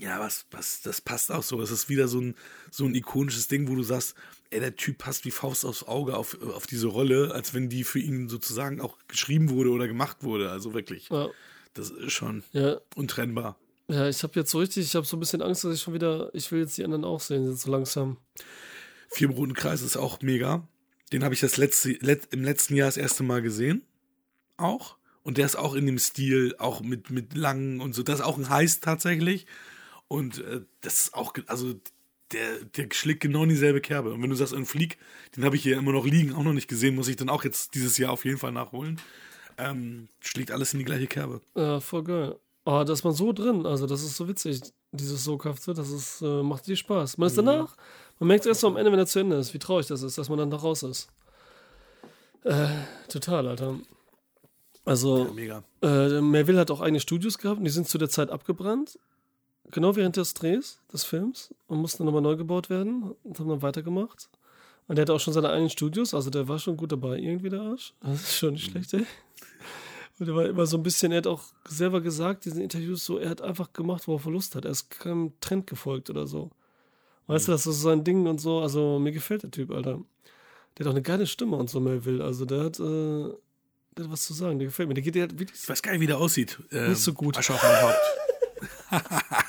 [0.00, 1.60] Ja, was, was, das passt auch so.
[1.60, 2.34] Es ist wieder so ein,
[2.70, 4.14] so ein ikonisches Ding, wo du sagst,
[4.50, 7.84] ey, der Typ passt wie Faust aufs Auge auf, auf diese Rolle, als wenn die
[7.84, 10.50] für ihn sozusagen auch geschrieben wurde oder gemacht wurde.
[10.50, 11.28] Also wirklich, ja,
[11.74, 13.58] das ist schon ja, untrennbar.
[13.88, 15.94] Ja, ich habe jetzt so richtig, ich habe so ein bisschen Angst, dass ich schon
[15.94, 18.18] wieder, ich will jetzt die anderen auch sehen, jetzt so langsam.
[19.08, 20.66] Vier im Roten Kreis ist auch mega.
[21.12, 23.82] Den habe ich das letzte, let, im letzten Jahr das erste Mal gesehen.
[24.56, 24.96] Auch.
[25.22, 28.02] Und der ist auch in dem Stil, auch mit, mit langen und so.
[28.02, 29.46] Das ist auch ein Heist tatsächlich.
[30.08, 31.74] Und äh, das ist auch, also
[32.32, 34.12] der, der schlägt genau in dieselbe Kerbe.
[34.12, 34.98] Und wenn du sagst, ein Flieg,
[35.36, 37.44] den habe ich hier immer noch liegen, auch noch nicht gesehen, muss ich dann auch
[37.44, 39.00] jetzt dieses Jahr auf jeden Fall nachholen.
[39.58, 41.40] Ähm, schlägt alles in die gleiche Kerbe.
[41.54, 42.36] Ja, voll geil.
[42.66, 44.60] Aber da ist man so drin, also das ist so witzig,
[44.90, 47.16] dieses Soghafte, das ist, äh, macht dir Spaß.
[47.16, 47.76] Man ist danach,
[48.18, 50.18] man merkt erst so am Ende, wenn er zu Ende ist, wie traurig das ist,
[50.18, 51.08] dass man dann da raus ist.
[52.42, 52.66] Äh,
[53.08, 53.76] total, Alter.
[54.84, 55.64] Also, Ja, mega.
[55.82, 58.98] äh, Melville hat auch eigene Studios gehabt und die sind zu der Zeit abgebrannt.
[59.70, 63.48] Genau während des Drehs des Films und mussten dann nochmal neu gebaut werden und haben
[63.48, 64.28] dann weitergemacht.
[64.88, 67.48] Und der hatte auch schon seine eigenen Studios, also der war schon gut dabei, irgendwie
[67.48, 67.94] der Arsch.
[68.00, 69.06] Das ist schon nicht schlecht, ey.
[70.18, 73.18] Und er war immer so ein bisschen, er hat auch selber gesagt, diesen Interviews so,
[73.18, 74.64] er hat einfach gemacht, worauf er Lust hat.
[74.64, 76.50] Er ist keinem Trend gefolgt oder so.
[77.26, 78.60] Weißt du, das ist so sein Ding und so.
[78.60, 80.00] Also mir gefällt der Typ, Alter.
[80.76, 82.24] Der hat auch eine geile Stimme und so, Melville.
[82.24, 82.82] Also der hat, äh,
[83.96, 84.94] der hat was zu sagen, der gefällt mir.
[84.94, 86.58] Der geht der hat wirklich Ich weiß gar nicht, wie der aussieht.
[86.70, 87.36] Ähm, Nicht so gut.
[87.36, 87.96] Asche auf mein Haupt.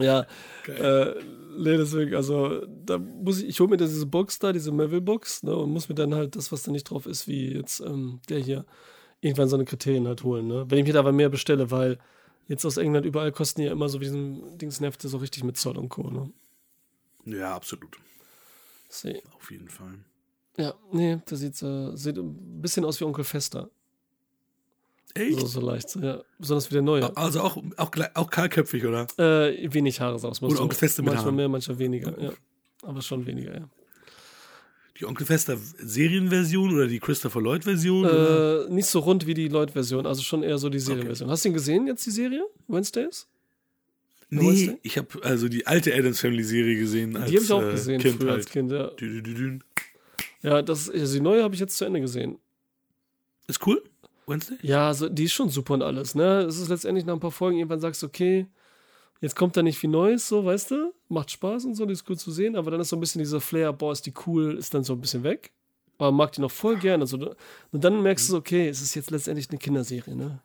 [0.00, 0.26] Ja,
[0.66, 1.14] äh,
[1.58, 5.54] nee, deswegen, also da muss ich, ich hole mir diese Box da, diese Melville-Box, ne,
[5.56, 8.38] und muss mir dann halt das, was da nicht drauf ist, wie jetzt ähm, der
[8.38, 8.64] hier,
[9.20, 10.66] irgendwann so eine Kriterien halt holen, ne.
[10.68, 11.98] Wenn ich mir da aber mehr bestelle, weil
[12.48, 15.76] jetzt aus England überall kosten ja immer so wie diesen Dingsnefte so richtig mit Zoll
[15.76, 16.32] und Co., ne.
[17.24, 17.96] Ja, absolut.
[18.88, 19.22] See.
[19.36, 20.04] Auf jeden Fall.
[20.56, 23.70] Ja, nee, das sieht, äh, sieht ein bisschen aus wie Onkel Fester.
[25.14, 25.40] Echt?
[25.40, 26.22] So, so leicht, ja.
[26.38, 27.16] Besonders wie der neue.
[27.16, 29.06] Also auch, auch, auch kahlköpfig, oder?
[29.18, 30.62] Äh, wenig Haare, sagst du Oder so.
[30.62, 31.36] Onkel Fester mit Manchmal Haaren.
[31.36, 32.32] mehr, manchmal weniger, ja.
[32.82, 33.68] Aber schon weniger, ja.
[34.98, 38.04] Die Onkel Fester Serienversion oder die Christopher Lloyd Version?
[38.04, 41.30] Äh, nicht so rund wie die Lloyd-Version, also schon eher so die Serienversion.
[41.30, 42.44] Hast du ihn gesehen jetzt, die Serie?
[42.68, 43.26] Wednesdays?
[44.28, 44.78] Nee, du?
[44.82, 47.16] ich habe also die alte Adams Family Serie gesehen.
[47.16, 48.52] Als, Die habe ich auch äh, gesehen kind früher als halt.
[48.52, 48.88] Kind, ja.
[48.88, 49.58] Dü, dü, dü.
[50.42, 52.38] Ja, das, also die neue habe ich jetzt zu Ende gesehen.
[53.48, 53.82] Ist cool?
[54.30, 54.56] Wednesday?
[54.62, 56.40] Ja, also die ist schon super und alles, ne?
[56.42, 58.46] Es ist letztendlich nach ein paar Folgen, irgendwann sagst du, okay,
[59.20, 60.94] jetzt kommt da nicht viel Neues, so, weißt du?
[61.08, 63.18] Macht Spaß und so, die ist gut zu sehen, aber dann ist so ein bisschen
[63.18, 65.52] dieser Flair, boah, ist die cool, ist dann so ein bisschen weg.
[65.98, 67.02] Aber mag die noch voll gerne.
[67.02, 67.34] Also,
[67.72, 70.40] und dann merkst du, so, okay, es ist jetzt letztendlich eine Kinderserie, ne?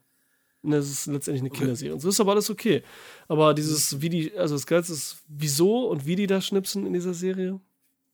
[0.65, 1.93] Ne, Es ist letztendlich eine Kinderserie.
[1.93, 2.83] Und so ist aber alles okay.
[3.27, 6.93] Aber dieses, wie die, also das Geilste ist, wieso und wie die da schnipsen in
[6.93, 7.59] dieser Serie,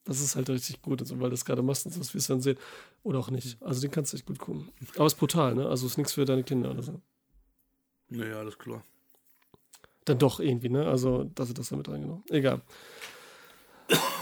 [0.04, 2.26] das ist halt richtig gut, also, weil das gerade machst und so, dass wir es
[2.26, 2.58] dann sehen.
[3.02, 3.56] Oder auch nicht.
[3.62, 4.68] Also den kannst du echt gut gucken.
[4.96, 5.68] Aber es ist brutal, ne?
[5.68, 7.00] Also es ist nichts für deine Kinder oder so.
[8.08, 8.84] Naja, alles klar.
[10.04, 10.86] Dann doch irgendwie, ne?
[10.86, 12.24] Also, dass sie das damit reingenommen.
[12.30, 12.60] Egal.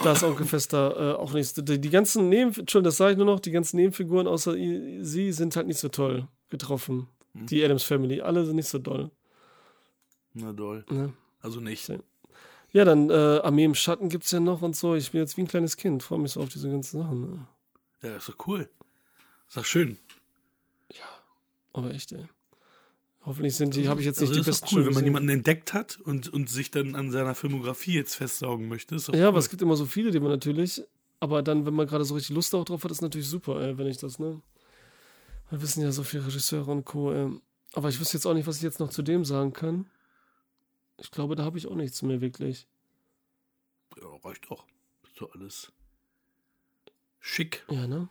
[0.02, 1.54] Da ist Onkel Fester äh, auch nichts.
[1.54, 5.32] Die, die ganzen Neben, Entschuldigung, das sage ich nur noch, die ganzen Nebenfiguren außer sie
[5.32, 7.08] sind halt nicht so toll getroffen.
[7.32, 9.10] Die Adams Family, alle sind nicht so doll.
[10.34, 10.84] Na doll.
[10.90, 11.12] Ne?
[11.40, 11.92] Also nicht.
[12.72, 12.80] Ja.
[12.80, 14.94] Ja, dann äh, Armee im Schatten gibt es ja noch und so.
[14.94, 17.20] Ich bin jetzt wie ein kleines Kind, freue mich so auf diese ganzen Sachen.
[17.20, 17.46] Ne?
[18.02, 18.68] Ja, ist doch cool.
[19.48, 19.98] Ist doch schön.
[21.72, 22.26] Aber echt, ey.
[23.24, 25.74] Hoffentlich sind die, habe ich jetzt nicht Also die besten cool, wenn man jemanden entdeckt
[25.74, 28.96] hat und, und sich dann an seiner Filmografie jetzt festsaugen möchte.
[28.96, 29.22] Ja, cool.
[29.24, 30.82] aber es gibt immer so viele, die man natürlich.
[31.20, 33.76] Aber dann, wenn man gerade so richtig Lust auch drauf hat, ist natürlich super, ey,
[33.76, 34.40] wenn ich das, ne?
[35.50, 37.12] Wir wissen ja so viele Regisseure und Co.
[37.12, 37.28] Ey.
[37.74, 39.86] Aber ich wüsste jetzt auch nicht, was ich jetzt noch zu dem sagen kann.
[41.00, 42.66] Ich glaube, da habe ich auch nichts mehr wirklich.
[44.00, 44.66] Ja, reicht doch.
[45.02, 45.72] Ist doch alles
[47.20, 47.64] schick.
[47.68, 48.08] Ja, ne?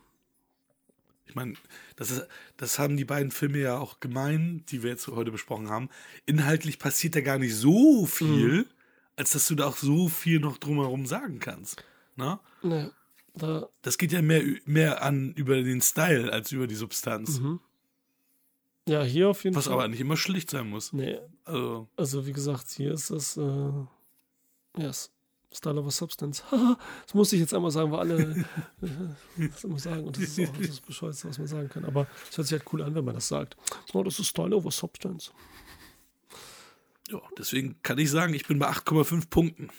[1.26, 1.54] Ich meine,
[1.94, 2.26] das, ist,
[2.56, 5.88] das haben die beiden Filme ja auch gemein, die wir jetzt heute besprochen haben.
[6.26, 8.66] Inhaltlich passiert da gar nicht so viel,
[9.14, 11.84] als dass du da auch so viel noch drumherum sagen kannst.
[12.16, 12.40] Na?
[12.62, 12.92] Ne,
[13.34, 13.68] da.
[13.82, 17.38] Das geht ja mehr, mehr an über den Style als über die Substanz.
[17.38, 17.60] Mhm.
[18.90, 19.74] Ja, hier auf jeden Was Fall.
[19.74, 20.92] aber nicht immer schlicht sein muss.
[20.92, 23.36] Nee, Also, also wie gesagt, hier ist das.
[23.36, 23.70] Äh,
[24.76, 25.12] yes.
[25.52, 26.42] Style over Substance.
[27.06, 28.44] Das musste ich jetzt einmal sagen, weil alle
[28.82, 30.04] äh, das immer sagen.
[30.08, 31.84] Und das ist auch das Bescheuerte, was man sagen kann.
[31.84, 33.56] Aber es hört sich halt cool an, wenn man das sagt.
[33.92, 35.30] Oh, das ist Style over Substance.
[37.10, 39.70] ja, deswegen kann ich sagen, ich bin bei 8,5 Punkten.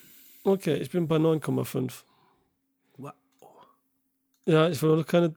[0.45, 2.03] Okay, ich bin bei 9,5.
[2.97, 3.11] Wow.
[4.45, 5.35] Ja, ich will noch keine.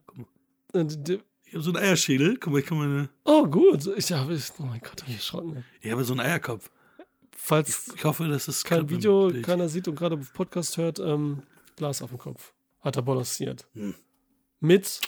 [1.55, 2.37] Ich habe so einen Eierschädel.
[2.39, 3.09] Guck mal, ich kann meine.
[3.23, 3.87] Oh, gut.
[3.97, 4.37] Ich habe.
[4.59, 5.65] Oh mein Gott, hab ich erschrocken.
[5.83, 6.69] Ich habe so einen Eierkopf.
[7.31, 9.47] Falls Ich hoffe, dass es kein Video, Bild.
[9.47, 11.45] keiner sieht und gerade Podcast hört, ähm,
[11.77, 12.53] Glas auf dem Kopf.
[12.81, 13.69] Hat er balanciert.
[13.75, 13.95] Hm.
[14.59, 15.01] Mit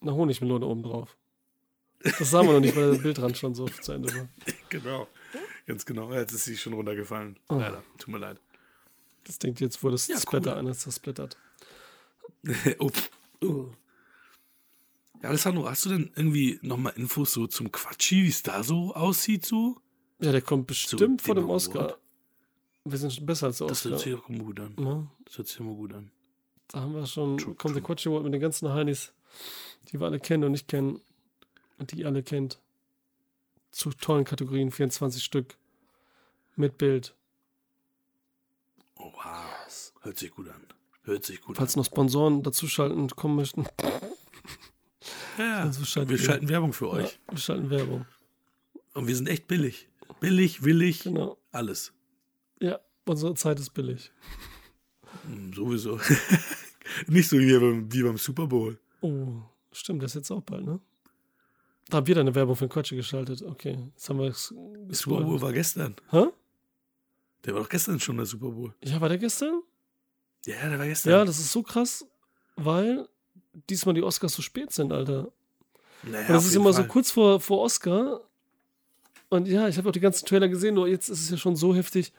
[0.00, 1.16] einer Honigmelone oben drauf.
[2.02, 4.28] Das sah man noch nicht, weil der Bildrand schon so zu Ende war.
[4.70, 5.06] Genau.
[5.68, 6.12] Ganz genau.
[6.12, 7.38] Jetzt ist sie schon runtergefallen.
[7.48, 7.60] Oh.
[7.60, 7.84] Leider.
[7.96, 8.40] Tut mir leid.
[9.22, 10.58] Das denkt jetzt, wo das Ja, Splatter cool.
[10.58, 11.36] eines zersplittert.
[12.80, 12.90] oh.
[13.44, 13.70] oh.
[15.22, 18.94] Ja, Alessandro, hast du denn irgendwie nochmal Infos so zum Quatschi, wie es da so
[18.94, 19.76] aussieht, so?
[20.20, 21.80] Ja, der kommt bestimmt vor dem Thema Oscar.
[21.80, 21.98] Award.
[22.84, 24.10] Wir sind schon besser als der Das hört Oscar.
[24.10, 24.74] sich auch immer gut an.
[24.76, 25.10] Ne?
[25.24, 26.10] Das hört sich immer gut an.
[26.68, 27.94] Da haben wir schon, True, kommt der true.
[27.94, 29.12] Quatsch Award mit den ganzen Heinis,
[29.88, 31.00] die wir alle kennen und nicht kennen.
[31.78, 32.60] Und die ihr alle kennt.
[33.70, 35.56] Zu tollen Kategorien, 24 Stück.
[36.56, 37.14] Mit Bild.
[38.96, 39.92] Oh, wow.
[40.00, 40.66] Hört sich gut an.
[41.02, 44.07] Hört sich gut Falls noch Sponsoren dazuschalten und kommen möchten, an.
[45.38, 46.24] Ja, also schalten wir wir.
[46.24, 47.18] schalten Werbung für ja, euch.
[47.30, 48.06] wir schalten Werbung.
[48.94, 49.88] Und wir sind echt billig.
[50.20, 51.38] Billig, willig, Genau.
[51.52, 51.92] alles.
[52.60, 54.10] Ja, unsere Zeit ist billig.
[55.26, 56.00] Hm, Sowieso.
[57.06, 58.78] Nicht so wie beim, wie beim Super Bowl.
[59.00, 59.42] Oh,
[59.72, 60.80] stimmt, das ist jetzt auch bald, ne?
[61.88, 63.42] Da habt ihr eine Werbung für den Quatsch geschaltet.
[63.42, 64.52] Okay, jetzt haben wir es
[64.90, 65.22] Super.
[65.22, 65.94] Bowl war gestern.
[66.10, 66.24] Hä?
[67.44, 68.74] Der war doch gestern schon der Super Bowl.
[68.84, 69.62] Ja, war der gestern?
[70.44, 71.12] Ja, der war gestern.
[71.12, 72.04] Ja, das ist so krass,
[72.56, 73.08] weil
[73.70, 75.28] diesmal die Oscars so spät sind, Alter.
[76.02, 76.88] naja, Und das ist immer so Fall.
[76.88, 78.20] kurz vor, vor Oscar.
[79.28, 81.56] Und ja, ich habe auch die ganzen Trailer gesehen, nur jetzt ist es ja schon
[81.56, 82.12] so heftig.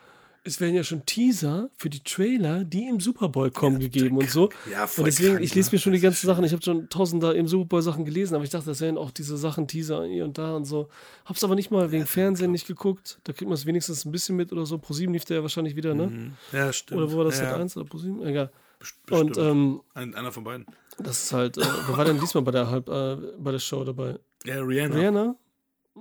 [0.46, 4.30] Es werden ja schon Teaser für die Trailer, die im Super Bowl kommen, gegeben und
[4.30, 4.50] so.
[4.72, 5.74] Ja, voll Und deswegen, krank, ich lese ne?
[5.76, 6.46] mir schon die ganzen Sachen.
[6.46, 9.12] Ich habe schon tausender im Super Bowl Sachen gelesen, aber ich dachte, das wären auch
[9.12, 10.88] diese Sachen, Teaser hier und da und so.
[11.26, 13.20] Hab's aber nicht mal wegen Fernsehen nicht geguckt.
[13.26, 14.78] Da kriegt man es wenigstens ein bisschen mit oder so.
[14.78, 16.08] ProSieben lief der ja wahrscheinlich wieder, ne?
[16.08, 16.34] Mhm.
[16.54, 17.02] Ja, stimmt.
[17.02, 18.26] Oder wo war das ja, Sat 1 oder ProSieben?
[18.26, 18.50] Egal.
[18.80, 19.38] Best- Und bestimmt.
[19.38, 20.66] ähm, Ein, einer von beiden.
[20.98, 23.84] das ist halt, äh, wer war denn diesmal bei der halb, äh, bei der Show
[23.84, 24.18] dabei?
[24.46, 24.96] Ja, Rihanna.
[24.96, 25.36] Rihanna?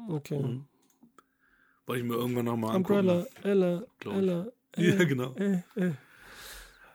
[0.08, 0.38] Okay.
[0.42, 0.64] Mhm.
[1.86, 2.98] Wollte ich mir irgendwann nochmal angucken.
[3.00, 4.06] Umbrella, Ella, ich.
[4.06, 4.46] Ella.
[4.76, 5.34] Ja, genau.
[5.36, 5.92] Äh, äh.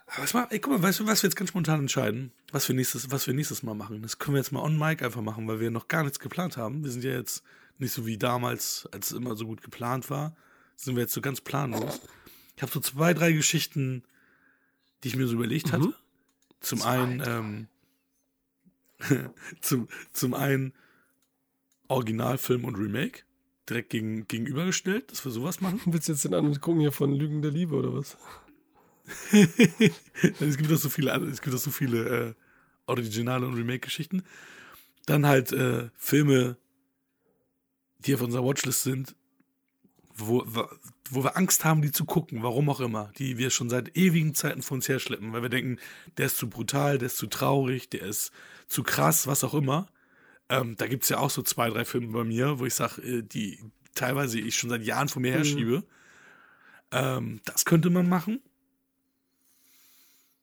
[0.06, 2.32] Aber Was mal, ey, guck mal, weißt du, was wir jetzt ganz spontan entscheiden?
[2.52, 4.02] Was wir nächstes, was wir nächstes Mal machen?
[4.04, 6.56] Das können wir jetzt mal on mic einfach machen, weil wir noch gar nichts geplant
[6.56, 6.84] haben.
[6.84, 7.44] Wir sind ja jetzt
[7.80, 10.36] nicht so wie damals, als es immer so gut geplant war.
[10.76, 12.00] Sind wir jetzt so ganz planlos.
[12.56, 14.04] Ich habe so zwei, drei Geschichten,
[15.04, 15.72] die ich mir so überlegt Mhm.
[15.72, 15.96] hatte.
[16.60, 17.68] zum einen, ähm,
[19.62, 20.74] zum, zum einen
[21.90, 23.24] Originalfilm und Remake
[23.70, 25.82] direkt gegen, gegenübergestellt, dass wir sowas machen.
[25.86, 28.18] Willst du jetzt den anderen gucken hier von Lügen der Liebe oder was?
[30.40, 32.34] es gibt auch so viele, es gibt auch so viele äh,
[32.86, 34.24] Originale und Remake-Geschichten.
[35.06, 36.58] Dann halt äh, Filme,
[38.00, 39.16] die auf unserer Watchlist sind,
[40.16, 40.46] wo,
[41.10, 44.34] wo wir Angst haben, die zu gucken, warum auch immer, die wir schon seit ewigen
[44.36, 45.78] Zeiten vor uns herschleppen, weil wir denken,
[46.18, 48.32] der ist zu brutal, der ist zu traurig, der ist
[48.68, 49.88] zu krass, was auch immer.
[50.50, 53.02] Ähm, da gibt es ja auch so zwei, drei Filme bei mir, wo ich sage,
[53.02, 53.60] äh, die
[53.96, 55.78] teilweise ich schon seit Jahren vor mir herschiebe.
[55.78, 55.84] Mhm.
[56.92, 58.42] Ähm, das könnte man machen.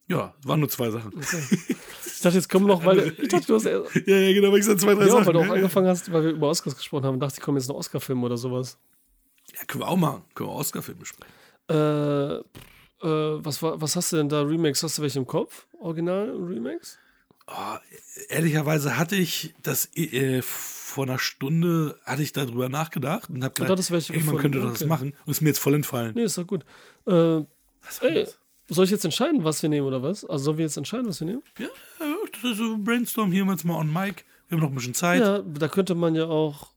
[0.09, 1.15] Ja, waren nur zwei Sachen.
[1.17, 1.43] Okay.
[2.21, 3.65] Ich dachte, jetzt kommen noch, weil ich dachte, du hast.
[3.65, 5.25] ja, ja, genau, weil ich sag zwei, drei ja, Sachen.
[5.25, 7.69] weil du auch angefangen hast, weil wir über Oscars gesprochen haben, dachte ich, kommen jetzt
[7.69, 8.79] noch Oscar-Filme oder sowas.
[9.59, 10.23] Ja, können wir auch machen.
[10.35, 11.33] Können wir Oscar-Filme sprechen.
[11.69, 11.75] Äh,
[12.35, 12.43] äh,
[13.03, 14.43] was, was hast du denn da?
[14.43, 14.83] Remakes?
[14.83, 15.67] Hast du welche im Kopf?
[15.79, 16.99] Original-Remakes?
[17.47, 17.77] Oh,
[18.29, 23.91] ehrlicherweise hatte ich das äh, vor einer Stunde hatte ich darüber nachgedacht und habe gedacht,
[23.91, 24.71] welche ey, man könnte okay.
[24.71, 26.13] das machen und ist mir jetzt voll entfallen.
[26.15, 26.65] Nee, ist doch gut.
[27.07, 27.39] Äh,
[28.01, 28.27] ey,
[28.69, 30.25] soll ich jetzt entscheiden, was wir nehmen oder was?
[30.25, 31.43] Also sollen wir jetzt entscheiden, was wir nehmen?
[31.59, 31.69] Ja,
[32.55, 34.23] so brainstorm hier jetzt mal on Mike.
[34.49, 35.21] Wir haben noch ein bisschen Zeit.
[35.21, 36.71] Ja, da könnte man ja auch.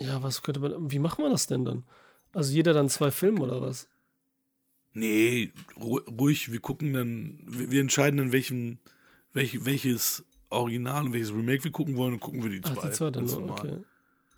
[0.00, 0.90] Ja, was könnte man.
[0.90, 1.84] Wie macht man das denn dann?
[2.32, 3.88] Also jeder dann zwei Filme oder was?
[4.92, 8.80] Nee, ruhig, wir gucken dann, wir entscheiden dann, welchen
[9.32, 12.74] welch, welches Original und welches Remake wir gucken wollen und gucken wir die zwei.
[12.76, 13.76] Ach, die zwei dann nur, okay.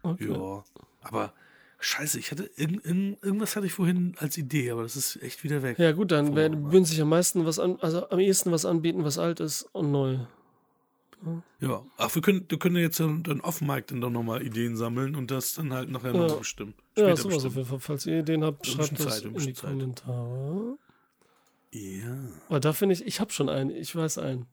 [0.02, 0.32] okay.
[0.32, 0.64] Ja,
[1.02, 1.32] aber
[1.78, 5.62] scheiße, ich hatte irgend, irgendwas hatte ich vorhin als Idee, aber das ist echt wieder
[5.62, 5.78] weg.
[5.78, 9.18] Ja gut, dann würden sich am meisten was an, also am ehesten was anbieten, was
[9.18, 10.18] alt ist und neu.
[11.60, 11.86] Ja, ja.
[11.96, 15.30] ach, wir können, wir können jetzt dann, dann off-mic dann doch nochmal Ideen sammeln und
[15.30, 16.26] das dann halt nachher ja.
[16.26, 16.74] noch bestimmen.
[16.92, 17.78] Später ja, sowas auf jeden Fall.
[17.78, 19.70] Falls ihr Ideen habt, schreibt das Zeit, in die Zeit.
[19.70, 20.78] Kommentare.
[21.72, 22.18] Ja.
[22.48, 24.46] Aber da finde ich, ich habe schon einen, ich weiß einen.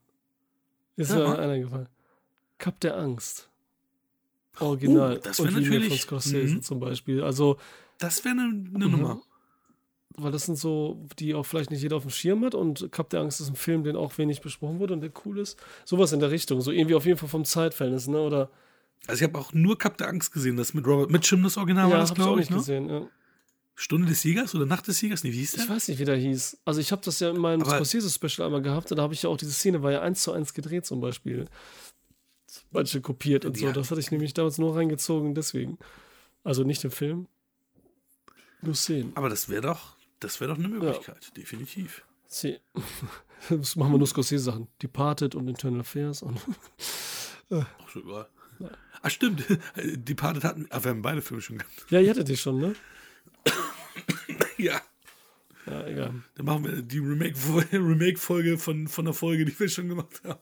[0.95, 1.89] Ist mir einer gefallen.
[2.57, 3.49] Cup der Angst.
[4.59, 5.17] Original.
[5.17, 5.87] Uh, das wäre natürlich.
[5.87, 6.61] Von Scorsese mhm.
[6.61, 7.23] zum Beispiel.
[7.23, 7.57] Also.
[7.97, 8.91] Das wäre eine ne mhm.
[8.91, 9.21] Nummer.
[10.21, 12.55] Weil das sind so, die auch vielleicht nicht jeder auf dem Schirm hat.
[12.55, 15.39] Und Cup der Angst ist ein Film, den auch wenig besprochen wurde und der cool
[15.39, 15.57] ist.
[15.85, 16.61] Sowas in der Richtung.
[16.61, 18.19] So irgendwie auf jeden Fall vom Zeitverhältnis, ne?
[18.19, 18.49] Oder.
[19.07, 21.87] Also ich habe auch nur Cup der Angst gesehen, das mit Robert Mitchum das Original
[21.87, 22.57] ja, war das, glaube ich, ne?
[22.57, 23.07] gesehen, ja.
[23.75, 25.23] Stunde des Siegers oder Nacht des Siegers?
[25.23, 25.63] Nee, wie hieß der?
[25.63, 26.57] Ich weiß nicht, wie der hieß.
[26.65, 29.29] Also ich habe das ja in meinem Scorsese-Special einmal gehabt und da habe ich ja
[29.29, 31.45] auch diese Szene, war ja eins zu eins gedreht zum Beispiel.
[32.71, 33.69] Manche kopiert und ja.
[33.69, 33.73] so.
[33.73, 35.77] Das hatte ich nämlich damals nur reingezogen, deswegen.
[36.43, 37.27] Also nicht im Film.
[38.61, 39.13] Nur Szenen.
[39.15, 41.33] Aber das wäre doch, das wäre doch eine Möglichkeit, ja.
[41.35, 42.03] definitiv.
[42.27, 42.59] Sie.
[43.49, 44.67] Das machen wir nur Scorsese-Sachen.
[44.83, 46.37] Departed und Internal Affairs und.
[47.49, 48.27] Ach, so egal.
[48.59, 48.69] Ja.
[49.01, 49.45] Ach, stimmt.
[49.77, 50.67] Departed hatten.
[50.71, 51.85] Aber wir haben beide Filme schon gehabt.
[51.89, 52.75] Ja, ihr hattet die schon, ne?
[54.57, 54.81] ja.
[55.65, 56.15] Ja, egal.
[56.35, 60.41] Dann machen wir die Remake-Folge von, von der Folge, die wir schon gemacht haben.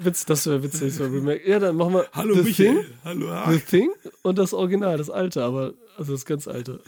[0.00, 1.48] Witz, das wäre witzig, so Remake.
[1.48, 2.84] Ja, dann machen wir Hallo The Michael.
[2.84, 3.52] Thing, Hallo.
[3.52, 3.90] The Thing
[4.22, 6.82] und das Original, das alte, aber also das ganz alte.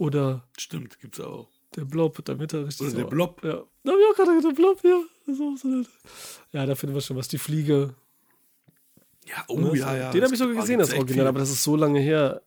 [0.00, 1.50] Oder Stimmt, gibt's auch.
[1.76, 3.44] Der Blob, damit er richtig Oder so, der Blob.
[3.44, 3.62] Ja.
[3.84, 5.02] Da habe ich auch gerade gedacht, der Blob, ja.
[5.26, 5.88] Ist so nett.
[6.52, 7.28] Ja, da finden wir schon was.
[7.28, 7.94] Die Fliege.
[9.26, 10.10] Ja, oh ja, ja.
[10.10, 12.40] Den habe ich sogar gesehen, das Original, aber das ist so lange her.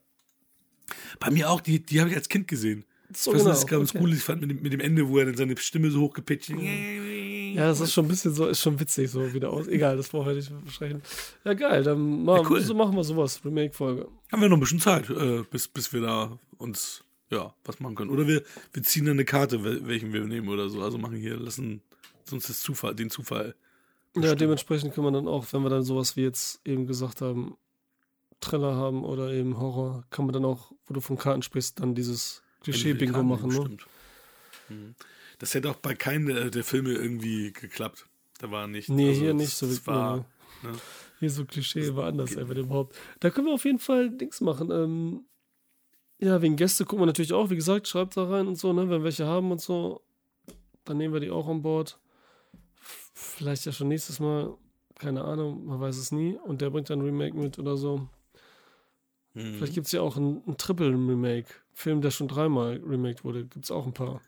[1.20, 2.84] Bei mir auch, die, die habe ich als Kind gesehen.
[3.14, 3.44] So genau.
[3.44, 4.00] das ganz okay.
[4.02, 6.00] cool ist, ich fand mit dem, mit dem Ende, wo er dann seine Stimme so
[6.00, 6.50] hochgepitcht.
[6.50, 9.68] Ja, das ist schon ein bisschen so, ist schon witzig so wieder aus.
[9.68, 11.02] Egal, das brauchen wir nicht besprechen.
[11.44, 12.60] Ja, geil, dann machen, ja, cool.
[12.60, 14.08] so machen wir sowas, Remake-Folge.
[14.32, 17.94] Haben wir noch ein bisschen Zeit, äh, bis, bis wir da uns, ja, was machen
[17.94, 18.10] können.
[18.10, 18.42] Oder wir,
[18.72, 20.82] wir ziehen dann eine Karte, welchen wir nehmen oder so.
[20.82, 21.82] Also machen hier, lassen
[22.24, 23.54] sonst das Zufall, den Zufall.
[24.12, 24.24] Bestimmen.
[24.30, 27.56] Ja, dementsprechend können wir dann auch, wenn wir dann sowas wie jetzt eben gesagt haben,
[28.40, 31.94] Thriller haben oder eben Horror, kann man dann auch, wo du von Karten sprichst, dann
[31.94, 33.54] dieses Klischee-Bingo machen, ne?
[33.54, 33.86] Stimmt.
[34.68, 34.94] Mhm.
[35.38, 38.06] Das hätte auch bei keinem der Filme irgendwie geklappt.
[38.38, 38.88] Da war nicht.
[38.88, 40.18] Nee, also hier nicht so wie war,
[40.62, 40.72] ne?
[41.20, 42.96] Hier so Klischee war anders, ey, überhaupt.
[43.20, 44.70] Da können wir auf jeden Fall Dings machen.
[44.70, 45.24] Ähm,
[46.18, 48.82] ja, wegen Gäste gucken wir natürlich auch, wie gesagt, schreibt da rein und so, ne?
[48.82, 50.00] Wenn wir welche haben und so,
[50.84, 51.98] dann nehmen wir die auch an Bord.
[53.14, 54.54] Vielleicht ja schon nächstes Mal,
[54.98, 56.36] keine Ahnung, man weiß es nie.
[56.44, 58.08] Und der bringt dann ein Remake mit oder so.
[59.34, 59.54] Mhm.
[59.54, 61.48] Vielleicht gibt es ja auch ein, ein Triple-Remake.
[61.72, 64.20] Film, der schon dreimal remaked wurde, gibt es auch ein paar.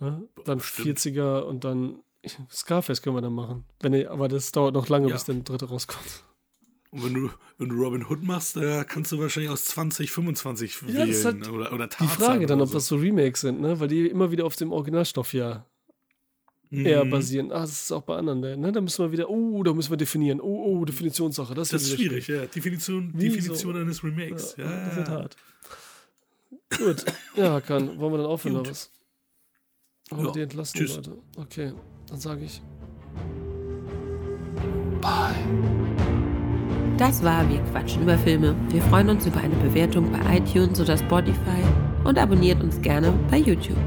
[0.00, 0.26] Ne?
[0.44, 0.98] Dann Stimmt.
[0.98, 2.00] 40er und dann
[2.50, 3.64] Scarface können wir dann machen.
[3.80, 5.14] Wenn, aber das dauert noch lange, ja.
[5.14, 6.24] bis der dritte rauskommt.
[6.92, 10.82] Und wenn du, wenn du Robin Hood machst, da kannst du wahrscheinlich aus 20, 25
[10.82, 11.24] ja, wählen.
[11.24, 12.74] Halt oder, oder die Frage dann, ob so.
[12.74, 13.80] das so Remakes sind, ne?
[13.80, 15.64] weil die immer wieder auf dem Originalstoff ja
[16.68, 16.84] mhm.
[16.84, 17.50] eher basieren.
[17.50, 18.72] Ah, das ist auch bei anderen, ne?
[18.72, 20.38] Da müssen wir wieder, oh, da müssen wir definieren.
[20.38, 21.54] Oh, oh, Definitionssache.
[21.54, 22.46] Das, das ist schwierig, schwierig, ja.
[22.46, 23.80] Definition, Definition so?
[23.80, 24.54] eines Remakes.
[24.58, 24.86] Ja, ja.
[24.86, 25.36] Das wird hart.
[26.76, 27.04] Gut.
[27.36, 27.98] Ja, kann.
[27.98, 28.90] Wollen wir dann aufhören oder was?
[30.10, 30.96] Wollen wir die entlassen, Tschüss.
[30.96, 31.16] Leute?
[31.36, 31.72] Okay.
[32.06, 32.60] dann sage ich
[35.00, 35.81] Bye.
[36.98, 38.54] Das war Wir quatschen über Filme.
[38.68, 41.62] Wir freuen uns über eine Bewertung bei iTunes oder Spotify
[42.04, 43.78] und abonniert uns gerne bei YouTube.